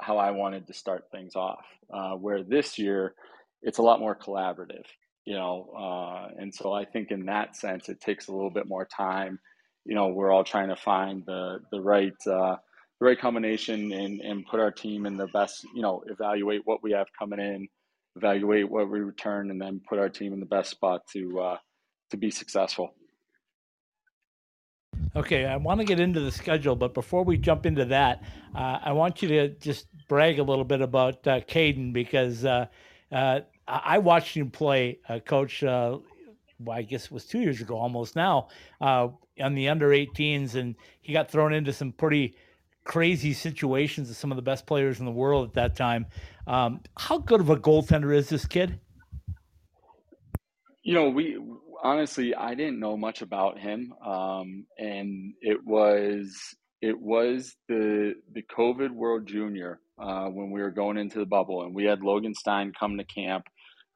how 0.00 0.16
I 0.18 0.30
wanted 0.30 0.66
to 0.66 0.72
start 0.72 1.04
things 1.12 1.36
off. 1.36 1.64
Uh, 1.92 2.12
where 2.12 2.42
this 2.42 2.78
year, 2.78 3.14
it's 3.62 3.78
a 3.78 3.82
lot 3.82 4.00
more 4.00 4.16
collaborative, 4.16 4.86
you 5.26 5.34
know, 5.34 5.68
uh, 5.76 6.40
and 6.40 6.54
so 6.54 6.72
I 6.72 6.84
think 6.84 7.10
in 7.10 7.26
that 7.26 7.56
sense, 7.56 7.88
it 7.88 8.00
takes 8.00 8.28
a 8.28 8.32
little 8.32 8.50
bit 8.50 8.68
more 8.68 8.86
time. 8.86 9.40
You 9.84 9.96
know, 9.96 10.08
we're 10.08 10.30
all 10.30 10.44
trying 10.44 10.68
to 10.68 10.76
find 10.76 11.24
the 11.26 11.58
the 11.72 11.80
right 11.80 12.14
uh, 12.26 12.56
the 13.00 13.06
right 13.06 13.18
combination 13.18 13.92
and 13.92 14.20
and 14.20 14.46
put 14.46 14.60
our 14.60 14.70
team 14.70 15.04
in 15.04 15.16
the 15.16 15.26
best. 15.26 15.66
You 15.74 15.82
know, 15.82 16.04
evaluate 16.06 16.62
what 16.64 16.82
we 16.82 16.92
have 16.92 17.08
coming 17.18 17.40
in, 17.40 17.66
evaluate 18.14 18.70
what 18.70 18.88
we 18.88 19.00
return, 19.00 19.50
and 19.50 19.60
then 19.60 19.80
put 19.88 19.98
our 19.98 20.08
team 20.08 20.32
in 20.32 20.38
the 20.38 20.46
best 20.46 20.70
spot 20.70 21.02
to 21.12 21.40
uh, 21.40 21.56
to 22.10 22.16
be 22.16 22.30
successful. 22.30 22.94
Okay, 25.16 25.44
I 25.44 25.56
want 25.56 25.80
to 25.80 25.84
get 25.84 25.98
into 25.98 26.20
the 26.20 26.30
schedule, 26.30 26.76
but 26.76 26.94
before 26.94 27.24
we 27.24 27.36
jump 27.36 27.66
into 27.66 27.86
that, 27.86 28.22
uh, 28.54 28.78
I 28.82 28.92
want 28.92 29.22
you 29.22 29.28
to 29.28 29.48
just 29.48 29.86
brag 30.08 30.38
a 30.38 30.42
little 30.42 30.64
bit 30.64 30.82
about 30.82 31.26
uh, 31.26 31.40
Kaidan 31.40 31.92
because 31.92 32.44
uh, 32.44 32.66
uh 33.10 33.40
I 33.68 33.98
watched 33.98 34.36
him 34.36 34.50
play, 34.50 35.00
uh, 35.08 35.18
Coach. 35.18 35.62
Uh, 35.62 35.98
well, 36.58 36.78
I 36.78 36.82
guess 36.82 37.06
it 37.06 37.12
was 37.12 37.26
two 37.26 37.40
years 37.40 37.60
ago, 37.60 37.76
almost 37.76 38.16
now, 38.16 38.48
on 38.80 39.54
the 39.54 39.68
under 39.68 39.90
18s, 39.90 40.54
and 40.54 40.74
he 41.02 41.12
got 41.12 41.30
thrown 41.30 41.52
into 41.52 41.72
some 41.72 41.92
pretty 41.92 42.36
crazy 42.84 43.32
situations 43.32 44.08
with 44.08 44.16
some 44.16 44.30
of 44.30 44.36
the 44.36 44.42
best 44.42 44.66
players 44.66 45.00
in 45.00 45.04
the 45.04 45.12
world 45.12 45.48
at 45.48 45.54
that 45.54 45.76
time. 45.76 46.06
Um, 46.46 46.80
how 46.96 47.18
good 47.18 47.40
of 47.40 47.50
a 47.50 47.56
goaltender 47.56 48.14
is 48.14 48.28
this 48.28 48.46
kid? 48.46 48.78
You 50.82 50.94
know, 50.94 51.08
we 51.08 51.36
honestly, 51.82 52.34
I 52.34 52.54
didn't 52.54 52.78
know 52.78 52.96
much 52.96 53.20
about 53.20 53.58
him, 53.58 53.92
um, 54.04 54.66
and 54.78 55.34
it 55.40 55.64
was 55.64 56.36
it 56.80 56.98
was 56.98 57.56
the 57.68 58.14
the 58.32 58.42
COVID 58.42 58.90
World 58.90 59.26
Junior 59.26 59.80
uh, 59.98 60.26
when 60.26 60.50
we 60.50 60.60
were 60.60 60.70
going 60.70 60.96
into 60.96 61.18
the 61.18 61.26
bubble, 61.26 61.62
and 61.62 61.74
we 61.74 61.84
had 61.84 62.02
Logan 62.02 62.34
Stein 62.34 62.72
come 62.78 62.96
to 62.98 63.04
camp, 63.04 63.46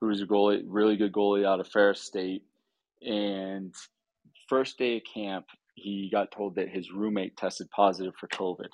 who 0.01 0.09
was 0.09 0.23
a 0.23 0.27
goalie, 0.27 0.63
really 0.67 0.97
good 0.97 1.13
goalie 1.13 1.47
out 1.47 1.61
of 1.61 1.69
Ferris 1.69 2.03
State, 2.03 2.45
and 3.03 3.75
first 4.49 4.79
day 4.79 4.97
of 4.97 5.03
camp, 5.13 5.47
he 5.75 6.09
got 6.11 6.31
told 6.31 6.57
that 6.57 6.69
his 6.69 6.93
roommate 6.93 7.37
tested 7.37 7.71
positive 7.71 8.15
for 8.19 8.29
COVID, 8.29 8.69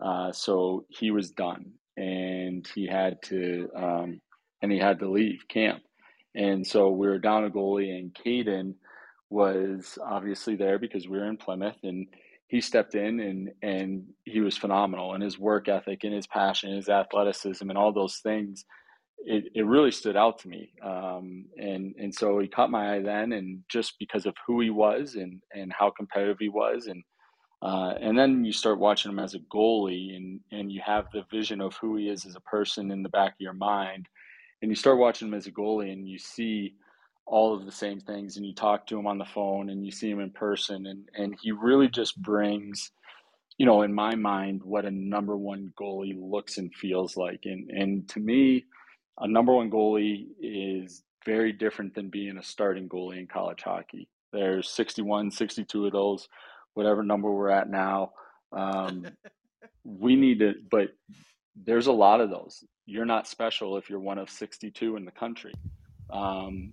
uh, 0.00 0.32
so 0.32 0.84
he 0.88 1.10
was 1.10 1.30
done, 1.30 1.72
and 1.96 2.66
he 2.74 2.86
had 2.86 3.20
to 3.22 3.68
um, 3.76 4.20
and 4.62 4.72
he 4.72 4.78
had 4.78 4.98
to 5.00 5.10
leave 5.10 5.46
camp. 5.48 5.82
And 6.34 6.66
so 6.66 6.90
we 6.90 7.08
were 7.08 7.18
down 7.18 7.44
a 7.44 7.50
goalie, 7.50 7.96
and 7.96 8.14
Kaidan 8.14 8.74
was 9.30 9.98
obviously 10.04 10.56
there 10.56 10.78
because 10.78 11.08
we 11.08 11.18
were 11.18 11.26
in 11.28 11.36
Plymouth, 11.36 11.78
and 11.82 12.06
he 12.48 12.60
stepped 12.60 12.94
in 12.94 13.20
and 13.20 13.50
and 13.62 14.04
he 14.24 14.40
was 14.40 14.56
phenomenal. 14.56 15.14
And 15.14 15.22
his 15.22 15.38
work 15.38 15.68
ethic, 15.68 16.04
and 16.04 16.14
his 16.14 16.26
passion, 16.26 16.74
his 16.74 16.88
athleticism, 16.88 17.68
and 17.68 17.78
all 17.78 17.92
those 17.92 18.18
things, 18.18 18.64
it, 19.26 19.50
it 19.54 19.66
really 19.66 19.90
stood 19.90 20.16
out 20.16 20.38
to 20.40 20.48
me. 20.48 20.72
Um, 20.82 21.46
and 21.58 21.94
and 21.98 22.14
so 22.14 22.38
he 22.38 22.48
caught 22.48 22.70
my 22.70 22.96
eye 22.96 23.02
then, 23.02 23.32
and 23.32 23.62
just 23.68 23.98
because 23.98 24.26
of 24.26 24.34
who 24.46 24.60
he 24.60 24.70
was 24.70 25.14
and 25.14 25.42
and 25.54 25.72
how 25.72 25.90
competitive 25.90 26.38
he 26.40 26.48
was, 26.48 26.86
and 26.86 27.02
uh, 27.62 27.94
and 28.00 28.18
then 28.18 28.44
you 28.44 28.52
start 28.52 28.78
watching 28.78 29.10
him 29.10 29.18
as 29.18 29.34
a 29.34 29.40
goalie, 29.40 30.16
and 30.16 30.40
and 30.52 30.72
you 30.72 30.80
have 30.84 31.06
the 31.12 31.24
vision 31.30 31.60
of 31.60 31.74
who 31.76 31.96
he 31.96 32.08
is 32.08 32.24
as 32.26 32.36
a 32.36 32.40
person 32.40 32.90
in 32.90 33.02
the 33.02 33.08
back 33.08 33.32
of 33.32 33.40
your 33.40 33.54
mind 33.54 34.08
and 34.62 34.70
you 34.70 34.74
start 34.74 34.98
watching 34.98 35.28
him 35.28 35.34
as 35.34 35.46
a 35.46 35.52
goalie 35.52 35.92
and 35.92 36.08
you 36.08 36.18
see 36.18 36.74
all 37.26 37.54
of 37.54 37.66
the 37.66 37.72
same 37.72 38.00
things 38.00 38.36
and 38.36 38.46
you 38.46 38.54
talk 38.54 38.86
to 38.86 38.98
him 38.98 39.06
on 39.06 39.18
the 39.18 39.24
phone 39.24 39.70
and 39.70 39.84
you 39.84 39.92
see 39.92 40.10
him 40.10 40.20
in 40.20 40.30
person 40.30 40.86
and 40.86 41.08
and 41.16 41.36
he 41.40 41.52
really 41.52 41.88
just 41.88 42.20
brings 42.22 42.90
you 43.58 43.66
know 43.66 43.82
in 43.82 43.92
my 43.92 44.14
mind 44.14 44.62
what 44.62 44.86
a 44.86 44.90
number 44.90 45.36
one 45.36 45.72
goalie 45.78 46.16
looks 46.18 46.58
and 46.58 46.74
feels 46.74 47.16
like 47.16 47.40
and 47.44 47.70
and 47.70 48.08
to 48.08 48.20
me 48.20 48.64
a 49.20 49.28
number 49.28 49.52
one 49.52 49.70
goalie 49.70 50.26
is 50.40 51.02
very 51.24 51.52
different 51.52 51.94
than 51.94 52.08
being 52.08 52.38
a 52.38 52.42
starting 52.42 52.88
goalie 52.88 53.18
in 53.18 53.26
college 53.26 53.62
hockey 53.62 54.08
there's 54.32 54.68
61 54.70 55.30
62 55.30 55.86
of 55.86 55.92
those 55.92 56.28
whatever 56.74 57.02
number 57.02 57.30
we're 57.30 57.50
at 57.50 57.68
now 57.70 58.10
um, 58.52 59.06
we 59.84 60.16
need 60.16 60.38
to 60.38 60.54
but 60.70 60.90
there's 61.64 61.86
a 61.86 61.92
lot 61.92 62.20
of 62.20 62.30
those. 62.30 62.64
You're 62.86 63.04
not 63.04 63.28
special 63.28 63.76
if 63.76 63.90
you're 63.90 64.00
one 64.00 64.18
of 64.18 64.30
62 64.30 64.96
in 64.96 65.04
the 65.04 65.10
country. 65.10 65.52
Um, 66.10 66.72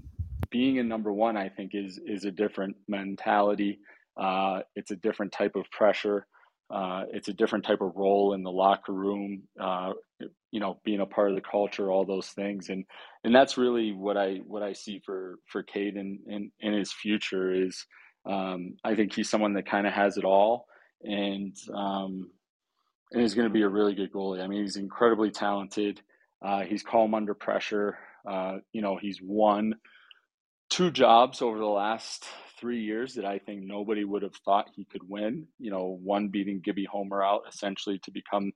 being 0.49 0.79
a 0.79 0.83
number 0.83 1.11
one, 1.11 1.35
I 1.35 1.49
think, 1.49 1.71
is 1.73 1.99
is 2.05 2.25
a 2.25 2.31
different 2.31 2.75
mentality. 2.87 3.79
Uh, 4.15 4.61
it's 4.75 4.91
a 4.91 4.95
different 4.95 5.31
type 5.31 5.55
of 5.55 5.69
pressure. 5.71 6.27
Uh, 6.70 7.03
it's 7.11 7.28
a 7.28 7.34
different 7.34 7.66
type 7.66 7.82
of 7.82 7.95
role 7.95 8.34
in 8.34 8.43
the 8.43 8.51
locker 8.51 8.93
room. 8.93 9.43
Uh, 9.59 9.93
you 10.51 10.59
know, 10.59 10.80
being 10.84 11.01
a 11.01 11.05
part 11.05 11.30
of 11.30 11.36
the 11.36 11.41
culture, 11.41 11.91
all 11.91 12.05
those 12.05 12.28
things, 12.30 12.70
and 12.70 12.86
and 13.24 13.36
that's 13.36 13.57
really 13.57 13.91
what 13.91 14.18
I 14.18 14.39
what 14.47 14.63
I 14.63 14.74
see 14.74 15.01
for 15.05 15.36
for 15.47 15.63
Kaidan 15.63 16.20
in, 16.28 16.51
in 16.59 16.74
his 16.74 16.91
future 16.91 17.53
is. 17.53 17.86
Um, 18.28 18.78
I 18.84 18.95
think 18.95 19.13
he's 19.13 19.30
someone 19.30 19.53
that 19.53 19.70
kind 19.70 19.86
of 19.86 19.93
has 19.93 20.18
it 20.18 20.24
all, 20.24 20.66
and 21.03 21.55
um, 21.72 22.32
and 23.11 23.22
he's 23.22 23.36
going 23.36 23.47
to 23.47 23.53
be 23.53 23.61
a 23.61 23.70
really 23.70 23.93
good 23.93 24.11
goalie. 24.11 24.41
I 24.41 24.47
mean, 24.47 24.63
he's 24.63 24.78
incredibly 24.78 25.30
talented. 25.30 26.01
Uh, 26.43 26.61
he's 26.61 26.82
calm 26.82 27.13
under 27.13 27.36
pressure. 27.36 27.97
Uh, 28.28 28.57
you 28.74 28.82
know, 28.82 28.97
he's 28.99 29.20
won 29.22 29.76
two 30.70 30.89
jobs 30.89 31.41
over 31.41 31.57
the 31.59 31.66
last 31.66 32.26
three 32.60 32.82
years 32.82 33.16
that 33.16 33.26
I 33.26 33.39
think 33.39 33.64
nobody 33.64 34.03
would 34.03 34.24
have 34.24 34.36
thought 34.43 34.70
he 34.76 34.86
could 34.86 35.08
win. 35.08 35.47
You 35.60 35.72
know, 35.72 35.99
one 36.03 36.30
beating 36.30 36.62
Gibby 36.64 36.86
Homer 36.86 37.24
out 37.24 37.43
essentially 37.47 37.99
to 38.03 38.12
become 38.12 38.51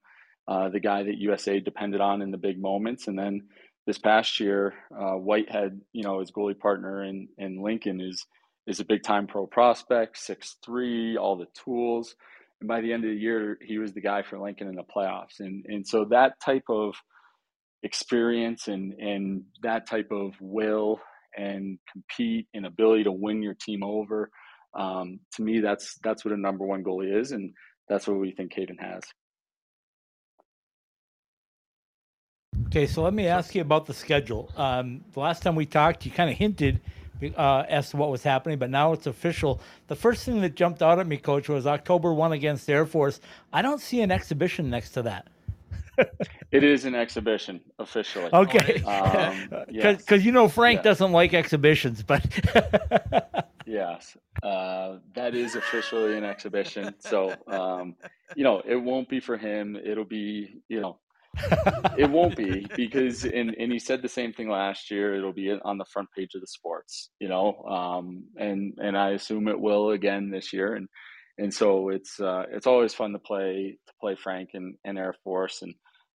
uh, 0.48 0.70
the 0.70 0.80
guy 0.80 1.04
that 1.04 1.18
USA 1.18 1.60
depended 1.60 2.02
on 2.02 2.22
in 2.22 2.32
the 2.32 2.38
big 2.38 2.60
moments, 2.60 3.08
and 3.08 3.18
then 3.18 3.48
this 3.86 3.98
past 3.98 4.40
year, 4.40 4.76
uh, 4.96 5.16
Whitehead, 5.16 5.82
you 5.94 6.04
know, 6.04 6.20
his 6.20 6.32
goalie 6.32 6.58
partner 6.58 7.04
in 7.04 7.28
in 7.38 7.62
Lincoln 7.62 8.00
is 8.02 8.26
is 8.68 8.80
a 8.80 8.86
big 8.86 9.04
time 9.04 9.26
pro 9.26 9.48
prospect, 9.48 10.18
six 10.18 10.58
three, 10.64 11.18
all 11.18 11.36
the 11.36 11.48
tools. 11.64 12.16
And 12.62 12.68
by 12.68 12.82
the 12.82 12.94
end 12.94 13.04
of 13.04 13.10
the 13.10 13.16
year, 13.16 13.58
he 13.62 13.80
was 13.80 13.94
the 13.94 14.02
guy 14.02 14.22
for 14.22 14.38
Lincoln 14.38 14.68
in 14.68 14.76
the 14.76 14.84
playoffs. 14.84 15.40
And 15.40 15.66
and 15.68 15.88
so 15.88 16.06
that 16.06 16.40
type 16.40 16.66
of 16.70 16.96
experience 17.82 18.68
and 18.68 18.94
and 18.94 19.44
that 19.64 19.88
type 19.88 20.12
of 20.12 20.34
will 20.40 21.00
and 21.40 21.80
compete 21.92 22.48
and 22.54 22.66
ability 22.66 23.06
to 23.06 23.12
win 23.12 23.42
your 23.42 23.56
team 23.56 23.84
over, 23.84 24.30
um, 24.74 25.20
to 25.36 25.42
me, 25.42 25.60
that's 25.60 25.98
that's 26.04 26.24
what 26.24 26.34
a 26.34 26.38
number 26.38 26.66
one 26.66 26.84
goalie 26.84 27.20
is, 27.20 27.32
and 27.32 27.54
that's 27.88 28.08
what 28.08 28.20
we 28.20 28.32
think 28.32 28.54
Kaidan 28.54 28.80
has. 28.80 29.04
Okay, 32.68 32.86
so 32.86 33.02
let 33.02 33.14
me 33.14 33.26
ask 33.26 33.56
you 33.56 33.62
about 33.62 33.88
the 33.88 33.94
schedule. 33.94 34.52
Um, 34.56 35.04
the 35.14 35.20
last 35.20 35.42
time 35.42 35.56
we 35.56 35.66
talked, 35.66 36.06
you 36.06 36.12
kind 36.12 36.30
of 36.30 36.38
hinted 36.38 36.82
uh, 37.36 37.64
as 37.68 37.90
to 37.92 37.98
what 37.98 38.12
was 38.12 38.22
happening, 38.22 38.60
but 38.60 38.70
now 38.70 38.94
it's 38.94 39.08
official. 39.08 39.60
The 39.88 39.96
first 39.96 40.24
thing 40.24 40.42
that 40.42 40.54
jumped 40.54 40.84
out 40.84 41.00
at 41.00 41.08
me, 41.08 41.18
coach, 41.18 41.50
was 41.50 41.66
October 41.66 42.14
1 42.14 42.32
against 42.32 42.68
the 42.68 42.74
Air 42.74 42.86
Force. 42.86 43.20
I 43.52 43.64
don't 43.64 43.82
see 43.82 44.02
an 44.02 44.12
exhibition 44.12 44.70
next 44.70 44.92
to 44.92 45.02
that. 45.04 45.28
It 46.52 46.64
is 46.64 46.86
an 46.86 46.96
exhibition 46.96 47.62
officially. 47.78 48.30
Okay. 48.32 48.74
Because 48.74 49.48
um, 49.52 49.66
yes. 49.70 50.04
you 50.12 50.32
know 50.32 50.48
Frank 50.48 50.78
yes. 50.78 50.84
doesn't 50.84 51.12
like 51.12 51.34
exhibitions, 51.34 52.04
but. 52.04 52.26
yes. 53.66 54.18
Uh, 54.44 54.98
that 55.16 55.36
is 55.36 55.56
officially 55.56 56.18
an 56.18 56.24
exhibition. 56.24 56.96
So, 57.00 57.34
um, 57.48 57.96
you 58.36 58.44
know, 58.44 58.62
it 58.66 58.76
won't 58.76 59.10
be 59.10 59.20
for 59.20 59.38
him. 59.38 59.76
It'll 59.76 60.06
be, 60.06 60.62
you 60.70 60.80
know, 60.80 61.00
it 61.98 62.10
won't 62.10 62.36
be 62.36 62.66
because 62.76 63.24
and, 63.24 63.56
and 63.58 63.72
he 63.72 63.80
said 63.80 64.02
the 64.02 64.10
same 64.10 64.34
thing 64.34 64.50
last 64.50 64.90
year 64.90 65.14
it'll 65.14 65.34
be 65.34 65.52
on 65.52 65.78
the 65.78 65.86
front 65.86 66.10
page 66.16 66.34
of 66.36 66.42
the 66.42 66.48
sports 66.48 67.12
you 67.20 67.28
know 67.28 67.64
um, 67.64 68.24
and 68.38 68.74
and 68.80 68.98
i 68.98 69.12
assume 69.12 69.48
it 69.48 69.60
will 69.60 69.92
again 69.92 70.30
this 70.30 70.52
year 70.52 70.74
and 70.74 70.88
and 71.38 71.54
so 71.54 71.90
it's 71.90 72.20
uh, 72.20 72.44
it's 72.52 72.68
always 72.68 72.94
fun 72.94 73.14
to 73.14 73.20
play 73.20 73.78
to 73.88 73.94
play 74.02 74.16
frank 74.16 74.50
and, 74.54 74.76
and 74.84 74.98
air 74.98 75.14
force 75.24 75.62
and 75.62 75.74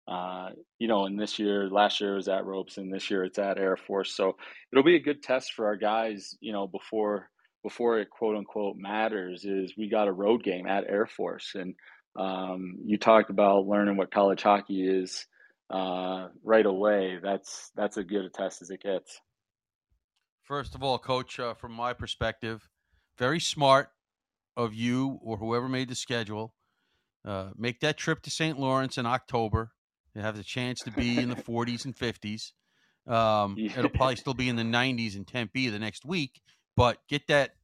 uh, 0.09 0.51
you 0.79 0.89
know 0.89 1.07
and 1.07 1.19
this 1.19 1.39
year 1.39 1.69
last 1.71 2.01
year 2.01 2.17
was 2.17 2.29
at 2.29 2.45
ropes 2.45 2.77
and 2.77 2.93
this 2.93 3.11
year 3.11 3.25
it's 3.25 3.39
at 3.39 3.59
air 3.59 3.77
force 3.77 4.15
so 4.15 4.37
it'll 4.71 4.85
be 4.85 4.97
a 4.97 5.01
good 5.01 5.23
test 5.23 5.53
for 5.53 5.67
our 5.67 5.77
guys 5.77 6.37
you 6.41 6.53
know 6.53 6.67
before 6.67 7.31
before 7.63 7.99
it 7.99 8.11
quote 8.11 8.37
unquote 8.37 8.77
matters 8.77 9.45
is 9.45 9.75
we 9.79 9.89
got 9.89 10.09
a 10.09 10.13
road 10.13 10.43
game 10.43 10.67
at 10.67 10.85
air 10.89 11.07
force 11.07 11.53
and 11.55 11.75
um, 12.17 12.77
you 12.85 12.97
talked 12.99 13.31
about 13.31 13.67
learning 13.67 13.97
what 13.97 14.13
college 14.13 14.43
hockey 14.43 14.87
is 14.87 15.27
uh, 15.71 16.29
right 16.43 16.67
away. 16.67 17.19
That's 17.23 17.71
that's 17.75 17.97
as 17.97 18.05
good 18.05 18.25
a 18.25 18.31
test 18.31 18.63
as 18.63 18.71
it 18.71 18.83
gets. 18.83 19.21
First 20.43 20.75
of 20.75 20.83
all, 20.83 20.99
coach, 20.99 21.41
uh, 21.41 21.55
from 21.55 21.73
my 21.73 21.93
perspective, 21.93 22.69
very 23.19 23.41
smart 23.41 23.89
of 24.57 24.75
you 24.75 25.19
or 25.23 25.39
whoever 25.39 25.69
made 25.69 25.89
the 25.89 25.95
schedule. 25.95 26.55
Uh, 27.25 27.51
make 27.57 27.81
that 27.81 27.97
trip 27.97 28.21
to 28.23 28.31
St. 28.31 28.59
Lawrence 28.59 28.99
in 28.99 29.07
October. 29.07 29.73
You 30.15 30.23
have 30.23 30.37
the 30.37 30.45
chance 30.45 30.81
to 30.83 30.91
be 30.91 31.19
in 31.19 31.29
the 31.29 31.37
40s 31.37 31.85
and 31.85 31.97
50s. 31.97 32.53
Um, 33.07 33.57
yeah. 33.59 33.79
It'll 33.79 33.91
probably 33.91 34.17
still 34.17 34.35
be 34.35 34.49
in 34.49 34.57
the 34.57 34.63
90s 34.63 35.17
in 35.17 35.25
Tempe 35.25 35.69
the 35.69 35.79
next 35.79 36.05
week, 36.05 36.41
but 36.77 36.99
get 37.09 37.27
that 37.29 37.55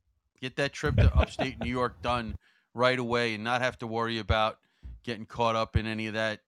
get 0.40 0.56
that 0.56 0.72
trip 0.72 0.96
to 0.96 1.14
upstate 1.14 1.60
New 1.60 1.70
York 1.70 2.00
done 2.02 2.34
right 2.74 2.98
away 2.98 3.34
and 3.34 3.44
not 3.44 3.60
have 3.60 3.78
to 3.78 3.86
worry 3.86 4.18
about 4.18 4.58
getting 5.04 5.26
caught 5.26 5.54
up 5.54 5.76
in 5.76 5.86
any 5.86 6.06
of 6.06 6.14
that 6.14 6.40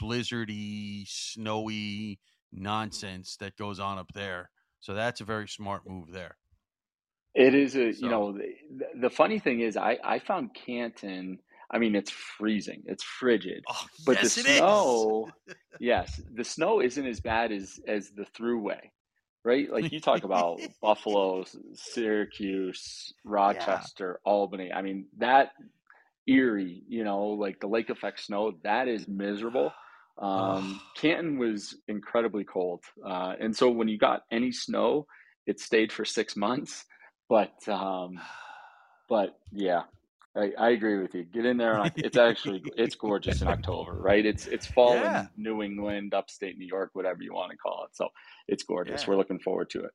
blizzardy, 0.00 1.06
snowy 1.06 2.18
nonsense 2.52 3.36
that 3.36 3.56
goes 3.56 3.80
on 3.80 3.98
up 3.98 4.12
there. 4.14 4.50
So 4.80 4.94
that's 4.94 5.20
a 5.20 5.24
very 5.24 5.48
smart 5.48 5.88
move 5.88 6.12
there. 6.12 6.36
It 7.34 7.54
is 7.54 7.76
a, 7.76 7.92
so. 7.92 8.04
you 8.04 8.10
know, 8.10 8.32
the, 8.32 8.86
the, 8.98 9.10
funny 9.10 9.38
thing 9.38 9.60
is 9.60 9.76
I, 9.76 9.98
I 10.02 10.20
found 10.20 10.54
Canton, 10.54 11.38
I 11.70 11.78
mean, 11.78 11.94
it's 11.96 12.10
freezing, 12.10 12.82
it's 12.86 13.02
frigid, 13.02 13.64
oh, 13.68 13.86
but 14.04 14.22
yes, 14.22 14.34
the 14.34 14.42
snow, 14.42 15.30
yes, 15.80 16.20
the 16.32 16.44
snow 16.44 16.80
isn't 16.80 17.06
as 17.06 17.20
bad 17.20 17.52
as, 17.52 17.80
as 17.86 18.10
the 18.10 18.26
throughway 18.38 18.80
right? 19.46 19.70
Like 19.70 19.92
you 19.92 20.00
talk 20.00 20.24
about 20.24 20.60
Buffalo, 20.82 21.44
Syracuse, 21.74 23.14
Rochester, 23.24 24.18
yeah. 24.26 24.30
Albany. 24.30 24.72
I 24.72 24.82
mean, 24.82 25.06
that 25.18 25.52
Erie, 26.26 26.82
you 26.88 27.04
know, 27.04 27.28
like 27.28 27.60
the 27.60 27.68
lake 27.68 27.88
effect 27.88 28.20
snow, 28.20 28.54
that 28.64 28.88
is 28.88 29.06
miserable. 29.06 29.72
Um, 30.18 30.80
Canton 30.96 31.38
was 31.38 31.76
incredibly 31.86 32.42
cold. 32.42 32.82
Uh, 33.04 33.34
and 33.38 33.56
so 33.56 33.70
when 33.70 33.86
you 33.86 33.96
got 33.96 34.22
any 34.32 34.50
snow, 34.50 35.06
it 35.46 35.60
stayed 35.60 35.92
for 35.92 36.04
six 36.04 36.36
months. 36.36 36.84
But, 37.28 37.56
um, 37.68 38.18
but 39.08 39.38
yeah, 39.52 39.82
I, 40.36 40.52
I, 40.58 40.70
agree 40.70 40.98
with 40.98 41.14
you. 41.14 41.24
Get 41.24 41.46
in 41.46 41.56
there. 41.56 41.90
it's 41.96 42.16
actually, 42.16 42.62
it's 42.76 42.94
gorgeous 42.94 43.42
in 43.42 43.48
October, 43.48 43.92
right? 43.92 44.24
It's, 44.24 44.46
it's 44.46 44.66
fall 44.66 44.94
yeah. 44.94 45.22
in 45.22 45.42
New 45.42 45.62
England, 45.62 46.14
upstate 46.14 46.58
New 46.58 46.66
York, 46.66 46.90
whatever 46.92 47.22
you 47.22 47.32
want 47.32 47.50
to 47.52 47.56
call 47.56 47.84
it. 47.84 47.96
So 47.96 48.08
it's 48.48 48.62
gorgeous. 48.62 49.02
Yeah. 49.02 49.10
We're 49.10 49.16
looking 49.16 49.38
forward 49.38 49.70
to 49.70 49.84
it. 49.84 49.90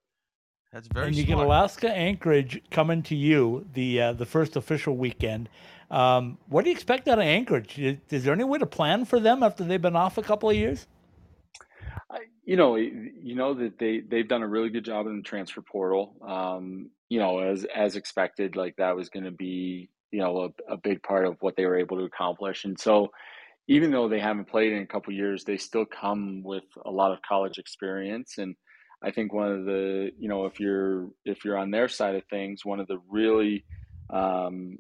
That's 0.74 0.88
very. 0.88 1.08
And 1.08 1.16
you 1.16 1.26
smart. 1.26 1.40
get 1.40 1.46
Alaska 1.46 1.92
Anchorage 1.92 2.62
coming 2.72 3.04
to 3.04 3.16
you 3.16 3.68
the 3.74 4.02
uh, 4.02 4.14
the 4.14 4.26
first 4.26 4.56
official 4.56 4.96
weekend. 4.96 5.50
Um, 5.90 6.38
what 6.48 6.64
do 6.64 6.70
you 6.70 6.76
expect 6.76 7.10
out 7.10 7.20
of 7.20 7.26
Anchorage? 7.26 7.78
Is, 7.78 7.98
is, 8.10 8.24
there 8.24 8.34
any 8.34 8.46
way 8.46 8.58
to 8.58 8.66
plan 8.66 9.04
for 9.04 9.20
them 9.20 9.44
after 9.44 9.66
they've 9.66 9.82
been 9.82 9.98
off 9.98 10.18
a 10.18 10.24
couple 10.24 10.50
of 10.50 10.56
years? 10.56 10.88
you 12.46 12.56
know, 12.56 12.76
you 12.76 13.36
know 13.36 13.54
that 13.54 13.78
they 13.78 14.00
they've 14.00 14.28
done 14.28 14.44
a 14.44 14.48
really 14.48 14.70
good 14.70 14.86
job 14.86 15.08
in 15.08 15.18
the 15.18 15.24
transfer 15.24 15.62
portal. 15.62 16.16
Um, 16.22 16.90
you 17.10 17.20
know, 17.20 17.40
as 17.40 17.66
as 17.76 17.96
expected, 17.96 18.56
like 18.56 18.76
that 18.78 18.96
was 18.96 19.10
going 19.10 19.26
to 19.26 19.32
be 19.32 19.90
you 20.12 20.20
know 20.20 20.52
a, 20.70 20.74
a 20.74 20.78
big 20.78 21.02
part 21.04 21.26
of 21.26 21.38
what 21.42 21.56
they 21.56 21.66
were 21.66 21.78
able 21.78 21.98
to 21.98 22.04
accomplish, 22.04 22.66
and 22.66 22.80
so 22.80 23.12
even 23.68 23.92
though 23.92 24.10
they 24.10 24.20
haven't 24.20 24.50
played 24.50 24.74
in 24.74 24.82
a 24.82 24.88
couple 24.88 25.14
years, 25.14 25.44
they 25.44 25.58
still 25.58 25.86
come 25.86 26.44
with 26.44 26.66
a 26.86 26.92
lot 26.92 27.12
of 27.12 27.22
college 27.22 27.58
experience. 27.58 28.38
And 28.38 28.56
I 29.04 29.12
think 29.12 29.34
one 29.34 29.52
of 29.52 29.66
the 29.66 30.12
you 30.18 30.28
know 30.28 30.46
if 30.46 30.60
you're 30.60 31.10
if 31.26 31.46
you're 31.46 31.58
on 31.58 31.72
their 31.72 31.88
side 31.88 32.16
of 32.16 32.24
things, 32.30 32.66
one 32.66 32.80
of 32.80 32.88
the 32.88 33.00
really 33.10 33.66
um, 34.10 34.78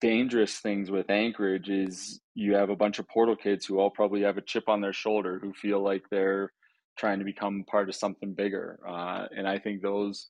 dangerous 0.00 0.58
things 0.58 0.90
with 0.90 1.10
Anchorage 1.10 1.68
is 1.68 2.20
you 2.34 2.54
have 2.54 2.70
a 2.70 2.76
bunch 2.76 2.98
of 2.98 3.08
portal 3.08 3.36
kids 3.36 3.66
who 3.66 3.78
all 3.78 3.90
probably 3.90 4.22
have 4.22 4.38
a 4.38 4.42
chip 4.42 4.68
on 4.68 4.80
their 4.80 4.92
shoulder 4.92 5.38
who 5.42 5.52
feel 5.52 5.82
like 5.82 6.04
they're 6.10 6.52
trying 6.96 7.18
to 7.18 7.24
become 7.24 7.64
part 7.68 7.88
of 7.88 7.94
something 7.94 8.32
bigger, 8.32 8.78
uh, 8.88 9.26
and 9.36 9.48
I 9.48 9.58
think 9.58 9.82
those 9.82 10.28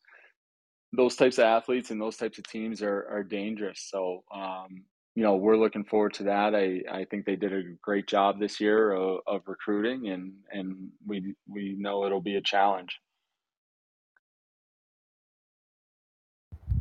those 0.96 1.16
types 1.16 1.38
of 1.38 1.44
athletes 1.44 1.90
and 1.90 2.00
those 2.00 2.16
types 2.16 2.38
of 2.38 2.44
teams 2.44 2.82
are 2.82 3.06
are 3.10 3.22
dangerous. 3.22 3.88
So 3.90 4.24
um, 4.34 4.84
you 5.14 5.22
know 5.22 5.36
we're 5.36 5.56
looking 5.56 5.84
forward 5.84 6.14
to 6.14 6.24
that. 6.24 6.54
I, 6.54 6.82
I 6.90 7.04
think 7.04 7.24
they 7.24 7.36
did 7.36 7.52
a 7.52 7.62
great 7.82 8.06
job 8.06 8.38
this 8.38 8.60
year 8.60 8.92
of, 8.92 9.20
of 9.26 9.42
recruiting, 9.46 10.08
and 10.08 10.32
and 10.50 10.88
we 11.06 11.34
we 11.48 11.76
know 11.78 12.04
it'll 12.04 12.20
be 12.20 12.36
a 12.36 12.42
challenge. 12.42 12.98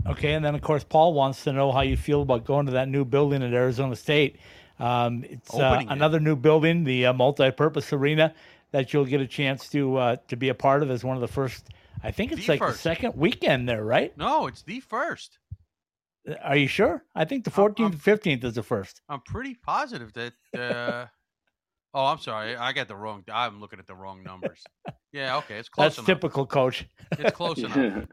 Okay, 0.05 0.33
and 0.33 0.43
then 0.43 0.55
of 0.55 0.61
course 0.61 0.83
Paul 0.83 1.13
wants 1.13 1.43
to 1.45 1.53
know 1.53 1.71
how 1.71 1.81
you 1.81 1.95
feel 1.95 2.23
about 2.23 2.45
going 2.45 2.65
to 2.65 2.73
that 2.73 2.89
new 2.89 3.05
building 3.05 3.41
at 3.41 3.53
Arizona 3.53 3.95
State. 3.95 4.37
Um, 4.79 5.23
it's 5.29 5.53
uh, 5.53 5.81
another 5.87 6.19
new 6.19 6.35
building, 6.35 6.83
the 6.83 7.05
uh, 7.05 7.13
multi-purpose 7.13 7.93
arena 7.93 8.33
that 8.73 8.91
you'll 8.91 9.05
get 9.05 9.21
a 9.21 9.27
chance 9.27 9.69
to 9.69 9.95
uh, 9.95 10.15
to 10.27 10.35
be 10.35 10.49
a 10.49 10.53
part 10.53 10.83
of 10.83 10.91
as 10.91 11.03
one 11.03 11.15
of 11.15 11.21
the 11.21 11.27
first. 11.27 11.69
I 12.03 12.11
think 12.11 12.33
it's 12.33 12.45
the 12.45 12.53
like 12.53 12.59
first. 12.59 12.83
the 12.83 12.89
second 12.89 13.15
weekend 13.15 13.69
there, 13.69 13.85
right? 13.85 14.15
No, 14.17 14.47
it's 14.47 14.63
the 14.63 14.81
first. 14.81 15.37
Uh, 16.27 16.33
are 16.43 16.57
you 16.57 16.67
sure? 16.67 17.05
I 17.15 17.23
think 17.23 17.45
the 17.45 17.51
14th 17.51 17.85
and 17.85 17.95
15th 17.95 18.43
is 18.43 18.55
the 18.55 18.63
first. 18.63 19.01
I'm 19.07 19.21
pretty 19.21 19.55
positive 19.55 20.11
that. 20.13 20.33
Uh, 20.53 21.07
oh, 21.93 22.05
I'm 22.05 22.19
sorry. 22.19 22.55
I 22.55 22.73
got 22.73 22.87
the 22.87 22.95
wrong. 22.95 23.23
I'm 23.31 23.61
looking 23.61 23.79
at 23.79 23.87
the 23.87 23.95
wrong 23.95 24.23
numbers. 24.23 24.61
Yeah, 25.11 25.37
okay, 25.37 25.57
it's 25.57 25.69
close. 25.69 25.85
That's 25.85 25.97
enough. 25.99 26.07
typical, 26.07 26.45
coach. 26.47 26.87
It's 27.11 27.35
close 27.35 27.57
enough. 27.59 28.05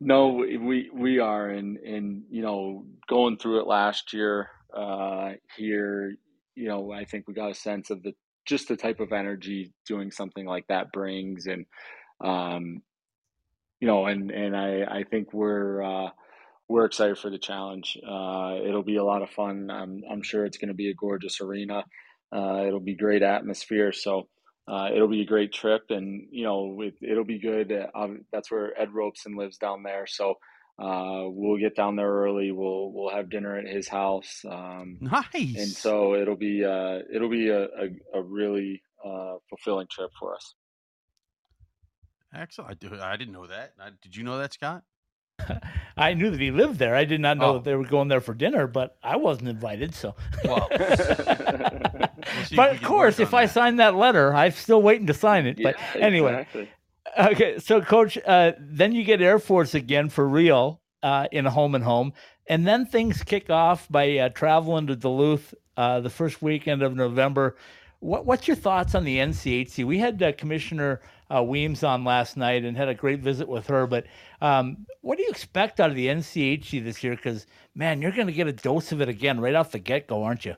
No, 0.00 0.28
we 0.28 0.90
we 0.94 1.18
are, 1.18 1.50
and 1.50 1.76
and 1.76 2.22
you 2.30 2.40
know, 2.40 2.86
going 3.08 3.36
through 3.36 3.60
it 3.60 3.66
last 3.66 4.14
year 4.14 4.48
uh, 4.74 5.32
here, 5.56 6.14
you 6.54 6.68
know, 6.68 6.90
I 6.90 7.04
think 7.04 7.28
we 7.28 7.34
got 7.34 7.50
a 7.50 7.54
sense 7.54 7.90
of 7.90 8.02
the 8.02 8.14
just 8.50 8.68
the 8.68 8.76
type 8.76 9.00
of 9.00 9.12
energy 9.12 9.72
doing 9.86 10.10
something 10.10 10.44
like 10.44 10.66
that 10.66 10.92
brings, 10.92 11.46
and 11.46 11.64
um, 12.22 12.82
you 13.80 13.86
know, 13.86 14.06
and 14.06 14.30
and 14.30 14.56
I 14.56 14.82
I 14.82 15.04
think 15.04 15.32
we're 15.32 15.82
uh, 15.82 16.10
we're 16.68 16.84
excited 16.84 17.16
for 17.16 17.30
the 17.30 17.38
challenge. 17.38 17.96
Uh, 18.06 18.56
it'll 18.66 18.82
be 18.82 18.96
a 18.96 19.04
lot 19.04 19.22
of 19.22 19.30
fun. 19.30 19.70
I'm 19.70 20.02
I'm 20.10 20.22
sure 20.22 20.44
it's 20.44 20.58
going 20.58 20.68
to 20.68 20.74
be 20.74 20.90
a 20.90 20.94
gorgeous 20.94 21.40
arena. 21.40 21.84
Uh, 22.34 22.64
it'll 22.66 22.80
be 22.80 22.96
great 22.96 23.22
atmosphere. 23.22 23.92
So 23.92 24.28
uh, 24.68 24.88
it'll 24.94 25.08
be 25.08 25.22
a 25.22 25.26
great 25.26 25.52
trip, 25.52 25.84
and 25.90 26.26
you 26.32 26.44
know 26.44 26.80
it, 26.82 27.16
will 27.16 27.24
be 27.24 27.38
good. 27.38 27.72
Uh, 27.72 28.08
that's 28.32 28.50
where 28.50 28.78
Ed 28.78 28.92
Robson 28.92 29.36
lives 29.36 29.58
down 29.58 29.84
there, 29.84 30.06
so 30.06 30.34
uh, 30.80 31.24
we'll 31.26 31.58
get 31.58 31.76
down 31.76 31.96
there 31.96 32.10
early. 32.10 32.52
We'll 32.52 32.90
we'll 32.92 33.10
have 33.10 33.28
dinner 33.28 33.56
at 33.56 33.66
his 33.66 33.86
house. 33.86 34.44
Um, 34.48 34.96
nice. 35.00 35.34
And 35.34 35.68
so 35.68 36.14
it'll 36.14 36.36
be 36.36 36.64
uh, 36.64 37.00
it'll 37.12 37.28
be 37.28 37.48
a, 37.48 37.64
a, 37.64 37.88
a 38.14 38.22
really 38.22 38.82
uh, 39.04 39.34
fulfilling 39.48 39.88
trip 39.90 40.10
for 40.18 40.34
us. 40.34 40.54
Excellent. 42.34 42.70
I, 42.70 42.74
do, 42.74 43.00
I 43.00 43.16
didn't 43.16 43.34
know 43.34 43.46
that. 43.46 43.72
did 44.02 44.14
you 44.14 44.22
know 44.22 44.38
that, 44.38 44.52
Scott? 44.52 44.82
I 45.96 46.14
knew 46.14 46.30
that 46.30 46.40
he 46.40 46.50
lived 46.50 46.78
there. 46.78 46.94
I 46.94 47.04
did 47.04 47.20
not 47.20 47.36
know 47.36 47.50
oh. 47.50 47.52
that 47.54 47.64
they 47.64 47.74
were 47.74 47.84
going 47.84 48.08
there 48.08 48.20
for 48.20 48.34
dinner, 48.34 48.66
but 48.66 48.96
I 49.02 49.16
wasn't 49.16 49.48
invited. 49.48 49.94
So, 49.94 50.14
well, 50.44 50.68
we'll 50.78 52.08
but 52.54 52.72
of 52.72 52.82
course, 52.82 53.18
if 53.18 53.34
I 53.34 53.46
sign 53.46 53.76
that 53.76 53.96
letter, 53.96 54.32
I'm 54.32 54.52
still 54.52 54.80
waiting 54.80 55.08
to 55.08 55.14
sign 55.14 55.46
it. 55.46 55.58
Yeah, 55.58 55.72
but 55.72 56.00
anyway, 56.00 56.32
exactly. 56.32 56.68
Okay. 57.18 57.58
So, 57.58 57.80
Coach, 57.80 58.18
uh, 58.26 58.52
then 58.58 58.92
you 58.92 59.04
get 59.04 59.20
Air 59.20 59.38
Force 59.38 59.74
again 59.74 60.08
for 60.08 60.28
real 60.28 60.80
uh, 61.02 61.28
in 61.32 61.46
a 61.46 61.50
home 61.50 61.74
and 61.74 61.84
home, 61.84 62.12
and 62.46 62.66
then 62.66 62.86
things 62.86 63.22
kick 63.22 63.50
off 63.50 63.88
by 63.88 64.18
uh, 64.18 64.28
traveling 64.30 64.86
to 64.88 64.96
Duluth 64.96 65.54
uh, 65.76 66.00
the 66.00 66.10
first 66.10 66.42
weekend 66.42 66.82
of 66.82 66.94
November. 66.94 67.56
What, 68.00 68.26
what's 68.26 68.48
your 68.48 68.56
thoughts 68.56 68.94
on 68.94 69.04
the 69.04 69.18
NCHC? 69.18 69.84
We 69.84 69.98
had 69.98 70.22
uh, 70.22 70.32
Commissioner 70.32 71.00
uh, 71.34 71.42
Weems 71.42 71.84
on 71.84 72.04
last 72.04 72.36
night 72.36 72.64
and 72.64 72.76
had 72.76 72.88
a 72.88 72.94
great 72.94 73.20
visit 73.20 73.48
with 73.48 73.66
her. 73.66 73.86
But 73.86 74.06
um, 74.40 74.86
what 75.02 75.16
do 75.16 75.22
you 75.22 75.30
expect 75.30 75.80
out 75.80 75.90
of 75.90 75.96
the 75.96 76.06
NCHC 76.06 76.82
this 76.82 77.04
year? 77.04 77.14
Because 77.14 77.46
man, 77.74 78.02
you're 78.02 78.10
going 78.12 78.26
to 78.26 78.32
get 78.32 78.46
a 78.46 78.52
dose 78.52 78.92
of 78.92 79.00
it 79.00 79.08
again 79.08 79.40
right 79.40 79.54
off 79.54 79.72
the 79.72 79.78
get 79.78 80.06
go, 80.06 80.22
aren't 80.22 80.44
you? 80.44 80.56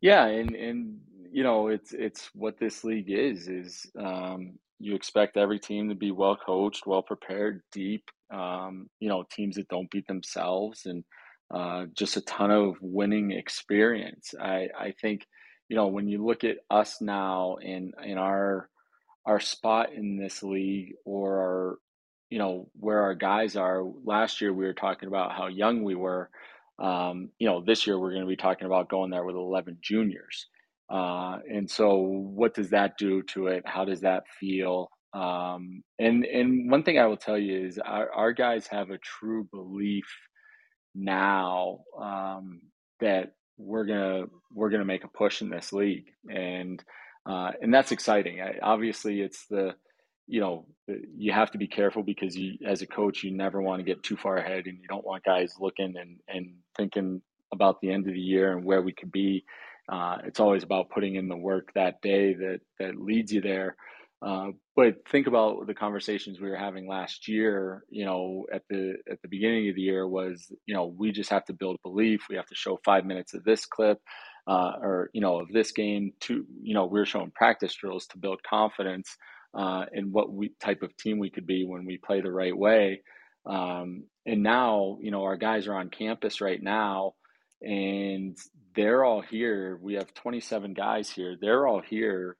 Yeah, 0.00 0.26
and 0.26 0.54
and 0.54 1.00
you 1.32 1.42
know 1.42 1.68
it's 1.68 1.92
it's 1.92 2.30
what 2.34 2.58
this 2.58 2.84
league 2.84 3.10
is 3.10 3.48
is 3.48 3.90
um, 3.98 4.58
you 4.78 4.94
expect 4.94 5.36
every 5.36 5.58
team 5.58 5.88
to 5.88 5.94
be 5.94 6.10
well 6.10 6.36
coached, 6.36 6.86
well 6.86 7.02
prepared, 7.02 7.62
deep. 7.72 8.04
Um, 8.32 8.88
you 9.00 9.08
know, 9.08 9.24
teams 9.30 9.56
that 9.56 9.68
don't 9.68 9.90
beat 9.90 10.06
themselves 10.06 10.86
and 10.86 11.04
uh, 11.54 11.86
just 11.94 12.16
a 12.16 12.20
ton 12.22 12.50
of 12.50 12.76
winning 12.80 13.30
experience. 13.30 14.34
I 14.40 14.68
I 14.78 14.94
think 15.00 15.26
you 15.68 15.76
know 15.76 15.86
when 15.86 16.08
you 16.08 16.24
look 16.24 16.44
at 16.44 16.58
us 16.70 17.00
now 17.00 17.56
in 17.62 17.92
in 18.04 18.18
our 18.18 18.68
our 19.24 19.40
spot 19.40 19.92
in 19.92 20.16
this 20.16 20.42
league 20.42 20.94
or 21.04 21.38
our 21.38 21.78
you 22.30 22.38
know 22.38 22.68
where 22.78 23.02
our 23.02 23.14
guys 23.14 23.56
are 23.56 23.82
last 24.04 24.40
year 24.40 24.52
we 24.52 24.64
were 24.64 24.74
talking 24.74 25.08
about 25.08 25.32
how 25.32 25.46
young 25.46 25.84
we 25.84 25.94
were 25.94 26.30
um, 26.78 27.30
you 27.38 27.48
know 27.48 27.60
this 27.60 27.86
year 27.86 27.98
we're 27.98 28.10
going 28.10 28.22
to 28.22 28.28
be 28.28 28.36
talking 28.36 28.66
about 28.66 28.88
going 28.88 29.10
there 29.10 29.24
with 29.24 29.36
11 29.36 29.78
juniors 29.80 30.46
uh, 30.88 31.38
and 31.50 31.70
so 31.70 31.96
what 31.98 32.54
does 32.54 32.70
that 32.70 32.96
do 32.98 33.22
to 33.22 33.48
it? 33.48 33.64
How 33.66 33.84
does 33.84 34.00
that 34.02 34.24
feel? 34.40 34.90
Um, 35.12 35.82
and 35.98 36.24
and 36.24 36.70
one 36.70 36.82
thing 36.82 36.98
i 36.98 37.06
will 37.06 37.16
tell 37.16 37.38
you 37.38 37.66
is 37.66 37.78
our, 37.78 38.10
our 38.12 38.32
guys 38.32 38.66
have 38.66 38.90
a 38.90 38.98
true 38.98 39.48
belief 39.50 40.04
now 40.94 41.78
um, 41.98 42.60
that 43.00 43.32
we're 43.58 43.84
gonna 43.84 44.24
we're 44.52 44.70
gonna 44.70 44.84
make 44.84 45.04
a 45.04 45.08
push 45.08 45.42
in 45.42 45.50
this 45.50 45.72
league. 45.72 46.06
And 46.28 46.82
uh, 47.24 47.52
and 47.60 47.74
that's 47.74 47.92
exciting. 47.92 48.40
I, 48.40 48.58
obviously, 48.62 49.20
it's 49.20 49.46
the 49.46 49.74
you 50.26 50.40
know 50.40 50.66
you 51.16 51.32
have 51.32 51.50
to 51.52 51.58
be 51.58 51.68
careful 51.68 52.02
because 52.02 52.36
you 52.36 52.58
as 52.66 52.82
a 52.82 52.86
coach 52.86 53.22
you 53.22 53.30
never 53.30 53.62
want 53.62 53.80
to 53.80 53.84
get 53.84 54.02
too 54.02 54.16
far 54.16 54.36
ahead 54.36 54.66
and 54.66 54.78
you 54.80 54.88
don't 54.88 55.06
want 55.06 55.24
guys 55.24 55.54
looking 55.60 55.94
and 55.96 56.18
and 56.28 56.54
thinking 56.76 57.22
about 57.52 57.80
the 57.80 57.90
end 57.92 58.08
of 58.08 58.14
the 58.14 58.20
year 58.20 58.52
and 58.52 58.64
where 58.64 58.82
we 58.82 58.92
could 58.92 59.12
be 59.12 59.44
uh, 59.88 60.18
it's 60.24 60.40
always 60.40 60.62
about 60.62 60.90
putting 60.90 61.14
in 61.14 61.28
the 61.28 61.36
work 61.36 61.72
that 61.74 62.00
day 62.02 62.34
that 62.34 62.60
that 62.78 63.00
leads 63.00 63.32
you 63.32 63.40
there. 63.40 63.76
Uh, 64.22 64.48
but 64.74 64.96
think 65.10 65.26
about 65.26 65.66
the 65.66 65.74
conversations 65.74 66.40
we 66.40 66.48
were 66.48 66.56
having 66.56 66.88
last 66.88 67.28
year 67.28 67.84
you 67.90 68.04
know 68.04 68.46
at 68.52 68.62
the 68.70 68.94
at 69.10 69.20
the 69.22 69.28
beginning 69.28 69.68
of 69.68 69.74
the 69.74 69.82
year 69.82 70.08
was 70.08 70.50
you 70.66 70.74
know 70.74 70.86
we 70.86 71.12
just 71.12 71.30
have 71.30 71.44
to 71.44 71.52
build 71.52 71.76
belief. 71.82 72.22
We 72.28 72.36
have 72.36 72.46
to 72.46 72.54
show 72.54 72.78
five 72.84 73.04
minutes 73.04 73.34
of 73.34 73.44
this 73.44 73.66
clip 73.66 73.98
uh, 74.46 74.72
or 74.80 75.10
you 75.12 75.20
know 75.20 75.40
of 75.40 75.48
this 75.52 75.72
game 75.72 76.12
to 76.20 76.44
you 76.62 76.74
know 76.74 76.86
we're 76.86 77.06
showing 77.06 77.30
practice 77.34 77.74
drills 77.74 78.06
to 78.08 78.18
build 78.18 78.40
confidence 78.48 79.16
uh, 79.54 79.84
in 79.92 80.12
what 80.12 80.32
we 80.32 80.52
type 80.60 80.82
of 80.82 80.96
team 80.96 81.18
we 81.18 81.30
could 81.30 81.46
be 81.46 81.64
when 81.64 81.84
we 81.84 81.98
play 81.98 82.20
the 82.20 82.32
right 82.32 82.56
way. 82.56 83.02
Um, 83.46 84.04
and 84.24 84.42
now 84.42 84.98
you 85.00 85.10
know 85.12 85.24
our 85.24 85.36
guys 85.36 85.68
are 85.68 85.74
on 85.74 85.90
campus 85.90 86.40
right 86.40 86.62
now 86.62 87.14
and 87.66 88.38
they're 88.74 89.04
all 89.04 89.20
here 89.20 89.78
we 89.82 89.94
have 89.94 90.14
27 90.14 90.74
guys 90.74 91.10
here 91.10 91.36
they're 91.40 91.66
all 91.66 91.80
here 91.80 92.36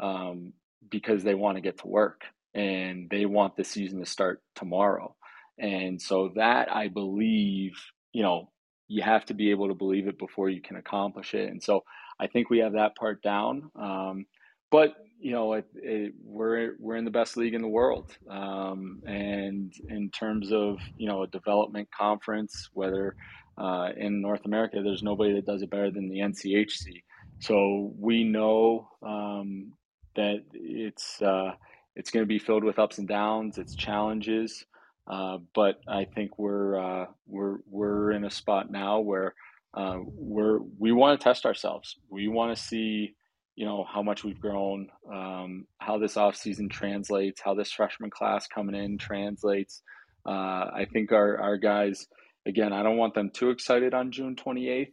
um, 0.00 0.52
because 0.88 1.22
they 1.22 1.34
want 1.34 1.56
to 1.56 1.60
get 1.60 1.78
to 1.78 1.86
work 1.86 2.24
and 2.54 3.08
they 3.10 3.26
want 3.26 3.56
the 3.56 3.64
season 3.64 4.00
to 4.00 4.06
start 4.06 4.42
tomorrow. 4.54 5.14
And 5.58 6.00
so 6.00 6.32
that 6.36 6.74
I 6.74 6.88
believe, 6.88 7.72
you 8.12 8.22
know, 8.22 8.50
you 8.88 9.02
have 9.02 9.24
to 9.26 9.34
be 9.34 9.50
able 9.50 9.68
to 9.68 9.74
believe 9.74 10.08
it 10.08 10.18
before 10.18 10.48
you 10.48 10.60
can 10.60 10.76
accomplish 10.76 11.34
it. 11.34 11.48
And 11.50 11.62
so 11.62 11.84
I 12.18 12.26
think 12.26 12.50
we 12.50 12.58
have 12.58 12.72
that 12.72 12.96
part 12.96 13.22
down. 13.22 13.70
Um, 13.76 14.26
but 14.70 14.94
you 15.20 15.32
know, 15.32 15.52
it, 15.52 15.66
it, 15.74 16.14
we're 16.24 16.76
we're 16.78 16.96
in 16.96 17.04
the 17.04 17.10
best 17.10 17.36
league 17.36 17.52
in 17.52 17.60
the 17.60 17.68
world, 17.68 18.16
um, 18.30 19.02
and 19.06 19.70
in 19.90 20.08
terms 20.10 20.50
of 20.50 20.78
you 20.96 21.08
know 21.08 21.24
a 21.24 21.26
development 21.26 21.90
conference, 21.94 22.70
whether 22.72 23.16
uh, 23.60 23.90
in 23.96 24.22
North 24.22 24.46
America, 24.46 24.80
there's 24.82 25.02
nobody 25.02 25.34
that 25.34 25.44
does 25.44 25.60
it 25.62 25.70
better 25.70 25.90
than 25.90 26.08
the 26.08 26.20
NCHC. 26.20 27.02
So 27.40 27.92
we 27.98 28.24
know 28.24 28.88
um, 29.02 29.72
that 30.16 30.44
it's 30.52 31.20
uh, 31.20 31.52
it's 31.94 32.10
going 32.10 32.22
to 32.22 32.28
be 32.28 32.38
filled 32.38 32.64
with 32.64 32.78
ups 32.78 32.98
and 32.98 33.06
downs, 33.06 33.58
it's 33.58 33.74
challenges, 33.74 34.64
uh, 35.06 35.38
but 35.54 35.80
I 35.86 36.06
think 36.06 36.38
we're 36.38 36.78
uh, 36.78 37.06
we're 37.26 37.58
we're 37.66 38.12
in 38.12 38.24
a 38.24 38.30
spot 38.30 38.70
now 38.70 39.00
where 39.00 39.34
uh, 39.74 39.98
we're 40.06 40.60
we 40.78 40.92
want 40.92 41.20
to 41.20 41.24
test 41.24 41.44
ourselves. 41.44 41.96
We 42.08 42.28
want 42.28 42.56
to 42.56 42.62
see 42.62 43.14
you 43.56 43.66
know 43.66 43.84
how 43.84 44.02
much 44.02 44.24
we've 44.24 44.40
grown, 44.40 44.88
um, 45.12 45.66
how 45.78 45.98
this 45.98 46.14
offseason 46.14 46.70
translates, 46.70 47.42
how 47.42 47.54
this 47.54 47.72
freshman 47.72 48.10
class 48.10 48.46
coming 48.46 48.74
in 48.74 48.96
translates. 48.96 49.82
Uh, 50.24 50.70
I 50.72 50.86
think 50.90 51.12
our 51.12 51.38
our 51.38 51.58
guys 51.58 52.06
again. 52.46 52.72
I 52.72 52.82
don't 52.82 52.96
want 52.96 53.14
them 53.14 53.30
too 53.30 53.50
excited 53.50 53.94
on 53.94 54.12
June 54.12 54.36
28th, 54.36 54.92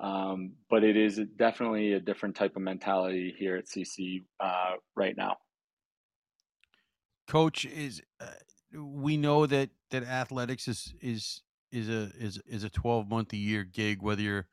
um, 0.00 0.52
but 0.70 0.84
it 0.84 0.96
is 0.96 1.20
definitely 1.36 1.92
a 1.92 2.00
different 2.00 2.36
type 2.36 2.56
of 2.56 2.62
mentality 2.62 3.34
here 3.38 3.56
at 3.56 3.66
CC 3.66 4.24
uh, 4.40 4.74
right 4.96 5.16
now. 5.16 5.36
Coach 7.26 7.64
is. 7.64 8.02
Uh, 8.20 8.26
we 8.74 9.16
know 9.16 9.46
that 9.46 9.70
that 9.90 10.04
athletics 10.04 10.68
is 10.68 10.94
is 11.00 11.42
is 11.72 11.88
a 11.88 12.10
is 12.18 12.40
is 12.46 12.64
a 12.64 12.70
12 12.70 13.08
month 13.08 13.32
a 13.32 13.36
year 13.36 13.64
gig 13.64 14.02
whether 14.02 14.20
you're 14.20 14.46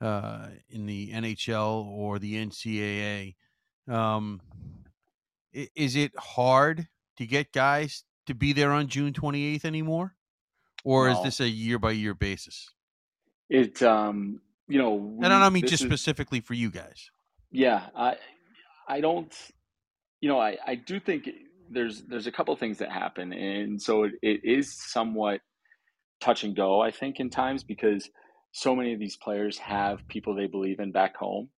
uh, 0.00 0.48
in 0.68 0.86
the 0.86 1.10
NHL 1.12 1.86
or 1.86 2.18
the 2.18 2.34
NCAA. 2.44 3.34
Um, 3.88 4.40
is 5.52 5.96
it 5.96 6.12
hard 6.18 6.88
to 7.16 7.26
get 7.26 7.52
guys 7.52 8.04
to 8.26 8.34
be 8.34 8.52
there 8.52 8.72
on 8.72 8.88
June 8.88 9.12
28th 9.12 9.64
anymore? 9.64 10.14
Or 10.84 11.08
no. 11.08 11.16
is 11.16 11.24
this 11.24 11.40
a 11.40 11.48
year 11.48 11.78
by 11.78 11.92
year 11.92 12.14
basis? 12.14 12.70
It, 13.48 13.82
um, 13.82 14.40
you 14.68 14.78
know, 14.78 14.94
we, 14.94 15.24
and 15.24 15.32
I 15.32 15.40
don't 15.40 15.52
mean 15.52 15.62
just 15.62 15.82
is, 15.82 15.88
specifically 15.88 16.40
for 16.40 16.54
you 16.54 16.70
guys. 16.70 17.10
Yeah. 17.50 17.86
I, 17.96 18.16
I 18.86 19.00
don't, 19.00 19.34
you 20.20 20.28
know, 20.28 20.38
I, 20.38 20.58
I 20.66 20.74
do 20.74 21.00
think 21.00 21.28
there's, 21.70 22.02
there's 22.02 22.26
a 22.26 22.32
couple 22.32 22.54
things 22.56 22.78
that 22.78 22.92
happen. 22.92 23.32
And 23.32 23.80
so 23.80 24.04
it, 24.04 24.12
it 24.22 24.40
is 24.44 24.72
somewhat 24.72 25.40
touch 26.20 26.44
and 26.44 26.54
go, 26.54 26.80
I 26.80 26.90
think, 26.90 27.18
in 27.18 27.30
times 27.30 27.64
because– 27.64 28.08
so 28.54 28.74
many 28.76 28.92
of 28.92 29.00
these 29.00 29.16
players 29.16 29.58
have 29.58 30.06
people 30.06 30.32
they 30.32 30.46
believe 30.46 30.78
in 30.78 30.92
back 30.92 31.16
home 31.16 31.48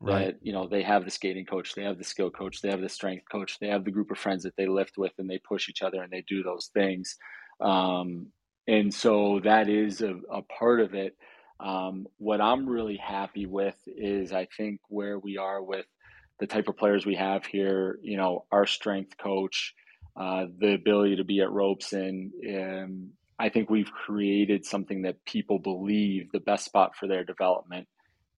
right. 0.00 0.26
that 0.26 0.38
you 0.40 0.52
know 0.52 0.68
they 0.68 0.82
have 0.82 1.04
the 1.04 1.10
skating 1.10 1.44
coach 1.44 1.74
they 1.74 1.82
have 1.82 1.98
the 1.98 2.04
skill 2.04 2.30
coach 2.30 2.62
they 2.62 2.70
have 2.70 2.80
the 2.80 2.88
strength 2.88 3.24
coach 3.30 3.58
they 3.58 3.66
have 3.66 3.84
the 3.84 3.90
group 3.90 4.12
of 4.12 4.16
friends 4.16 4.44
that 4.44 4.56
they 4.56 4.66
lift 4.66 4.96
with 4.96 5.12
and 5.18 5.28
they 5.28 5.38
push 5.38 5.68
each 5.68 5.82
other 5.82 6.00
and 6.00 6.12
they 6.12 6.24
do 6.28 6.44
those 6.44 6.70
things 6.72 7.16
um, 7.60 8.28
and 8.66 8.92
so 8.92 9.40
that 9.44 9.68
is 9.68 10.00
a, 10.00 10.14
a 10.30 10.42
part 10.42 10.80
of 10.80 10.94
it 10.94 11.16
um, 11.60 12.06
what 12.18 12.40
i'm 12.40 12.68
really 12.68 12.96
happy 12.96 13.46
with 13.46 13.76
is 13.86 14.32
i 14.32 14.46
think 14.56 14.80
where 14.88 15.18
we 15.18 15.38
are 15.38 15.62
with 15.62 15.86
the 16.40 16.46
type 16.46 16.68
of 16.68 16.76
players 16.76 17.06
we 17.06 17.14
have 17.14 17.46
here 17.46 17.98
you 18.02 18.16
know 18.16 18.44
our 18.50 18.66
strength 18.66 19.16
coach 19.16 19.74
uh, 20.16 20.46
the 20.60 20.74
ability 20.74 21.16
to 21.16 21.24
be 21.24 21.40
at 21.40 21.50
Robson, 21.50 22.32
and 22.42 23.10
I 23.38 23.48
think 23.48 23.68
we've 23.68 23.90
created 23.90 24.64
something 24.64 25.02
that 25.02 25.24
people 25.24 25.58
believe 25.58 26.30
the 26.30 26.40
best 26.40 26.64
spot 26.64 26.94
for 26.94 27.08
their 27.08 27.24
development 27.24 27.88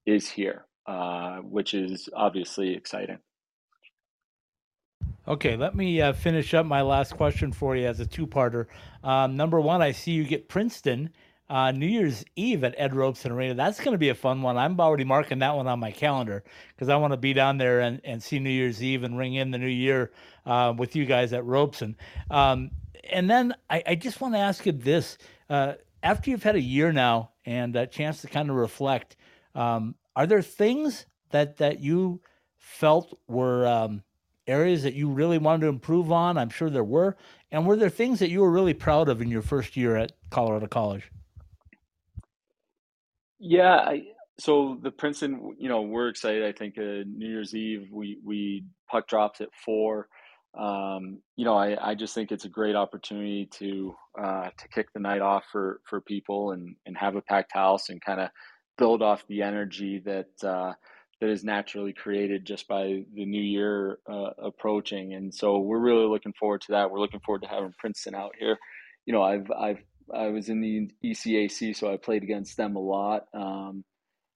is 0.06 0.28
here, 0.28 0.64
uh, 0.86 1.36
which 1.38 1.74
is 1.74 2.08
obviously 2.14 2.74
exciting. 2.74 3.18
Okay, 5.28 5.56
let 5.56 5.74
me 5.74 6.00
uh, 6.00 6.12
finish 6.12 6.54
up 6.54 6.66
my 6.66 6.82
last 6.82 7.16
question 7.16 7.50
for 7.50 7.74
you 7.74 7.88
as 7.88 7.98
a 7.98 8.06
two 8.06 8.28
parter. 8.28 8.66
Um, 9.02 9.36
number 9.36 9.60
one, 9.60 9.82
I 9.82 9.90
see 9.90 10.12
you 10.12 10.22
get 10.22 10.48
Princeton 10.48 11.10
uh, 11.50 11.72
New 11.72 11.86
Year's 11.86 12.24
Eve 12.36 12.62
at 12.62 12.76
Ed 12.78 12.94
Robson 12.94 13.32
Arena. 13.32 13.54
That's 13.54 13.80
going 13.80 13.90
to 13.90 13.98
be 13.98 14.10
a 14.10 14.14
fun 14.14 14.42
one. 14.42 14.56
I'm 14.56 14.78
already 14.78 15.02
marking 15.02 15.40
that 15.40 15.56
one 15.56 15.66
on 15.66 15.80
my 15.80 15.90
calendar 15.90 16.44
because 16.68 16.88
I 16.88 16.96
want 16.96 17.12
to 17.12 17.16
be 17.16 17.32
down 17.32 17.58
there 17.58 17.80
and, 17.80 18.00
and 18.04 18.22
see 18.22 18.38
New 18.38 18.50
Year's 18.50 18.80
Eve 18.80 19.02
and 19.02 19.18
ring 19.18 19.34
in 19.34 19.50
the 19.50 19.58
new 19.58 19.66
year 19.66 20.12
uh, 20.44 20.72
with 20.76 20.94
you 20.94 21.04
guys 21.04 21.32
at 21.32 21.44
Robson. 21.44 21.96
Um, 22.30 22.70
and 23.10 23.28
then 23.28 23.52
I, 23.68 23.82
I 23.84 23.94
just 23.96 24.20
want 24.20 24.34
to 24.34 24.38
ask 24.38 24.64
you 24.64 24.72
this: 24.72 25.18
uh, 25.50 25.72
after 26.04 26.30
you've 26.30 26.44
had 26.44 26.54
a 26.54 26.60
year 26.60 26.92
now 26.92 27.32
and 27.44 27.74
a 27.74 27.88
chance 27.88 28.20
to 28.20 28.28
kind 28.28 28.48
of 28.48 28.54
reflect, 28.54 29.16
um, 29.56 29.96
are 30.14 30.28
there 30.28 30.42
things 30.42 31.06
that 31.30 31.56
that 31.56 31.80
you 31.80 32.20
felt 32.58 33.18
were 33.26 33.66
um, 33.66 34.02
areas 34.47 34.82
that 34.82 34.94
you 34.94 35.09
really 35.09 35.38
wanted 35.38 35.62
to 35.62 35.68
improve 35.68 36.11
on? 36.12 36.38
I'm 36.38 36.51
sure 36.51 36.70
there 36.70 36.84
were. 36.84 37.16
And 37.51 37.66
were 37.66 37.76
there 37.76 37.90
things 37.90 38.18
that 38.18 38.30
you 38.30 38.40
were 38.40 38.51
really 38.51 38.74
proud 38.74 39.09
of 39.09 39.22
in 39.22 39.28
your 39.28 39.42
first 39.42 39.76
year 39.76 39.97
at 39.97 40.12
Colorado 40.30 40.66
College? 40.66 41.11
Yeah, 43.38 43.74
I, 43.74 44.03
so 44.38 44.78
the 44.82 44.90
Princeton, 44.90 45.57
you 45.59 45.68
know, 45.68 45.82
we're 45.82 46.09
excited. 46.09 46.44
I 46.44 46.53
think 46.53 46.78
uh, 46.78 47.05
New 47.07 47.28
Year's 47.28 47.55
Eve 47.55 47.88
we 47.92 48.18
we 48.24 48.64
puck 48.90 49.07
drops 49.09 49.40
at 49.40 49.49
four 49.64 50.09
um, 50.57 51.20
you 51.36 51.44
know, 51.44 51.55
I, 51.55 51.90
I 51.90 51.94
just 51.94 52.14
think 52.14 52.32
it's 52.32 52.47
a 52.47 52.51
great 52.51 52.76
opportunity 52.76 53.47
to 53.53 53.94
uh, 54.18 54.49
to 54.57 54.68
kick 54.68 54.92
the 54.92 55.01
night 55.01 55.20
off 55.20 55.44
for 55.53 55.80
for 55.84 56.01
people 56.01 56.53
and 56.53 56.76
and 56.86 56.97
have 56.97 57.14
a 57.14 57.20
packed 57.20 57.53
house 57.53 57.90
and 57.90 58.01
kind 58.01 58.20
of 58.20 58.30
build 58.78 59.03
off 59.03 59.26
the 59.28 59.42
energy 59.42 60.03
that 60.05 60.30
uh, 60.42 60.72
that 61.20 61.30
is 61.30 61.44
naturally 61.44 61.92
created 61.92 62.44
just 62.44 62.68
by 62.68 63.04
the 63.14 63.24
new 63.24 63.40
year 63.40 63.98
uh, 64.08 64.30
approaching. 64.38 65.14
And 65.14 65.34
so 65.34 65.58
we're 65.58 65.78
really 65.78 66.06
looking 66.06 66.34
forward 66.38 66.60
to 66.62 66.72
that. 66.72 66.90
We're 66.90 67.00
looking 67.00 67.20
forward 67.20 67.42
to 67.42 67.48
having 67.48 67.72
Princeton 67.78 68.14
out 68.14 68.34
here. 68.38 68.58
You 69.06 69.12
know, 69.12 69.22
I've 69.22 69.50
I've 69.50 69.82
I 70.14 70.28
was 70.28 70.48
in 70.48 70.60
the 70.60 70.90
ECAC, 71.04 71.74
so 71.74 71.92
I 71.92 71.96
played 71.96 72.22
against 72.22 72.56
them 72.56 72.76
a 72.76 72.80
lot. 72.80 73.24
Um, 73.34 73.84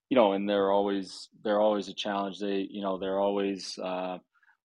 you 0.09 0.17
know, 0.17 0.33
and 0.33 0.49
they're 0.49 0.71
always 0.71 1.29
they're 1.45 1.61
always 1.61 1.89
a 1.89 1.95
challenge. 1.95 2.41
They 2.41 2.67
you 2.71 2.83
know 2.83 2.99
they're 2.99 3.21
always 3.21 3.79
uh, 3.79 4.19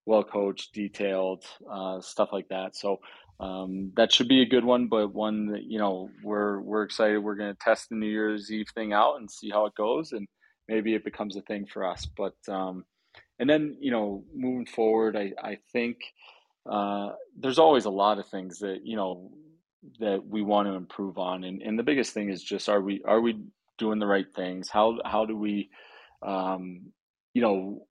well 0.06 0.24
coached, 0.24 0.74
detailed, 0.74 1.44
uh, 1.70 2.02
stuff 2.02 2.30
like 2.32 2.48
that. 2.50 2.76
So 2.76 3.00
um, 3.40 3.92
that 3.98 4.14
should 4.14 4.28
be 4.28 4.42
a 4.42 4.48
good 4.48 4.64
one, 4.64 4.88
but 4.88 5.14
one 5.14 5.48
that 5.48 5.64
you 5.64 5.80
know 5.80 6.10
we're 6.24 6.62
we're 6.62 6.84
excited. 6.84 7.20
We're 7.20 7.36
going 7.36 7.54
to 7.54 7.60
test 7.60 7.90
the 7.90 7.96
New 7.96 8.08
Year's 8.08 8.52
Eve 8.52 8.68
thing 8.74 8.94
out 8.94 9.18
and 9.18 9.30
see 9.30 9.50
how 9.50 9.66
it 9.66 9.76
goes, 9.76 10.14
and 10.14 10.28
maybe 10.68 10.94
it 10.94 11.04
becomes 11.04 11.36
a 11.36 11.42
thing 11.42 11.66
for 11.66 11.86
us. 11.86 12.06
But 12.06 12.36
um, 12.48 12.86
and 13.40 13.50
then 13.50 13.78
you 13.80 13.92
know 13.92 14.24
moving 14.34 14.66
forward, 14.66 15.16
I 15.16 15.34
I 15.42 15.58
think 15.72 15.98
uh, 16.70 17.10
there's 17.38 17.60
always 17.60 17.86
a 17.86 17.92
lot 17.92 18.20
of 18.20 18.28
things 18.28 18.60
that 18.60 18.80
you 18.84 18.98
know 18.98 19.32
that 20.00 20.26
we 20.28 20.42
want 20.42 20.68
to 20.68 20.74
improve 20.74 21.18
on, 21.18 21.44
and 21.44 21.62
and 21.62 21.78
the 21.78 21.84
biggest 21.84 22.14
thing 22.14 22.30
is 22.30 22.44
just 22.44 22.70
are 22.70 22.82
we 22.82 23.04
are 23.06 23.22
we 23.22 23.42
doing 23.78 24.00
the 24.00 24.08
right 24.08 24.28
things? 24.36 24.70
How 24.70 24.98
how 25.06 25.26
do 25.26 25.38
we 25.38 25.70
um, 26.22 26.92
you 27.34 27.42
know 27.42 27.88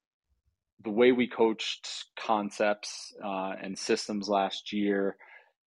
the 0.82 0.90
way 0.90 1.12
we 1.12 1.26
coached 1.26 2.04
concepts 2.18 3.14
uh, 3.24 3.54
and 3.60 3.78
systems 3.78 4.28
last 4.28 4.72
year 4.72 5.16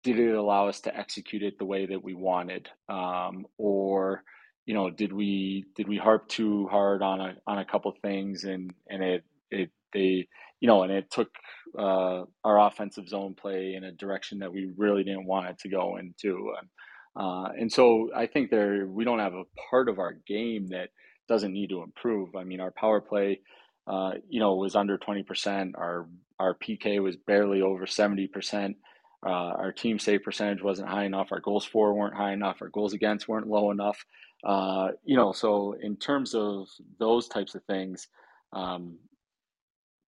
did 0.03 0.19
it 0.19 0.33
allow 0.33 0.67
us 0.67 0.81
to 0.81 0.97
execute 0.97 1.43
it 1.43 1.57
the 1.57 1.65
way 1.65 1.85
that 1.85 2.03
we 2.03 2.13
wanted 2.13 2.67
um, 2.89 3.45
or 3.57 4.23
you 4.65 4.73
know 4.73 4.89
did 4.89 5.11
we 5.11 5.65
did 5.75 5.87
we 5.87 5.97
harp 5.97 6.27
too 6.27 6.67
hard 6.67 7.01
on 7.01 7.19
a 7.19 7.35
on 7.47 7.59
a 7.59 7.65
couple 7.65 7.93
things 8.01 8.43
and 8.43 8.73
and 8.89 9.03
it 9.03 9.23
it 9.51 9.69
they 9.93 10.27
you 10.59 10.67
know 10.67 10.83
and 10.83 10.91
it 10.91 11.09
took 11.11 11.29
uh, 11.77 12.23
our 12.43 12.59
offensive 12.67 13.07
zone 13.07 13.35
play 13.39 13.73
in 13.75 13.83
a 13.83 13.91
direction 13.91 14.39
that 14.39 14.51
we 14.51 14.71
really 14.77 15.03
didn't 15.03 15.25
want 15.25 15.47
it 15.47 15.57
to 15.59 15.69
go 15.69 15.97
into 15.97 16.53
uh, 17.15 17.49
and 17.59 17.71
so 17.71 18.09
I 18.15 18.25
think 18.25 18.49
there 18.49 18.87
we 18.87 19.03
don't 19.03 19.19
have 19.19 19.33
a 19.33 19.43
part 19.69 19.89
of 19.89 19.99
our 19.99 20.13
game 20.27 20.67
that 20.67 20.89
doesn't 21.27 21.53
need 21.53 21.69
to 21.69 21.83
improve. 21.83 22.35
I 22.35 22.43
mean, 22.43 22.59
our 22.59 22.71
power 22.71 22.99
play 22.99 23.39
uh, 23.87 24.11
you 24.29 24.39
know, 24.39 24.55
was 24.55 24.75
under 24.75 24.97
20%. 24.97 25.71
Our 25.77 26.07
our 26.39 26.55
PK 26.55 27.01
was 27.01 27.15
barely 27.15 27.61
over 27.61 27.85
70%. 27.85 28.75
Uh, 29.25 29.53
our 29.57 29.71
team 29.71 29.99
save 29.99 30.23
percentage 30.23 30.61
wasn't 30.61 30.89
high 30.89 31.05
enough. 31.05 31.31
Our 31.31 31.39
goals 31.39 31.65
for 31.65 31.93
weren't 31.93 32.15
high 32.15 32.33
enough. 32.33 32.57
Our 32.61 32.69
goals 32.69 32.93
against 32.93 33.27
weren't 33.27 33.47
low 33.47 33.71
enough. 33.71 34.03
Uh, 34.43 34.89
you 35.03 35.15
know, 35.15 35.31
so 35.31 35.75
in 35.81 35.95
terms 35.95 36.35
of 36.35 36.67
those 36.99 37.27
types 37.27 37.55
of 37.55 37.63
things, 37.63 38.07
um, 38.51 38.97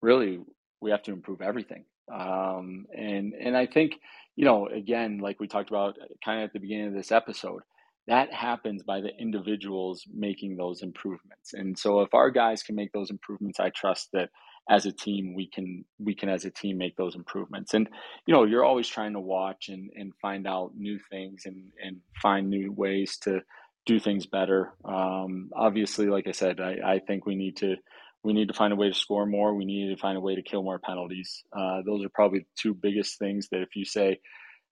really 0.02 0.40
we 0.80 0.90
have 0.90 1.02
to 1.04 1.12
improve 1.12 1.40
everything. 1.40 1.84
Um, 2.12 2.86
and 2.96 3.32
and 3.34 3.56
I 3.56 3.66
think 3.66 3.94
you 4.36 4.44
know, 4.44 4.66
again, 4.66 5.18
like 5.18 5.38
we 5.40 5.46
talked 5.46 5.70
about 5.70 5.96
kind 6.24 6.40
of 6.40 6.48
at 6.48 6.52
the 6.52 6.60
beginning 6.60 6.88
of 6.88 6.94
this 6.94 7.12
episode, 7.12 7.62
that 8.06 8.32
happens 8.32 8.82
by 8.82 9.00
the 9.00 9.10
individuals 9.18 10.04
making 10.12 10.56
those 10.56 10.82
improvements. 10.82 11.54
And 11.54 11.78
so 11.78 12.00
if 12.00 12.12
our 12.14 12.30
guys 12.30 12.62
can 12.62 12.74
make 12.74 12.92
those 12.92 13.10
improvements, 13.10 13.60
I 13.60 13.70
trust 13.70 14.08
that 14.12 14.30
as 14.68 14.86
a 14.86 14.92
team 14.92 15.34
we 15.34 15.46
can 15.46 15.84
we 15.98 16.14
can 16.14 16.28
as 16.28 16.44
a 16.44 16.50
team 16.50 16.78
make 16.78 16.96
those 16.96 17.14
improvements. 17.14 17.74
And 17.74 17.88
you 18.26 18.34
know 18.34 18.44
you're 18.44 18.64
always 18.64 18.88
trying 18.88 19.12
to 19.14 19.20
watch 19.20 19.68
and 19.68 19.90
and 19.96 20.12
find 20.20 20.46
out 20.46 20.72
new 20.76 20.98
things 21.10 21.42
and 21.46 21.72
and 21.82 21.98
find 22.22 22.48
new 22.48 22.72
ways 22.72 23.18
to 23.18 23.40
do 23.86 24.00
things 24.00 24.26
better. 24.26 24.72
Um, 24.84 25.50
obviously 25.54 26.06
like 26.06 26.26
i 26.26 26.32
said 26.32 26.60
I, 26.60 26.78
I 26.84 26.98
think 27.00 27.26
we 27.26 27.34
need 27.34 27.56
to 27.58 27.76
we 28.22 28.32
need 28.32 28.48
to 28.48 28.54
find 28.54 28.72
a 28.72 28.76
way 28.76 28.88
to 28.88 28.94
score 28.94 29.26
more. 29.26 29.54
We 29.54 29.66
need 29.66 29.94
to 29.94 30.00
find 30.00 30.16
a 30.16 30.20
way 30.20 30.34
to 30.34 30.42
kill 30.42 30.62
more 30.62 30.78
penalties. 30.78 31.44
Uh, 31.52 31.82
those 31.84 32.02
are 32.02 32.08
probably 32.08 32.40
the 32.40 32.46
two 32.56 32.72
biggest 32.72 33.18
things 33.18 33.48
that 33.50 33.60
if 33.60 33.76
you 33.76 33.84
say 33.84 34.18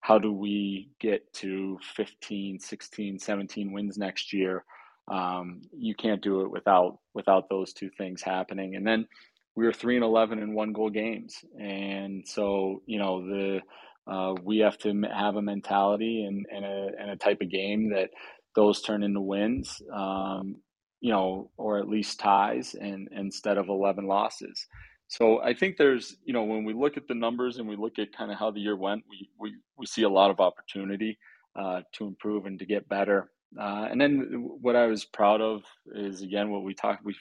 how 0.03 0.19
do 0.19 0.33
we 0.33 0.89
get 1.01 1.33
to 1.33 1.79
15 1.95 2.59
16 2.59 3.19
17 3.19 3.73
wins 3.73 3.97
next 3.97 4.33
year? 4.33 4.65
Um, 5.09 5.63
you 5.73 5.95
can't 5.95 6.23
do 6.23 6.43
it 6.43 6.51
without 6.51 6.99
without 7.15 7.49
those 7.49 7.73
two 7.73 7.91
things 7.97 8.23
happening. 8.23 8.75
And 8.75 8.87
then 8.87 9.07
we 9.55 9.65
were 9.65 9.73
three 9.73 9.97
and 9.97 10.05
eleven 10.05 10.39
in 10.39 10.55
one 10.55 10.73
goal 10.73 10.91
games, 10.91 11.37
and 11.61 12.27
so 12.27 12.83
you 12.87 12.99
know 12.99 13.25
the 13.27 13.61
uh, 14.07 14.35
we 14.43 14.59
have 14.59 14.79
to 14.79 15.03
have 15.15 15.37
a 15.37 15.43
mentality 15.43 16.25
and, 16.25 16.47
and 16.51 16.65
a 16.65 16.89
and 16.99 17.11
a 17.11 17.17
type 17.17 17.41
of 17.41 17.51
game 17.51 17.91
that 17.91 18.11
those 18.55 18.83
turn 18.83 19.03
into 19.03 19.21
wins, 19.21 19.81
um, 19.93 20.57
you 21.01 21.11
know, 21.11 21.51
or 21.57 21.79
at 21.79 21.89
least 21.89 22.21
ties, 22.21 22.75
and 22.75 23.09
instead 23.13 23.59
of 23.59 23.69
eleven 23.69 24.07
losses. 24.07 24.67
So 25.09 25.43
I 25.43 25.53
think 25.53 25.77
there's 25.77 26.17
you 26.25 26.33
know 26.33 26.45
when 26.45 26.65
we 26.65 26.73
look 26.73 26.97
at 26.97 27.07
the 27.07 27.15
numbers 27.15 27.59
and 27.59 27.69
we 27.69 27.77
look 27.77 27.99
at 27.99 28.17
kind 28.17 28.33
of 28.33 28.39
how 28.39 28.51
the 28.51 28.61
year 28.61 28.77
went, 28.77 29.05
we 29.09 29.29
we 29.39 29.55
we 29.77 29.87
see 29.87 30.03
a 30.03 30.09
lot 30.09 30.31
of 30.31 30.41
opportunity 30.41 31.19
uh, 31.59 31.83
to 31.93 32.07
improve 32.07 32.47
and 32.47 32.59
to 32.59 32.67
get 32.67 32.89
better. 32.89 33.31
Uh, 33.61 33.87
and 33.91 34.01
then 34.01 34.49
what 34.63 34.77
I 34.77 34.87
was 34.87 35.05
proud 35.05 35.43
of 35.43 35.63
is 35.95 36.23
again 36.23 36.51
what 36.51 36.65
we 36.65 36.73
talked 36.73 37.05
we've 37.05 37.17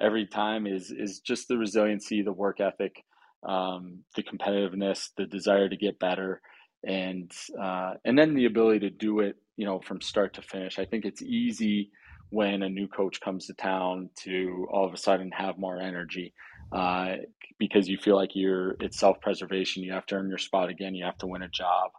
every 0.00 0.26
time 0.26 0.66
is 0.66 0.90
is 0.90 1.20
just 1.20 1.48
the 1.48 1.58
resiliency, 1.58 2.22
the 2.22 2.32
work 2.32 2.60
ethic, 2.60 3.04
um, 3.46 4.00
the 4.16 4.22
competitiveness, 4.22 5.08
the 5.16 5.26
desire 5.26 5.68
to 5.68 5.76
get 5.76 5.98
better, 5.98 6.40
and 6.84 7.30
uh, 7.60 7.94
and 8.04 8.18
then 8.18 8.34
the 8.34 8.46
ability 8.46 8.80
to 8.80 8.90
do 8.90 9.20
it, 9.20 9.36
you 9.56 9.66
know, 9.66 9.80
from 9.80 10.00
start 10.00 10.34
to 10.34 10.42
finish. 10.42 10.78
I 10.78 10.84
think 10.84 11.04
it's 11.04 11.22
easy 11.22 11.90
when 12.30 12.62
a 12.62 12.68
new 12.68 12.88
coach 12.88 13.20
comes 13.20 13.46
to 13.46 13.54
town 13.54 14.08
to 14.16 14.66
all 14.72 14.86
of 14.86 14.94
a 14.94 14.96
sudden 14.96 15.30
have 15.32 15.58
more 15.58 15.78
energy 15.78 16.32
uh, 16.72 17.16
because 17.58 17.88
you 17.88 17.98
feel 17.98 18.16
like 18.16 18.30
you're 18.34 18.76
it's 18.80 18.98
self 18.98 19.20
preservation. 19.20 19.82
You 19.82 19.92
have 19.92 20.06
to 20.06 20.16
earn 20.16 20.28
your 20.28 20.38
spot 20.38 20.70
again. 20.70 20.94
You 20.94 21.04
have 21.04 21.18
to 21.18 21.26
win 21.26 21.42
a 21.42 21.48
job. 21.48 21.90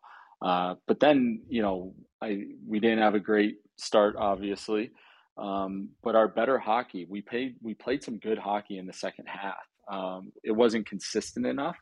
Uh, 0.42 0.76
but 0.88 1.00
then 1.00 1.42
you 1.48 1.62
know, 1.62 1.94
I 2.22 2.46
we 2.68 2.80
didn't 2.80 3.00
have 3.00 3.16
a 3.16 3.20
great 3.20 3.58
start, 3.78 4.16
obviously. 4.18 4.92
Um, 5.38 5.90
but 6.04 6.16
our 6.16 6.28
better 6.28 6.60
hockey, 6.60 7.06
we 7.10 7.22
played 7.22 7.56
we 7.62 7.74
played 7.74 8.04
some 8.04 8.18
good 8.18 8.38
hockey 8.38 8.78
in 8.78 8.86
the 8.86 8.94
second 8.94 9.26
half. 9.28 9.56
Um, 9.92 10.32
it 10.44 10.52
wasn't 10.52 10.88
consistent 10.88 11.46
enough, 11.46 11.78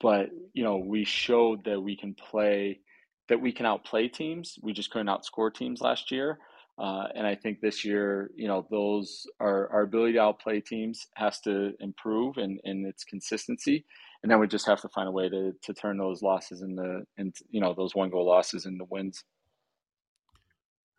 but 0.00 0.30
you 0.52 0.64
know 0.64 0.78
we 0.78 1.04
showed 1.04 1.64
that 1.64 1.80
we 1.80 1.96
can 1.96 2.14
play, 2.14 2.80
that 3.28 3.40
we 3.40 3.52
can 3.52 3.66
outplay 3.66 4.08
teams. 4.08 4.58
We 4.62 4.72
just 4.72 4.90
couldn't 4.90 5.08
outscore 5.08 5.54
teams 5.54 5.80
last 5.80 6.10
year. 6.10 6.38
Uh, 6.78 7.08
and 7.16 7.26
I 7.26 7.34
think 7.34 7.60
this 7.60 7.84
year, 7.84 8.30
you 8.36 8.46
know, 8.46 8.64
those 8.70 9.26
our, 9.40 9.68
our 9.72 9.82
ability 9.82 10.12
to 10.12 10.20
outplay 10.20 10.60
teams 10.60 11.06
has 11.14 11.40
to 11.40 11.72
improve 11.80 12.38
in, 12.38 12.58
in 12.62 12.86
its 12.86 13.02
consistency. 13.02 13.84
And 14.22 14.30
then 14.30 14.38
we 14.38 14.46
just 14.46 14.66
have 14.66 14.80
to 14.82 14.88
find 14.88 15.08
a 15.08 15.12
way 15.12 15.28
to, 15.28 15.52
to 15.60 15.74
turn 15.74 15.98
those 15.98 16.22
losses 16.22 16.62
into, 16.62 17.02
and 17.16 17.34
you 17.50 17.60
know, 17.60 17.74
those 17.74 17.96
one 17.96 18.10
goal 18.10 18.26
losses 18.26 18.64
into 18.64 18.84
wins. 18.88 19.24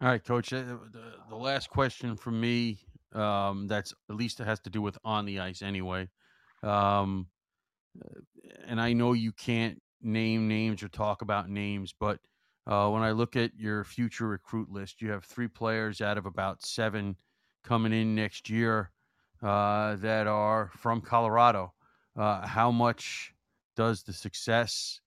All 0.02 0.08
right, 0.08 0.24
Coach. 0.24 0.54
Uh, 0.54 0.64
the, 0.92 1.14
the 1.30 1.36
last 1.36 1.70
question 1.70 2.16
from 2.16 2.40
me, 2.40 2.78
um, 3.14 3.68
that's 3.68 3.94
at 4.10 4.16
least 4.16 4.40
it 4.40 4.46
has 4.46 4.62
to 4.62 4.70
do 4.70 4.82
with 4.82 4.98
on 5.04 5.26
the 5.26 5.42
ice 5.42 5.62
anyway. 5.62 6.08
Um, 6.64 7.28
and 8.66 8.80
I 8.80 8.94
know 8.94 9.12
you 9.12 9.34
can't 9.34 9.82
name 10.02 10.48
names 10.48 10.84
or 10.84 10.88
talk 10.88 11.22
about 11.22 11.50
names, 11.50 11.94
but 12.00 12.20
uh, 12.66 12.90
when 12.90 13.02
I 13.02 13.12
look 13.12 13.36
at 13.36 13.52
your 13.58 13.84
future 13.84 14.28
recruit 14.28 14.72
list, 14.72 15.02
you 15.02 15.12
have 15.12 15.26
three 15.26 15.50
players 15.50 16.00
out 16.00 16.18
of 16.18 16.26
about 16.26 16.64
seven 16.64 17.18
coming 17.66 17.92
in 17.92 18.16
next 18.16 18.50
year 18.50 18.92
uh, 19.44 19.98
that 19.98 20.28
are 20.28 20.72
from 20.78 21.02
Colorado. 21.02 21.74
Uh, 22.16 22.48
how 22.48 22.72
much 22.72 23.34
does 23.76 24.04
the 24.04 24.14
success 24.14 25.02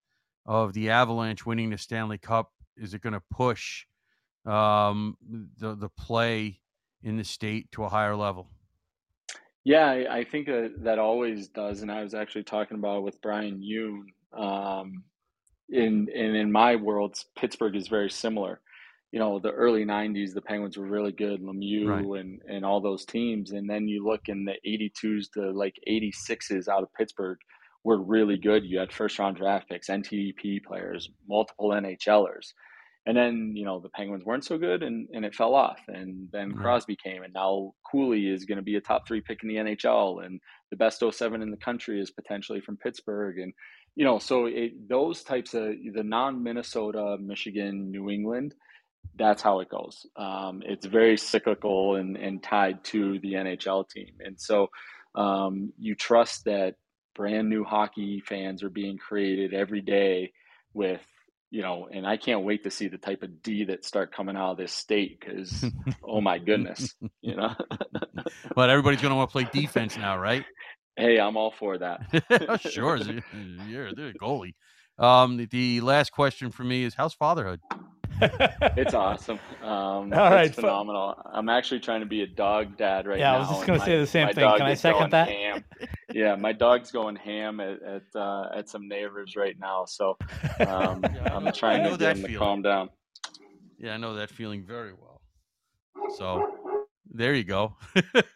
of 0.45 0.73
the 0.73 0.89
Avalanche 0.89 1.45
winning 1.45 1.69
the 1.69 1.77
Stanley 1.77 2.17
Cup 2.17 2.51
is 2.75 2.93
it 2.93 3.01
going 3.01 3.13
to 3.13 3.23
push? 3.31 3.85
Um, 4.45 5.17
the 5.57 5.75
the 5.75 5.89
play 5.89 6.59
in 7.03 7.17
the 7.17 7.23
state 7.23 7.71
to 7.73 7.83
a 7.83 7.89
higher 7.89 8.15
level? 8.15 8.49
Yeah, 9.63 9.85
I, 9.85 10.17
I 10.17 10.23
think 10.23 10.47
that, 10.47 10.73
that 10.83 10.97
always 10.97 11.47
does, 11.47 11.81
and 11.81 11.91
I 11.91 12.01
was 12.01 12.15
actually 12.15 12.43
talking 12.43 12.77
about 12.77 13.03
with 13.03 13.21
Brian 13.21 13.61
Yoon. 13.61 14.05
Um, 14.37 15.03
in 15.69 16.09
and 16.13 16.35
in 16.35 16.51
my 16.51 16.75
world, 16.75 17.15
Pittsburgh 17.37 17.75
is 17.75 17.87
very 17.87 18.09
similar. 18.09 18.61
You 19.11 19.19
know, 19.19 19.39
the 19.39 19.51
early 19.51 19.85
'90s, 19.85 20.33
the 20.33 20.41
Penguins 20.41 20.77
were 20.77 20.85
really 20.85 21.11
good, 21.11 21.41
Lemieux 21.41 21.87
right. 21.87 22.21
and 22.21 22.41
and 22.49 22.65
all 22.65 22.81
those 22.81 23.05
teams, 23.05 23.51
and 23.51 23.69
then 23.69 23.87
you 23.87 24.05
look 24.05 24.21
in 24.27 24.45
the 24.45 24.55
'82s 24.65 25.31
to 25.33 25.51
like 25.51 25.75
'86s 25.87 26.67
out 26.67 26.83
of 26.83 26.93
Pittsburgh 26.93 27.37
were 27.83 28.01
really 28.01 28.37
good. 28.37 28.65
You 28.65 28.79
had 28.79 28.91
first 28.91 29.19
round 29.19 29.37
draft 29.37 29.69
picks, 29.69 29.89
NTDP 29.89 30.63
players, 30.63 31.09
multiple 31.27 31.69
NHLers 31.69 32.53
and 33.05 33.17
then 33.17 33.53
you 33.55 33.65
know 33.65 33.79
the 33.79 33.89
Penguins 33.89 34.23
weren't 34.23 34.45
so 34.45 34.57
good, 34.57 34.83
and 34.83 35.07
and 35.13 35.25
it 35.25 35.33
fell 35.33 35.55
off. 35.55 35.79
And 35.87 36.27
then 36.31 36.53
Crosby 36.53 36.95
came, 36.95 37.23
and 37.23 37.33
now 37.33 37.73
Cooley 37.89 38.27
is 38.27 38.45
going 38.45 38.57
to 38.57 38.63
be 38.63 38.75
a 38.75 38.81
top 38.81 39.07
three 39.07 39.21
pick 39.21 39.39
in 39.43 39.49
the 39.49 39.55
NHL, 39.55 40.23
and 40.25 40.39
the 40.69 40.77
best 40.77 41.03
07 41.07 41.41
in 41.41 41.51
the 41.51 41.57
country 41.57 41.99
is 41.99 42.11
potentially 42.11 42.61
from 42.61 42.77
Pittsburgh, 42.77 43.39
and 43.39 43.53
you 43.95 44.05
know 44.05 44.19
so 44.19 44.45
it, 44.45 44.87
those 44.87 45.23
types 45.23 45.53
of 45.53 45.73
the 45.93 46.03
non 46.03 46.43
Minnesota, 46.43 47.17
Michigan, 47.19 47.91
New 47.91 48.09
England. 48.09 48.53
That's 49.15 49.41
how 49.41 49.59
it 49.61 49.69
goes. 49.69 50.05
Um, 50.15 50.61
it's 50.63 50.85
very 50.85 51.17
cyclical 51.17 51.95
and, 51.95 52.15
and 52.15 52.41
tied 52.41 52.83
to 52.85 53.19
the 53.19 53.33
NHL 53.33 53.89
team. 53.89 54.13
And 54.19 54.39
so 54.39 54.69
um, 55.15 55.73
you 55.77 55.95
trust 55.95 56.45
that 56.45 56.75
brand 57.15 57.49
new 57.49 57.63
hockey 57.63 58.21
fans 58.25 58.63
are 58.63 58.69
being 58.69 58.97
created 58.97 59.53
every 59.53 59.81
day 59.81 60.31
with 60.73 61.01
you 61.51 61.61
know, 61.61 61.89
and 61.91 62.07
I 62.07 62.15
can't 62.15 62.43
wait 62.43 62.63
to 62.63 62.71
see 62.71 62.87
the 62.87 62.97
type 62.97 63.23
of 63.23 63.43
D 63.43 63.65
that 63.65 63.83
start 63.83 64.15
coming 64.15 64.37
out 64.37 64.51
of 64.51 64.57
this 64.57 64.71
state 64.71 65.19
because, 65.19 65.65
oh 66.03 66.21
my 66.21 66.39
goodness, 66.39 66.95
you 67.21 67.35
know. 67.35 67.53
but 68.55 68.69
everybody's 68.69 69.01
going 69.01 69.11
to 69.11 69.17
want 69.17 69.29
to 69.29 69.31
play 69.33 69.47
defense 69.51 69.97
now, 69.97 70.17
right? 70.17 70.45
Hey, 70.95 71.19
I'm 71.19 71.35
all 71.35 71.51
for 71.51 71.77
that. 71.77 72.61
sure, 72.61 72.97
you're 73.67 73.93
the 73.93 74.13
goalie. 74.19 74.53
Um, 74.97 75.37
the, 75.37 75.45
the 75.45 75.81
last 75.81 76.11
question 76.11 76.51
for 76.51 76.63
me 76.63 76.83
is, 76.83 76.93
how's 76.93 77.13
fatherhood? 77.13 77.59
It's 78.21 78.93
awesome. 78.93 79.39
Um, 79.61 80.13
All 80.13 80.31
right, 80.31 80.53
phenomenal. 80.53 81.15
I'm 81.33 81.49
actually 81.49 81.79
trying 81.79 82.01
to 82.01 82.05
be 82.05 82.21
a 82.21 82.27
dog 82.27 82.77
dad 82.77 83.07
right 83.07 83.19
yeah, 83.19 83.31
now. 83.31 83.31
Yeah, 83.31 83.37
I 83.37 83.39
was 83.39 83.49
just 83.49 83.67
going 83.67 83.79
to 83.79 83.85
say 83.85 83.97
the 83.97 84.07
same 84.07 84.27
thing. 84.27 84.57
Can 84.57 84.61
I 84.61 84.73
second 84.73 85.11
that? 85.11 85.29
Ham. 85.29 85.63
yeah, 86.13 86.35
my 86.35 86.53
dog's 86.53 86.91
going 86.91 87.15
ham 87.15 87.59
at 87.59 87.81
at, 87.81 88.03
uh, 88.15 88.49
at 88.55 88.69
some 88.69 88.87
neighbors 88.87 89.35
right 89.35 89.55
now, 89.59 89.85
so 89.85 90.17
um, 90.59 91.03
yeah, 91.15 91.35
I'm 91.35 91.51
trying 91.51 91.83
to 91.89 91.97
get 91.97 92.17
him 92.17 92.23
to 92.23 92.37
calm 92.37 92.61
down. 92.61 92.89
Yeah, 93.77 93.93
I 93.93 93.97
know 93.97 94.15
that 94.15 94.29
feeling 94.29 94.63
very 94.63 94.93
well. 94.93 95.21
So 96.17 96.70
there 97.13 97.33
you 97.33 97.43
go. 97.43 97.75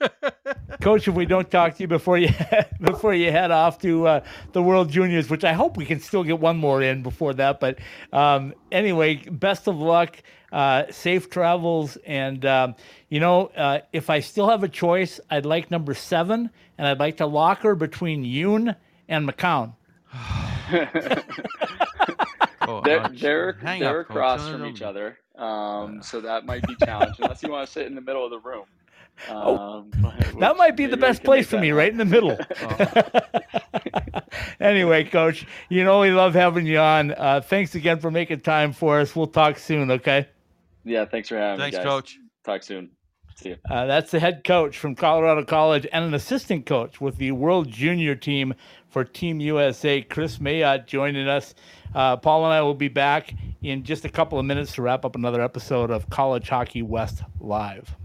Coach, 0.81 1.07
if 1.07 1.15
we 1.15 1.25
don't 1.25 1.49
talk 1.49 1.75
to 1.75 1.83
you 1.83 1.87
before 1.87 2.17
you 2.17 2.29
before 2.81 3.13
you 3.13 3.31
head 3.31 3.51
off 3.51 3.79
to 3.81 4.07
uh, 4.07 4.23
the 4.51 4.61
World 4.61 4.89
Juniors, 4.89 5.29
which 5.29 5.43
I 5.43 5.53
hope 5.53 5.77
we 5.77 5.85
can 5.85 5.99
still 5.99 6.23
get 6.23 6.39
one 6.39 6.57
more 6.57 6.81
in 6.81 7.01
before 7.01 7.33
that. 7.35 7.59
But 7.59 7.79
um, 8.11 8.53
anyway, 8.71 9.15
best 9.15 9.67
of 9.67 9.77
luck, 9.77 10.17
uh, 10.51 10.83
safe 10.91 11.29
travels, 11.29 11.97
and 12.05 12.45
um, 12.45 12.75
you 13.09 13.19
know, 13.19 13.47
uh, 13.47 13.79
if 13.93 14.09
I 14.09 14.19
still 14.19 14.49
have 14.49 14.63
a 14.63 14.69
choice, 14.69 15.19
I'd 15.29 15.45
like 15.45 15.71
number 15.71 15.93
seven, 15.93 16.49
and 16.77 16.87
I'd 16.87 16.99
like 16.99 17.17
to 17.17 17.25
lock 17.25 17.61
her 17.61 17.75
between 17.75 18.23
Yoon 18.23 18.75
and 19.07 19.27
McCown. 19.27 19.73
oh, 22.67 22.81
they're 22.81 23.07
they're, 23.09 23.57
they're 23.61 23.99
across 24.01 24.47
from 24.47 24.65
each 24.65 24.81
other. 24.81 25.17
Um, 25.37 26.01
so 26.01 26.21
that 26.21 26.45
might 26.45 26.65
be 26.65 26.75
challenging 26.83 27.23
unless 27.23 27.43
you 27.43 27.51
want 27.51 27.67
to 27.67 27.71
sit 27.71 27.87
in 27.87 27.95
the 27.95 28.01
middle 28.01 28.23
of 28.23 28.31
the 28.31 28.39
room. 28.39 28.65
Oh, 29.29 29.57
um, 29.57 29.91
that 30.41 30.57
might 30.57 30.75
be 30.75 30.87
the 30.87 30.97
best 30.97 31.23
place 31.23 31.47
for 31.47 31.57
me, 31.57 31.71
right 31.71 31.89
in 31.89 31.97
the 31.97 32.03
middle. 32.03 32.37
oh. 32.61 34.21
anyway, 34.59 35.05
Coach, 35.05 35.47
you 35.69 35.85
know 35.85 36.01
we 36.01 36.11
love 36.11 36.33
having 36.33 36.65
you 36.65 36.79
on. 36.79 37.11
Uh, 37.13 37.39
thanks 37.39 37.75
again 37.75 37.97
for 37.97 38.11
making 38.11 38.41
time 38.41 38.73
for 38.73 38.99
us. 38.99 39.15
We'll 39.15 39.27
talk 39.27 39.57
soon, 39.57 39.89
okay? 39.89 40.27
Yeah, 40.83 41.05
thanks 41.05 41.29
for 41.29 41.37
having 41.37 41.59
thanks, 41.59 41.77
me. 41.77 41.83
Thanks, 41.83 41.89
Coach. 41.89 42.19
Talk 42.43 42.63
soon. 42.63 42.89
See. 43.35 43.55
Uh, 43.69 43.85
that's 43.85 44.11
the 44.11 44.19
head 44.19 44.45
coach 44.45 44.77
from 44.77 44.95
Colorado 44.95 45.43
College 45.43 45.85
and 45.91 46.05
an 46.05 46.13
assistant 46.13 46.65
coach 46.65 47.01
with 47.01 47.17
the 47.17 47.31
World 47.31 47.69
Junior 47.69 48.15
team 48.15 48.53
for 48.87 49.03
Team 49.03 49.41
USA, 49.41 50.01
Kris 50.01 50.37
Mayotte, 50.37 50.85
joining 50.87 51.27
us. 51.27 51.53
Uh, 51.93 52.15
Paul 52.15 52.45
and 52.45 52.53
I 52.53 52.61
will 52.61 52.73
be 52.73 52.87
back 52.87 53.33
in 53.61 53.83
just 53.83 54.05
a 54.05 54.09
couple 54.09 54.39
of 54.39 54.45
minutes 54.45 54.73
to 54.75 54.81
wrap 54.81 55.03
up 55.03 55.15
another 55.15 55.41
episode 55.41 55.91
of 55.91 56.09
College 56.09 56.47
Hockey 56.47 56.81
West 56.81 57.23
Live. 57.41 57.95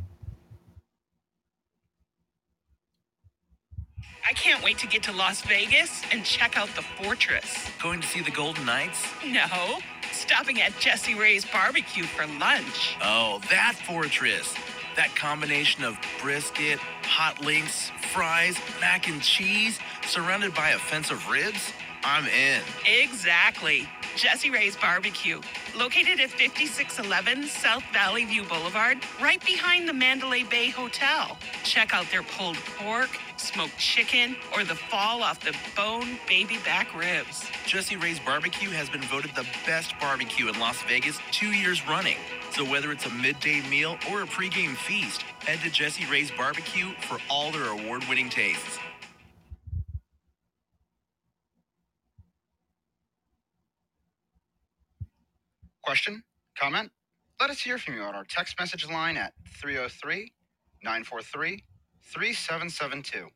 I 4.28 4.32
can't 4.32 4.62
wait 4.64 4.78
to 4.78 4.86
get 4.86 5.02
to 5.04 5.12
Las 5.12 5.42
Vegas 5.42 6.02
and 6.12 6.24
check 6.24 6.56
out 6.58 6.68
the 6.76 6.82
fortress. 6.82 7.68
Going 7.82 8.00
to 8.00 8.06
see 8.06 8.20
the 8.20 8.30
Golden 8.30 8.64
Knights? 8.64 9.04
No, 9.24 9.78
stopping 10.12 10.60
at 10.60 10.76
Jesse 10.78 11.14
Ray's 11.14 11.44
barbecue 11.44 12.04
for 12.04 12.26
lunch. 12.38 12.96
Oh, 13.02 13.40
that 13.50 13.76
fortress. 13.86 14.54
That 14.96 15.14
combination 15.14 15.84
of 15.84 15.98
brisket, 16.20 16.78
hot 17.04 17.40
links, 17.40 17.90
fries, 18.12 18.58
mac 18.80 19.08
and 19.08 19.22
cheese, 19.22 19.78
surrounded 20.06 20.54
by 20.54 20.70
a 20.70 20.78
fence 20.78 21.10
of 21.10 21.28
ribs? 21.28 21.72
I'm 22.02 22.26
in. 22.26 22.62
Exactly. 22.86 23.88
Jesse 24.16 24.50
Ray's 24.50 24.76
Barbecue, 24.76 25.40
located 25.76 26.18
at 26.18 26.30
5611 26.30 27.46
South 27.46 27.84
Valley 27.92 28.24
View 28.24 28.42
Boulevard, 28.44 28.98
right 29.20 29.44
behind 29.44 29.88
the 29.88 29.92
Mandalay 29.92 30.42
Bay 30.42 30.70
Hotel. 30.70 31.38
Check 31.62 31.94
out 31.94 32.10
their 32.10 32.22
pulled 32.22 32.56
pork, 32.56 33.10
smoked 33.36 33.78
chicken, 33.78 34.34
or 34.54 34.64
the 34.64 34.74
fall 34.74 35.22
off 35.22 35.40
the 35.40 35.54
bone 35.76 36.18
baby 36.26 36.58
back 36.64 36.94
ribs. 36.96 37.46
Jesse 37.66 37.96
Ray's 37.96 38.18
Barbecue 38.20 38.70
has 38.70 38.90
been 38.90 39.02
voted 39.02 39.30
the 39.36 39.46
best 39.64 39.94
barbecue 40.00 40.48
in 40.48 40.58
Las 40.58 40.82
Vegas 40.82 41.18
two 41.30 41.52
years 41.52 41.86
running. 41.86 42.16
So 42.50 42.64
whether 42.64 42.92
it's 42.92 43.06
a 43.06 43.10
midday 43.10 43.62
meal 43.68 43.96
or 44.10 44.22
a 44.22 44.26
pregame 44.26 44.76
feast, 44.76 45.22
head 45.22 45.60
to 45.60 45.70
Jesse 45.70 46.06
Ray's 46.10 46.30
Barbecue 46.32 46.90
for 47.08 47.18
all 47.30 47.52
their 47.52 47.70
award-winning 47.70 48.30
tastes. 48.30 48.78
Question? 55.82 56.22
Comment? 56.58 56.90
Let 57.40 57.50
us 57.50 57.60
hear 57.60 57.78
from 57.78 57.94
you 57.94 58.02
on 58.02 58.14
our 58.14 58.24
text 58.24 58.58
message 58.58 58.88
line 58.88 59.16
at 59.16 59.32
303 59.60 60.32
943 60.82 61.64
3772. 62.04 63.28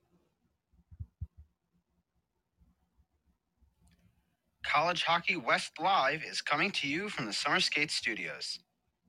College 4.65 5.05
Hockey 5.05 5.37
West 5.37 5.73
Live 5.81 6.23
is 6.25 6.41
coming 6.43 6.71
to 6.73 6.89
you 6.89 7.09
from 7.09 7.27
the 7.27 7.33
Summer 7.33 7.61
Skates 7.61 7.95
Studios. 7.95 8.59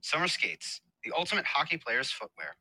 Summer 0.05 0.27
Skates, 0.27 0.81
the 1.03 1.11
ultimate 1.17 1.45
hockey 1.45 1.77
player's 1.77 2.11
footwear. 2.11 2.55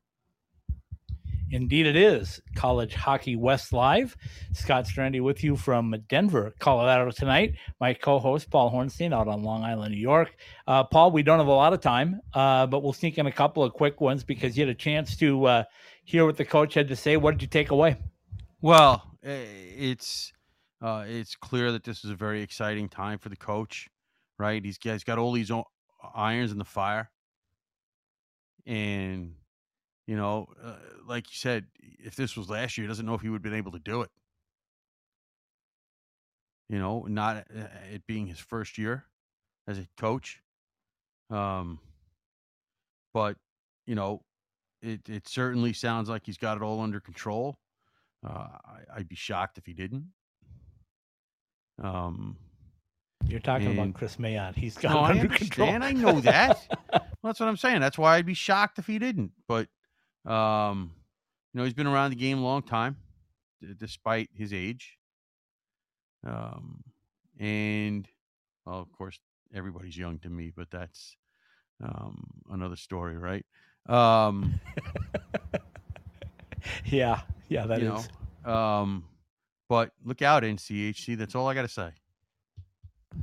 Indeed, 1.50 1.86
it 1.86 1.94
is 1.94 2.40
College 2.56 2.94
Hockey 2.94 3.36
West 3.36 3.74
Live. 3.74 4.16
Scott 4.54 4.86
Strandy 4.86 5.22
with 5.22 5.44
you 5.44 5.54
from 5.54 5.94
Denver, 6.08 6.54
Colorado 6.58 7.10
tonight. 7.10 7.56
My 7.82 7.92
co 7.92 8.18
host, 8.18 8.50
Paul 8.50 8.72
Hornstein, 8.72 9.12
out 9.12 9.28
on 9.28 9.42
Long 9.42 9.62
Island, 9.62 9.94
New 9.94 10.00
York. 10.00 10.34
Uh, 10.66 10.84
Paul, 10.84 11.10
we 11.10 11.22
don't 11.22 11.38
have 11.38 11.46
a 11.46 11.52
lot 11.52 11.74
of 11.74 11.82
time, 11.82 12.18
uh, 12.32 12.66
but 12.66 12.82
we'll 12.82 12.94
sneak 12.94 13.18
in 13.18 13.26
a 13.26 13.32
couple 13.32 13.62
of 13.62 13.74
quick 13.74 14.00
ones 14.00 14.24
because 14.24 14.56
you 14.56 14.62
had 14.62 14.70
a 14.70 14.74
chance 14.74 15.14
to 15.18 15.44
uh, 15.44 15.64
hear 16.04 16.24
what 16.24 16.38
the 16.38 16.46
coach 16.46 16.72
had 16.72 16.88
to 16.88 16.96
say. 16.96 17.18
What 17.18 17.32
did 17.32 17.42
you 17.42 17.48
take 17.48 17.70
away? 17.70 17.98
Well, 18.62 19.02
it's 19.22 20.32
uh, 20.80 21.04
it's 21.06 21.36
clear 21.36 21.72
that 21.72 21.84
this 21.84 22.04
is 22.04 22.10
a 22.10 22.16
very 22.16 22.40
exciting 22.40 22.88
time 22.88 23.18
for 23.18 23.28
the 23.28 23.36
coach, 23.36 23.86
right? 24.38 24.64
He's, 24.64 24.78
he's 24.82 25.04
got 25.04 25.18
all 25.18 25.32
these 25.32 25.50
irons 26.14 26.52
in 26.52 26.58
the 26.58 26.64
fire, 26.64 27.10
and 28.66 29.34
you 30.06 30.16
know, 30.16 30.48
uh, 30.62 30.76
like 31.06 31.30
you 31.30 31.36
said, 31.36 31.66
if 31.80 32.14
this 32.14 32.36
was 32.36 32.50
last 32.50 32.76
year, 32.76 32.84
he 32.84 32.88
doesn't 32.88 33.06
know 33.06 33.14
if 33.14 33.22
he 33.22 33.28
would 33.28 33.36
have 33.36 33.42
been 33.42 33.54
able 33.54 33.72
to 33.72 33.78
do 33.78 34.02
it. 34.02 34.10
You 36.68 36.78
know, 36.78 37.06
not 37.08 37.36
uh, 37.36 37.66
it 37.92 38.06
being 38.06 38.26
his 38.26 38.38
first 38.38 38.78
year 38.78 39.04
as 39.66 39.78
a 39.78 39.86
coach. 39.98 40.40
Um, 41.30 41.78
but 43.12 43.36
you 43.86 43.94
know, 43.94 44.22
it 44.82 45.08
it 45.08 45.28
certainly 45.28 45.72
sounds 45.72 46.08
like 46.08 46.26
he's 46.26 46.38
got 46.38 46.56
it 46.56 46.62
all 46.62 46.80
under 46.80 47.00
control. 47.00 47.58
Uh, 48.26 48.48
I, 48.64 48.96
I'd 48.96 49.08
be 49.08 49.16
shocked 49.16 49.58
if 49.58 49.66
he 49.66 49.72
didn't. 49.72 50.06
Um, 51.82 52.36
You're 53.26 53.40
talking 53.40 53.68
And- 53.68 53.78
about 53.78 53.94
Kris 53.94 54.16
Mayotte. 54.16 54.54
He's 54.56 54.76
got 54.76 54.92
no, 54.92 55.00
I 55.00 55.12
control. 55.26 55.68
understand. 55.70 55.84
I 55.84 55.92
know 55.92 56.20
that. 56.20 56.58
well, 56.92 57.02
that's 57.22 57.40
what 57.40 57.48
I'm 57.48 57.56
saying. 57.56 57.80
That's 57.80 57.98
why 57.98 58.16
I'd 58.16 58.26
be 58.26 58.34
shocked 58.34 58.78
if 58.78 58.86
he 58.86 58.98
didn't. 58.98 59.32
But, 59.48 59.68
um, 60.30 60.92
you 61.52 61.58
know, 61.58 61.64
he's 61.64 61.74
been 61.74 61.86
around 61.86 62.10
the 62.10 62.16
game 62.16 62.38
a 62.38 62.42
long 62.42 62.62
time, 62.62 62.96
d- 63.60 63.74
despite 63.76 64.30
his 64.34 64.52
age. 64.52 64.98
Um, 66.26 66.82
and, 67.38 68.06
well, 68.66 68.80
of 68.80 68.92
course, 68.92 69.18
everybody's 69.54 69.96
young 69.96 70.18
to 70.20 70.28
me, 70.30 70.52
but 70.54 70.70
that's 70.70 71.16
um, 71.82 72.24
another 72.50 72.76
story, 72.76 73.16
right? 73.16 73.44
Um, 73.88 74.60
yeah, 76.86 77.20
yeah, 77.48 77.66
that 77.66 77.82
is. 77.82 78.08
know, 78.46 78.52
um, 78.52 79.04
but 79.68 79.90
look 80.04 80.22
out, 80.22 80.42
NCHC. 80.42 81.16
That's 81.16 81.34
all 81.34 81.48
I 81.48 81.54
got 81.54 81.62
to 81.62 81.68
say. 81.68 81.90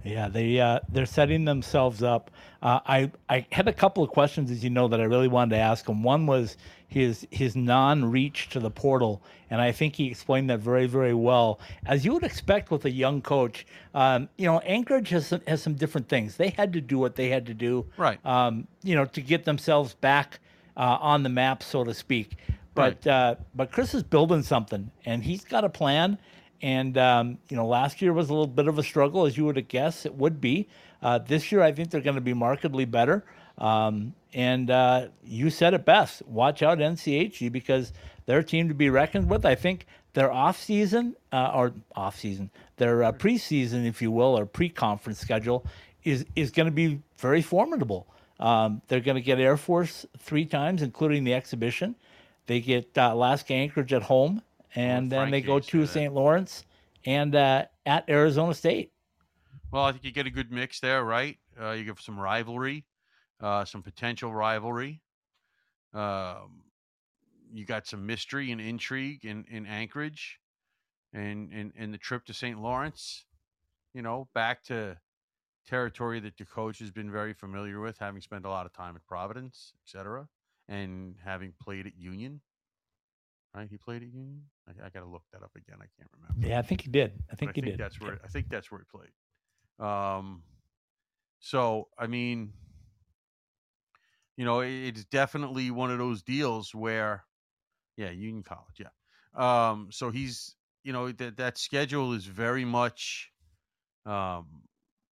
Yeah, 0.04 0.28
they 0.30 0.60
uh, 0.60 0.80
they're 0.90 1.06
setting 1.06 1.46
themselves 1.46 2.02
up. 2.02 2.32
Uh, 2.62 2.80
I 2.86 3.12
I 3.30 3.46
had 3.52 3.68
a 3.68 3.74
couple 3.74 4.04
of 4.04 4.10
questions, 4.10 4.52
as 4.52 4.64
you 4.64 4.70
know, 4.70 4.88
that 4.88 5.00
I 5.00 5.04
really 5.04 5.28
wanted 5.28 5.56
to 5.56 5.62
ask 5.62 5.88
him. 5.88 6.04
One 6.04 6.26
was 6.26 6.58
his 6.88 7.28
his 7.32 7.56
non-reach 7.56 8.50
to 8.50 8.60
the 8.60 8.72
portal, 8.72 9.22
and 9.50 9.62
I 9.62 9.72
think 9.72 9.96
he 9.96 10.08
explained 10.08 10.50
that 10.50 10.60
very 10.60 10.88
very 10.88 11.14
well, 11.14 11.60
as 11.86 12.04
you 12.04 12.14
would 12.14 12.24
expect 12.24 12.72
with 12.72 12.86
a 12.86 12.92
young 12.92 13.22
coach. 13.22 13.66
Um, 13.94 14.30
you 14.38 14.46
know, 14.46 14.60
Anchorage 14.60 15.10
has 15.10 15.28
some, 15.28 15.42
has 15.48 15.62
some 15.62 15.76
different 15.76 16.10
things. 16.10 16.38
They 16.38 16.50
had 16.50 16.74
to 16.74 16.82
do 16.82 16.98
what 16.98 17.16
they 17.16 17.30
had 17.30 17.46
to 17.48 17.54
do, 17.54 17.86
Right. 17.98 18.24
Um, 18.26 18.68
you 18.84 18.96
know, 18.96 19.06
to 19.06 19.22
get 19.22 19.46
themselves 19.46 19.94
back 19.94 20.40
uh, 20.78 20.98
on 21.00 21.24
the 21.24 21.30
map, 21.30 21.64
so 21.64 21.84
to 21.84 21.94
speak. 21.94 22.38
But 22.74 23.06
uh, 23.06 23.36
but 23.54 23.72
Kris 23.72 23.94
is 23.94 24.04
building 24.04 24.44
something, 24.44 24.92
and 25.06 25.24
he's 25.24 25.44
got 25.44 25.64
a 25.64 25.70
plan. 25.70 26.18
And 26.62 26.98
um, 26.98 27.40
you 27.50 27.58
know, 27.58 27.66
last 27.66 28.02
year 28.02 28.14
was 28.14 28.30
a 28.30 28.34
little 28.34 28.48
bit 28.48 28.68
of 28.68 28.78
a 28.78 28.84
struggle, 28.84 29.26
as 29.26 29.38
you 29.38 29.46
would 29.46 29.68
guess 29.68 30.06
it 30.06 30.16
would 30.16 30.40
be. 30.40 30.70
Uh, 31.02 31.18
this 31.18 31.52
year, 31.52 31.62
I 31.62 31.72
think 31.72 31.90
they're 31.90 32.02
going 32.02 32.16
to 32.16 32.22
be 32.22 32.34
markedly 32.34 32.86
better. 32.86 33.26
Um, 33.58 34.14
and 34.34 34.70
uh, 34.70 35.08
you 35.24 35.50
said 35.50 35.74
it 35.74 35.86
best: 35.86 36.26
watch 36.26 36.62
out, 36.62 36.78
NCHC, 36.78 37.52
because 37.52 37.94
they're 38.26 38.40
a 38.40 38.44
team 38.44 38.68
to 38.68 38.74
be 38.74 38.90
reckoned 38.90 39.30
with. 39.30 39.46
I 39.46 39.56
think 39.56 39.86
their 40.14 40.32
off 40.32 40.62
season 40.62 41.16
uh, 41.32 41.52
or 41.54 41.74
off 41.96 42.20
season, 42.20 42.52
their 42.78 43.04
uh, 43.04 43.12
preseason, 43.12 43.86
if 43.88 44.02
you 44.02 44.12
will, 44.12 44.38
or 44.38 44.46
pre-conference 44.46 45.20
schedule 45.20 45.66
is 46.04 46.26
is 46.36 46.52
going 46.52 46.68
to 46.68 46.72
be 46.72 47.02
very 47.18 47.42
formidable. 47.42 48.08
Um, 48.40 48.82
they're 48.88 49.02
going 49.02 49.16
to 49.16 49.22
get 49.22 49.40
Air 49.40 49.58
Force 49.58 50.06
three 50.18 50.46
times, 50.46 50.82
including 50.82 51.24
the 51.24 51.34
exhibition. 51.34 51.96
They 52.48 52.60
get 52.60 52.98
uh, 52.98 53.12
Alaska 53.14 53.54
Anchorage 53.54 53.94
at 53.94 54.04
home, 54.04 54.42
and 54.76 55.12
then 55.12 55.32
they 55.32 55.42
go 55.42 55.60
to. 55.60 55.86
St. 55.86 56.14
Lawrence 56.14 56.66
and 57.06 57.36
uh, 57.36 57.66
at 57.86 58.10
Arizona 58.10 58.54
State. 58.54 58.92
Well, 59.72 59.84
I 59.84 59.92
think 59.92 60.04
you 60.04 60.12
get 60.12 60.28
a 60.28 60.32
good 60.32 60.52
mix 60.52 60.80
there, 60.80 61.04
right? 61.04 61.38
Uh, 61.60 61.72
you 61.72 61.86
get 61.86 62.00
some 62.00 62.20
rivalry, 62.20 62.86
uh, 63.40 63.66
some 63.66 63.82
potential 63.82 64.34
rivalry. 64.34 65.02
Um, 65.94 66.64
you 67.54 67.66
got 67.66 67.88
some 67.88 68.06
mystery 68.06 68.52
and 68.52 68.62
intrigue 68.62 69.26
in, 69.26 69.46
in 69.50 69.66
Anchorage, 69.66 70.40
and, 71.14 71.52
and 71.52 71.74
and 71.78 71.94
the 71.94 71.98
trip 71.98 72.26
to 72.26 72.34
St. 72.34 72.62
Lawrence. 72.62 73.26
You 73.94 74.02
know, 74.02 74.30
back 74.34 74.64
to 74.66 74.98
territory 75.68 76.20
that 76.22 76.38
the 76.38 76.46
coach 76.46 76.80
has 76.80 76.92
been 76.92 77.12
very 77.12 77.34
familiar 77.34 77.80
with, 77.80 77.98
having 78.00 78.22
spent 78.22 78.46
a 78.46 78.50
lot 78.50 78.66
of 78.66 78.74
time 78.74 78.96
at 78.96 79.06
Providence, 79.06 79.74
et 79.76 79.90
cetera, 79.90 80.28
and 80.68 81.16
having 81.24 81.54
played 81.62 81.88
at 81.88 81.98
Union. 81.98 82.42
Right, 83.54 83.68
he 83.70 83.78
played 83.78 84.02
at 84.02 84.08
Union. 84.14 84.44
I, 84.68 84.86
I 84.86 84.90
got 84.90 85.02
to 85.02 85.10
look 85.10 85.24
that 85.34 85.44
up 85.44 85.52
again. 85.58 85.78
I 85.80 85.88
can't 85.98 86.10
remember. 86.16 86.48
Yeah, 86.48 86.60
I 86.60 86.62
think 86.62 86.82
he 86.82 86.90
did. 86.90 87.12
I 87.30 87.32
But 87.32 87.40
think 87.40 87.50
I 87.50 87.54
he 87.54 87.62
think 87.62 87.74
did. 87.74 87.80
that's 87.80 88.00
where 88.00 88.20
I 88.24 88.28
think 88.28 88.50
that's 88.50 88.72
where 88.72 88.80
he 88.80 88.86
played. 88.98 89.86
Um, 89.86 90.44
so 91.40 91.90
I 91.98 92.08
mean, 92.08 92.54
you 94.38 94.46
know, 94.46 94.62
it's 94.62 95.04
definitely 95.06 95.70
one 95.70 95.92
of 95.92 95.98
those 95.98 96.24
deals 96.24 96.74
where, 96.74 97.26
yeah, 97.98 98.10
Union 98.10 98.44
College, 98.44 98.80
yeah. 98.80 98.90
Um, 99.36 99.90
so 99.92 100.12
he's, 100.12 100.56
you 100.84 100.94
know, 100.94 101.12
that 101.12 101.38
that 101.38 101.58
schedule 101.58 102.14
is 102.14 102.26
very 102.26 102.66
much, 102.66 103.32
um, 104.06 104.64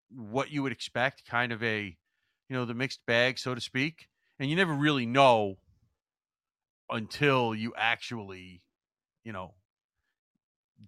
what 0.10 0.52
you 0.52 0.62
would 0.62 0.72
expect, 0.72 1.26
kind 1.26 1.52
of 1.52 1.64
a, 1.64 1.84
you 2.50 2.56
know, 2.56 2.66
the 2.66 2.74
mixed 2.74 3.00
bag, 3.08 3.40
so 3.40 3.56
to 3.56 3.62
speak, 3.62 4.08
and 4.40 4.50
you 4.50 4.56
never 4.56 4.74
really 4.74 5.06
know 5.06 5.56
until 6.90 7.56
you 7.56 7.74
actually, 7.78 8.62
you 9.24 9.32
know, 9.32 9.54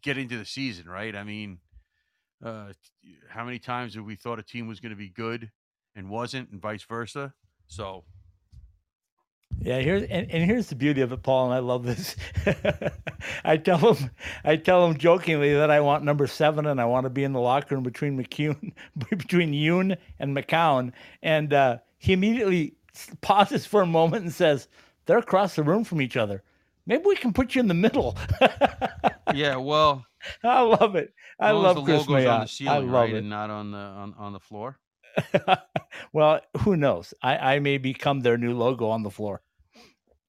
get 0.01 0.17
into 0.17 0.37
the 0.37 0.45
season, 0.45 0.87
right? 0.87 1.15
I 1.15 1.23
mean, 1.23 1.59
uh, 2.43 2.73
how 3.29 3.43
many 3.43 3.59
times 3.59 3.95
have 3.95 4.03
we 4.03 4.15
thought 4.15 4.39
a 4.39 4.43
team 4.43 4.67
was 4.67 4.79
going 4.79 4.91
to 4.91 4.95
be 4.95 5.09
good 5.09 5.51
and 5.95 6.09
wasn't, 6.09 6.49
and 6.51 6.61
vice 6.61 6.83
versa? 6.83 7.33
So, 7.67 8.03
Yeah, 9.59 9.79
here's 9.79 10.03
and, 10.03 10.29
and 10.31 10.43
here's 10.45 10.67
the 10.67 10.75
beauty 10.75 11.01
of 11.01 11.11
it, 11.11 11.23
Paul, 11.23 11.45
and 11.45 11.53
I 11.53 11.59
love 11.59 11.83
this. 11.83 12.15
I 13.43 13.57
tell 13.57 13.93
him, 13.93 14.11
I 14.43 14.55
tell 14.55 14.85
him 14.85 14.97
jokingly 14.97 15.53
that 15.55 15.71
I 15.71 15.79
want 15.79 16.03
number 16.03 16.27
seven, 16.27 16.67
and 16.67 16.79
I 16.79 16.85
want 16.85 17.05
to 17.05 17.09
be 17.09 17.23
in 17.23 17.33
the 17.33 17.39
locker 17.39 17.75
room 17.75 17.83
between 17.83 18.21
McCune, 18.21 18.73
between 19.09 19.51
Yoon 19.51 19.97
and 20.19 20.35
McCown, 20.35 20.91
and 21.23 21.53
uh, 21.53 21.77
he 21.97 22.13
immediately 22.13 22.75
pauses 23.21 23.65
for 23.65 23.81
a 23.81 23.87
moment 23.87 24.23
and 24.23 24.33
says, 24.33 24.67
"They're 25.07 25.17
across 25.17 25.55
the 25.55 25.63
room 25.63 25.83
from 25.83 26.01
each 26.01 26.15
other. 26.15 26.43
Maybe 26.85 27.03
we 27.05 27.15
can 27.15 27.33
put 27.33 27.55
you 27.55 27.61
in 27.61 27.67
the 27.67 27.73
middle." 27.73 28.15
yeah, 29.33 29.55
well, 29.55 30.05
I 30.43 30.61
love 30.61 30.95
it. 30.95 31.13
I 31.39 31.51
love 31.51 31.77
the 31.77 31.83
Kris 31.83 32.07
logo's 32.07 32.25
on 32.25 32.41
the 32.41 32.47
ceiling, 32.47 32.73
I 32.73 32.77
love 32.77 32.89
right, 32.89 33.13
it. 33.13 33.17
and 33.17 33.29
not 33.29 33.49
on 33.49 33.71
the 33.71 33.77
on, 33.77 34.13
on 34.17 34.33
the 34.33 34.39
floor. 34.39 34.77
well, 36.13 36.41
who 36.59 36.77
knows? 36.77 37.13
I, 37.21 37.55
I 37.55 37.59
may 37.59 37.77
become 37.77 38.19
their 38.19 38.37
new 38.37 38.55
logo 38.55 38.89
on 38.89 39.03
the 39.03 39.09
floor. 39.09 39.41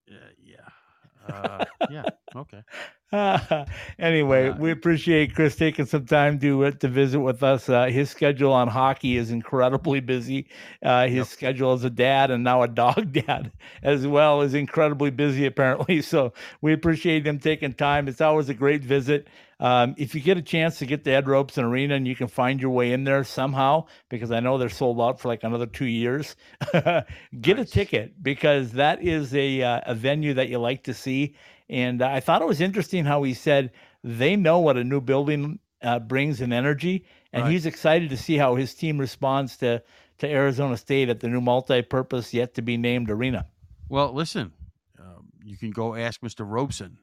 Yeah, 0.06 0.16
yeah, 0.42 1.34
uh, 1.34 1.64
yeah. 1.90 2.04
Okay. 2.34 2.62
anyway, 3.98 4.50
we 4.50 4.70
appreciate 4.70 5.34
Kris 5.34 5.56
taking 5.56 5.86
some 5.86 6.04
time 6.04 6.38
to 6.40 6.66
uh, 6.66 6.70
to 6.72 6.88
visit 6.88 7.20
with 7.20 7.42
us. 7.42 7.66
Uh, 7.68 7.86
his 7.86 8.10
schedule 8.10 8.52
on 8.52 8.68
hockey 8.68 9.16
is 9.16 9.30
incredibly 9.30 10.00
busy. 10.00 10.46
Uh, 10.82 11.06
his 11.06 11.16
Yep. 11.16 11.26
schedule 11.30 11.72
as 11.72 11.84
a 11.84 11.90
dad 11.90 12.30
and 12.30 12.44
now 12.44 12.62
a 12.62 12.68
dog 12.68 13.12
dad 13.26 13.50
as 13.82 14.06
well 14.06 14.42
is 14.42 14.52
incredibly 14.52 15.10
busy 15.10 15.46
apparently. 15.46 16.02
So 16.08 16.32
we 16.60 16.72
appreciate 16.74 17.26
him 17.26 17.38
taking 17.38 17.72
time. 17.74 18.08
It's 18.08 18.20
always 18.20 18.48
a 18.50 18.54
great 18.54 18.82
visit. 18.84 19.28
Um, 19.60 19.94
if 19.98 20.14
you 20.14 20.20
get 20.20 20.36
a 20.38 20.42
chance 20.42 20.78
to 20.78 20.86
get 20.86 21.04
to 21.04 21.10
Ed 21.10 21.28
Robson 21.28 21.64
Arena 21.64 21.94
and 21.94 22.06
you 22.06 22.14
can 22.14 22.28
find 22.28 22.60
your 22.62 22.70
way 22.70 22.92
in 22.92 23.04
there 23.04 23.24
somehow, 23.24 23.86
because 24.08 24.30
I 24.30 24.40
know 24.40 24.56
they're 24.58 24.68
sold 24.68 25.00
out 25.00 25.18
for 25.20 25.28
like 25.28 25.44
another 25.44 25.66
two 25.66 25.86
years, 25.86 26.36
get 26.72 27.58
a 27.58 27.64
ticket 27.64 28.22
because 28.22 28.72
that 28.72 29.02
is 29.02 29.34
a 29.34 29.62
uh, 29.62 29.80
a 29.86 29.94
venue 29.94 30.34
that 30.34 30.48
you 30.48 30.58
like 30.58 30.84
to 30.84 30.94
see. 30.94 31.34
And 31.70 32.00
I 32.02 32.20
thought 32.20 32.40
it 32.42 32.48
was 32.48 32.60
interesting 32.60 33.04
how 33.04 33.22
he 33.24 33.34
said 33.34 33.72
they 34.02 34.36
know 34.36 34.58
what 34.60 34.76
a 34.76 34.84
new 34.84 35.00
building 35.00 35.58
uh, 35.82 35.98
brings 35.98 36.40
in 36.40 36.52
energy, 36.52 37.04
and 37.32 37.44
Right. 37.44 37.52
he's 37.52 37.66
excited 37.66 38.10
to 38.10 38.16
see 38.16 38.36
how 38.36 38.54
his 38.56 38.74
team 38.74 38.98
responds 38.98 39.56
to 39.58 39.82
to 40.18 40.28
Arizona 40.28 40.76
State 40.76 41.08
at 41.08 41.20
the 41.20 41.28
new 41.28 41.40
multi-purpose, 41.40 42.34
yet 42.34 42.54
to 42.54 42.62
be 42.62 42.76
named 42.76 43.08
arena. 43.10 43.46
Well, 43.88 44.12
listen, 44.12 44.52
um, 44.98 45.28
you 45.44 45.56
can 45.56 45.70
go 45.70 45.94
ask 45.94 46.20
Mr. 46.22 46.44
Robson 46.44 46.98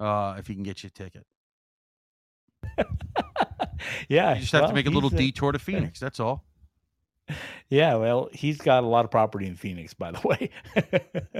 uh, 0.00 0.34
if 0.36 0.48
he 0.48 0.54
can 0.54 0.64
get 0.64 0.82
you 0.82 0.88
a 0.88 0.90
ticket. 0.90 1.24
Yeah, 4.08 4.34
You 4.34 4.40
just 4.40 4.52
have 4.52 4.62
well, 4.62 4.70
to 4.70 4.74
make 4.74 4.86
a 4.86 4.90
little 4.90 5.10
detour 5.10 5.52
to 5.52 5.58
Phoenix. 5.58 6.00
That's 6.00 6.18
all. 6.18 6.44
Yeah, 7.70 7.94
well, 7.96 8.28
he's 8.32 8.56
got 8.58 8.82
a 8.84 8.86
lot 8.86 9.04
of 9.04 9.10
property 9.10 9.46
in 9.46 9.54
Phoenix, 9.56 9.92
by 9.94 10.10
the 10.12 10.20
way. 10.28 10.50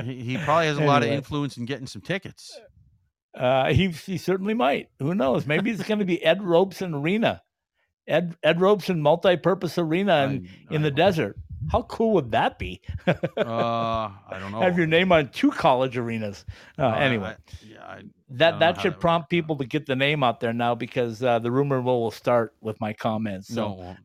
He, 0.05 0.20
he 0.23 0.36
probably 0.39 0.66
has 0.66 0.78
a 0.78 0.85
lot 0.85 1.02
of 1.02 1.09
influence 1.09 1.56
in 1.56 1.65
getting 1.65 1.86
some 1.86 2.02
tickets. 2.02 2.59
Uh, 3.35 3.73
he 3.73 3.89
he 3.89 4.19
certainly 4.19 4.55
might. 4.55 4.89
Who 4.98 5.15
knows? 5.15 5.47
Maybe 5.47 5.70
it's 5.70 5.82
going 5.85 5.98
to 6.01 6.05
be 6.05 6.23
Ed 6.24 6.43
Robson 6.43 6.94
Arena, 6.94 7.43
Ed 8.06 8.36
Ed 8.43 8.60
Robson 8.60 9.01
multi-purpose 9.01 9.78
arena 9.78 10.24
in, 10.24 10.48
I- 10.70 10.74
in 10.74 10.82
the 10.82 10.90
desert. 10.90 11.36
How 11.73 11.82
cool 11.82 12.12
would 12.15 12.31
that 12.32 12.59
be? 12.59 12.81
Uh, 13.36 14.10
I 14.31 14.39
don't 14.39 14.52
know. 14.52 14.60
Have 14.60 14.77
your 14.78 14.86
name 14.86 15.10
on 15.12 15.28
two 15.31 15.51
college 15.51 15.97
arenas. 15.97 16.44
Uh, 16.78 16.82
Uh, 16.86 16.94
anyway, 16.97 17.35
I- 17.36 17.36
yeah, 17.66 17.77
I, 17.85 17.93
I 17.94 18.02
that 18.31 18.51
don't 18.52 18.60
that 18.60 18.81
should 18.81 18.93
that 18.94 19.01
prompt 19.01 19.24
work 19.24 19.27
out. 19.27 19.31
people 19.31 19.56
to 19.56 19.65
get 19.65 19.86
the 19.86 19.97
name 19.97 20.23
out 20.23 20.40
there 20.40 20.52
now 20.52 20.74
because 20.74 21.23
uh, 21.23 21.39
the 21.40 21.51
rumor 21.51 21.81
will, 21.81 22.01
will 22.02 22.10
start 22.10 22.55
with 22.60 22.81
my 22.81 22.93
comments. 22.93 23.48
So 23.48 23.55
No, 23.55 23.73
it 23.73 23.78
won't. 23.78 23.98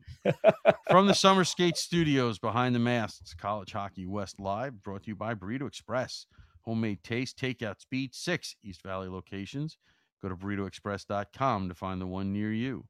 From 0.88 1.06
the 1.06 1.14
Summer 1.14 1.44
Skate 1.44 1.76
Studios 1.76 2.38
behind 2.38 2.74
the 2.74 2.78
masks, 2.78 3.34
College 3.34 3.72
Hockey 3.72 4.06
West 4.06 4.40
Live, 4.40 4.82
brought 4.82 5.02
to 5.04 5.10
you 5.10 5.16
by 5.16 5.34
Burrito 5.34 5.66
Express. 5.66 6.26
Homemade 6.62 7.02
taste, 7.02 7.38
takeout 7.38 7.80
speed, 7.80 8.14
six 8.14 8.56
East 8.62 8.82
Valley 8.82 9.08
locations. 9.08 9.76
Go 10.22 10.30
to 10.30 10.36
burritoexpress.com 10.36 11.68
to 11.68 11.74
find 11.74 12.00
the 12.00 12.06
one 12.06 12.32
near 12.32 12.52
you. 12.52 12.86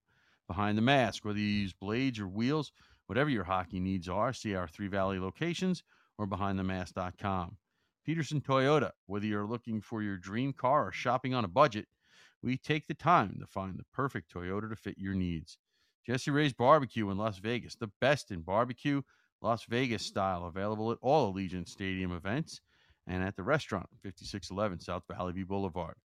Behind 0.46 0.78
the 0.78 0.82
mask, 0.82 1.24
whether 1.24 1.38
you 1.38 1.46
use 1.46 1.72
blades 1.72 2.20
or 2.20 2.28
wheels, 2.28 2.72
whatever 3.06 3.30
your 3.30 3.44
hockey 3.44 3.80
needs 3.80 4.08
are, 4.08 4.32
see 4.32 4.54
our 4.54 4.68
three 4.68 4.88
Valley 4.88 5.18
locations 5.18 5.82
or 6.18 6.26
behindthemask.com. 6.26 7.56
Peterson 8.04 8.40
Toyota, 8.40 8.90
whether 9.06 9.26
you're 9.26 9.46
looking 9.46 9.80
for 9.80 10.02
your 10.02 10.18
dream 10.18 10.52
car 10.52 10.88
or 10.88 10.92
shopping 10.92 11.34
on 11.34 11.44
a 11.44 11.48
budget, 11.48 11.88
we 12.42 12.58
take 12.58 12.86
the 12.86 12.94
time 12.94 13.38
to 13.40 13.46
find 13.46 13.78
the 13.78 13.86
perfect 13.92 14.32
Toyota 14.32 14.68
to 14.68 14.76
fit 14.76 14.98
your 14.98 15.14
needs. 15.14 15.58
Jesse 16.06 16.30
Ray's 16.30 16.52
Barbecue 16.52 17.10
in 17.10 17.16
Las 17.16 17.38
Vegas, 17.38 17.76
the 17.76 17.90
best 18.00 18.30
in 18.30 18.42
barbecue, 18.42 19.00
Las 19.40 19.64
Vegas 19.64 20.04
style, 20.04 20.44
available 20.44 20.92
at 20.92 20.98
all 21.00 21.32
Allegiant 21.32 21.68
Stadium 21.68 22.12
events 22.12 22.60
and 23.06 23.22
at 23.22 23.36
the 23.36 23.42
restaurant, 23.42 23.86
5611 24.02 24.80
South 24.80 25.02
Valley 25.10 25.32
View 25.32 25.46
Boulevard. 25.46 25.96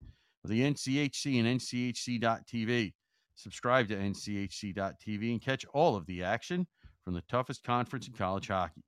With 0.43 0.51
the 0.51 0.61
NCHC 0.61 1.39
and 1.39 1.59
NCHC.TV. 1.59 2.93
Subscribe 3.35 3.87
to 3.87 3.95
NCHC.TV 3.95 5.31
and 5.31 5.41
catch 5.41 5.65
all 5.73 5.95
of 5.95 6.05
the 6.05 6.23
action 6.23 6.67
from 7.05 7.13
the 7.13 7.23
toughest 7.29 7.63
conference 7.63 8.07
in 8.07 8.13
college 8.13 8.47
hockey. 8.47 8.83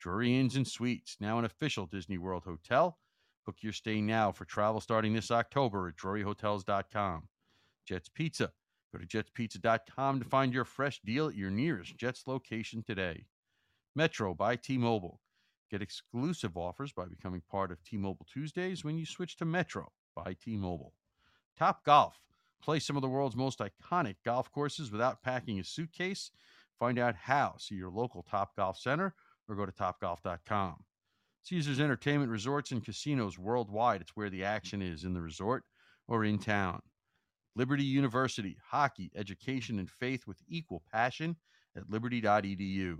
Drury 0.00 0.38
Inns 0.38 0.56
and 0.56 0.66
Suites, 0.66 1.16
now 1.20 1.38
an 1.38 1.44
official 1.44 1.86
Disney 1.86 2.18
World 2.18 2.42
hotel. 2.44 2.98
Book 3.44 3.56
your 3.60 3.72
stay 3.72 4.00
now 4.00 4.32
for 4.32 4.44
travel 4.44 4.80
starting 4.80 5.12
this 5.12 5.30
October 5.30 5.88
at 5.88 5.96
druryhotels.com. 5.96 7.28
Jets 7.86 8.08
Pizza. 8.08 8.50
Go 8.92 8.98
to 8.98 9.06
jetspizza.com 9.06 10.20
to 10.20 10.28
find 10.28 10.52
your 10.52 10.64
fresh 10.64 11.00
deal 11.04 11.28
at 11.28 11.34
your 11.34 11.50
nearest 11.50 11.96
Jets 11.96 12.24
location 12.26 12.82
today. 12.86 13.24
Metro 13.96 14.34
by 14.34 14.56
T 14.56 14.76
Mobile. 14.76 15.20
Get 15.70 15.80
exclusive 15.80 16.56
offers 16.56 16.92
by 16.92 17.06
becoming 17.06 17.42
part 17.50 17.72
of 17.72 17.82
T 17.82 17.96
Mobile 17.96 18.26
Tuesdays 18.30 18.84
when 18.84 18.98
you 18.98 19.06
switch 19.06 19.36
to 19.38 19.46
Metro 19.46 19.90
by 20.14 20.34
T 20.34 20.56
Mobile. 20.56 20.92
Top 21.58 21.84
Golf. 21.84 22.20
Play 22.62 22.78
some 22.78 22.96
of 22.96 23.02
the 23.02 23.08
world's 23.08 23.34
most 23.34 23.60
iconic 23.60 24.16
golf 24.24 24.52
courses 24.52 24.92
without 24.92 25.22
packing 25.22 25.58
a 25.58 25.64
suitcase. 25.64 26.30
Find 26.78 26.98
out 26.98 27.14
how. 27.14 27.54
See 27.58 27.74
your 27.74 27.90
local 27.90 28.22
Top 28.22 28.54
Golf 28.56 28.78
Center 28.78 29.14
or 29.48 29.56
go 29.56 29.66
to 29.66 29.72
topgolf.com. 29.72 30.84
Caesars 31.44 31.80
Entertainment 31.80 32.30
Resorts 32.30 32.70
and 32.70 32.84
Casinos 32.84 33.38
worldwide. 33.38 34.00
It's 34.00 34.14
where 34.14 34.30
the 34.30 34.44
action 34.44 34.80
is 34.80 35.04
in 35.04 35.12
the 35.12 35.22
resort 35.22 35.64
or 36.06 36.24
in 36.24 36.38
town. 36.38 36.82
Liberty 37.54 37.84
University, 37.84 38.56
hockey, 38.64 39.10
education, 39.14 39.78
and 39.78 39.90
faith 39.90 40.26
with 40.26 40.38
equal 40.48 40.82
passion 40.90 41.36
at 41.76 41.88
liberty.edu. 41.90 42.98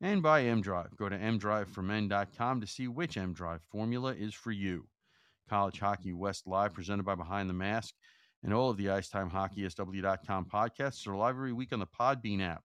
And 0.00 0.22
by 0.22 0.44
MDrive. 0.44 0.96
Go 0.96 1.08
to 1.08 1.18
mdriveformen.com 1.18 2.60
to 2.60 2.66
see 2.66 2.88
which 2.88 3.16
MDrive 3.16 3.60
formula 3.70 4.14
is 4.14 4.34
for 4.34 4.50
you. 4.50 4.86
College 5.48 5.80
Hockey 5.80 6.12
West 6.12 6.46
Live, 6.46 6.72
presented 6.72 7.04
by 7.04 7.16
Behind 7.16 7.50
the 7.50 7.54
Mask, 7.54 7.94
and 8.42 8.54
all 8.54 8.70
of 8.70 8.76
the 8.76 8.88
Icetime 8.88 9.28
Hockey 9.28 9.68
SW.com 9.68 10.46
podcasts 10.46 11.06
are 11.06 11.16
live 11.16 11.34
every 11.34 11.52
week 11.52 11.72
on 11.72 11.80
the 11.80 11.86
Podbean 11.86 12.40
app 12.40 12.62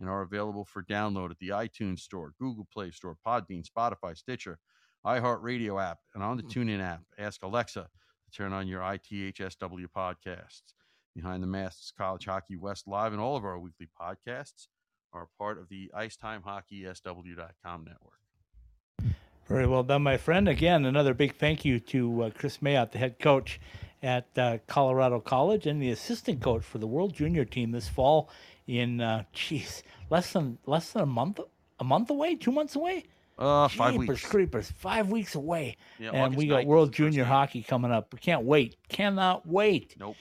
and 0.00 0.08
are 0.08 0.22
available 0.22 0.64
for 0.64 0.82
download 0.82 1.30
at 1.30 1.38
the 1.38 1.50
iTunes 1.50 2.00
Store, 2.00 2.32
Google 2.38 2.66
Play 2.72 2.90
Store, 2.90 3.16
Podbean, 3.26 3.64
Spotify, 3.64 4.16
Stitcher, 4.16 4.58
iHeartRadio 5.06 5.82
app, 5.82 5.98
and 6.14 6.22
on 6.22 6.36
the 6.36 6.42
mm. 6.42 6.50
TuneIn 6.50 6.82
app. 6.82 7.02
Ask 7.18 7.42
Alexa 7.42 7.88
turn 8.34 8.52
on 8.52 8.66
your 8.66 8.80
ITHSW 8.80 9.86
podcasts. 9.96 10.74
Behind 11.14 11.42
the 11.42 11.46
Masks 11.46 11.92
College 11.96 12.24
Hockey 12.26 12.56
West 12.56 12.88
Live 12.88 13.12
and 13.12 13.20
all 13.20 13.36
of 13.36 13.44
our 13.44 13.58
weekly 13.58 13.88
podcasts 14.00 14.66
are 15.12 15.28
part 15.38 15.58
of 15.58 15.68
the 15.68 15.90
Icetime 15.94 16.42
Hockey 16.42 16.84
SW.com 16.92 17.84
network. 17.84 19.14
Very 19.46 19.66
well 19.66 19.84
done, 19.84 20.02
my 20.02 20.16
friend. 20.16 20.48
Again, 20.48 20.84
another 20.84 21.14
big 21.14 21.36
thank 21.36 21.64
you 21.64 21.78
to 21.78 22.24
uh, 22.24 22.30
Kris 22.30 22.58
Mayotte, 22.58 22.92
the 22.92 22.98
head 22.98 23.20
coach 23.20 23.60
at 24.02 24.26
uh, 24.36 24.58
Colorado 24.66 25.20
College 25.20 25.66
and 25.66 25.80
the 25.80 25.90
assistant 25.90 26.42
coach 26.42 26.64
for 26.64 26.78
the 26.78 26.86
World 26.86 27.14
Junior 27.14 27.44
team 27.44 27.70
this 27.70 27.88
fall. 27.88 28.30
In 28.66 29.00
uh, 29.00 29.24
geez, 29.32 29.82
less 30.10 30.32
than 30.32 30.58
less 30.66 30.92
than 30.92 31.02
a 31.02 31.06
month, 31.06 31.38
a 31.78 31.84
month 31.84 32.10
away, 32.10 32.34
two 32.34 32.52
months 32.52 32.74
away. 32.74 33.04
Uh, 33.36 33.66
five 33.68 33.92
Jeepers 33.94 34.08
weeks. 34.08 34.26
creepers, 34.26 34.70
five 34.70 35.08
weeks 35.08 35.34
away, 35.34 35.76
Yeah, 35.98 36.10
and 36.10 36.18
August 36.22 36.38
we 36.38 36.46
got 36.46 36.66
World 36.66 36.92
Junior 36.92 37.24
hockey 37.24 37.62
coming 37.62 37.90
up. 37.90 38.12
We 38.12 38.20
can't 38.20 38.44
wait, 38.44 38.76
cannot 38.88 39.44
wait. 39.46 39.96
Nope. 39.98 40.16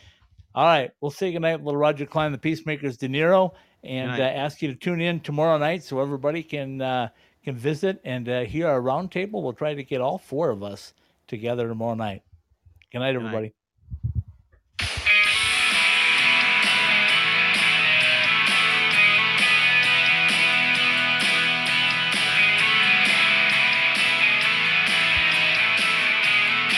All 0.56 0.66
right, 0.66 0.92
we'll 1.02 1.12
say 1.12 1.32
goodnight, 1.32 1.64
little 1.64 1.78
Roger 1.80 2.06
Klein, 2.06 2.32
the 2.32 2.38
Peacemakers, 2.38 2.98
De 2.98 3.08
Niro, 3.08 3.54
and 3.84 4.12
uh, 4.12 4.24
ask 4.24 4.62
you 4.62 4.68
to 4.68 4.76
tune 4.76 5.02
in 5.02 5.20
tomorrow 5.20 5.58
night 5.58 5.84
so 5.84 6.00
everybody 6.00 6.42
can 6.44 6.82
uh, 6.82 7.10
can 7.44 7.56
visit 7.56 8.00
and 8.04 8.28
uh, 8.30 8.42
hear 8.46 8.68
our 8.68 8.82
roundtable. 8.82 9.44
We'll 9.44 9.54
try 9.54 9.74
to 9.76 9.84
get 9.84 10.00
all 10.02 10.18
four 10.18 10.50
of 10.50 10.64
us 10.64 10.94
together 11.28 11.68
tomorrow 11.68 11.96
night. 11.96 12.24
Good 12.92 13.00
night, 13.00 13.14
Good 13.14 13.20
night. 13.22 13.28
everybody. 13.28 13.54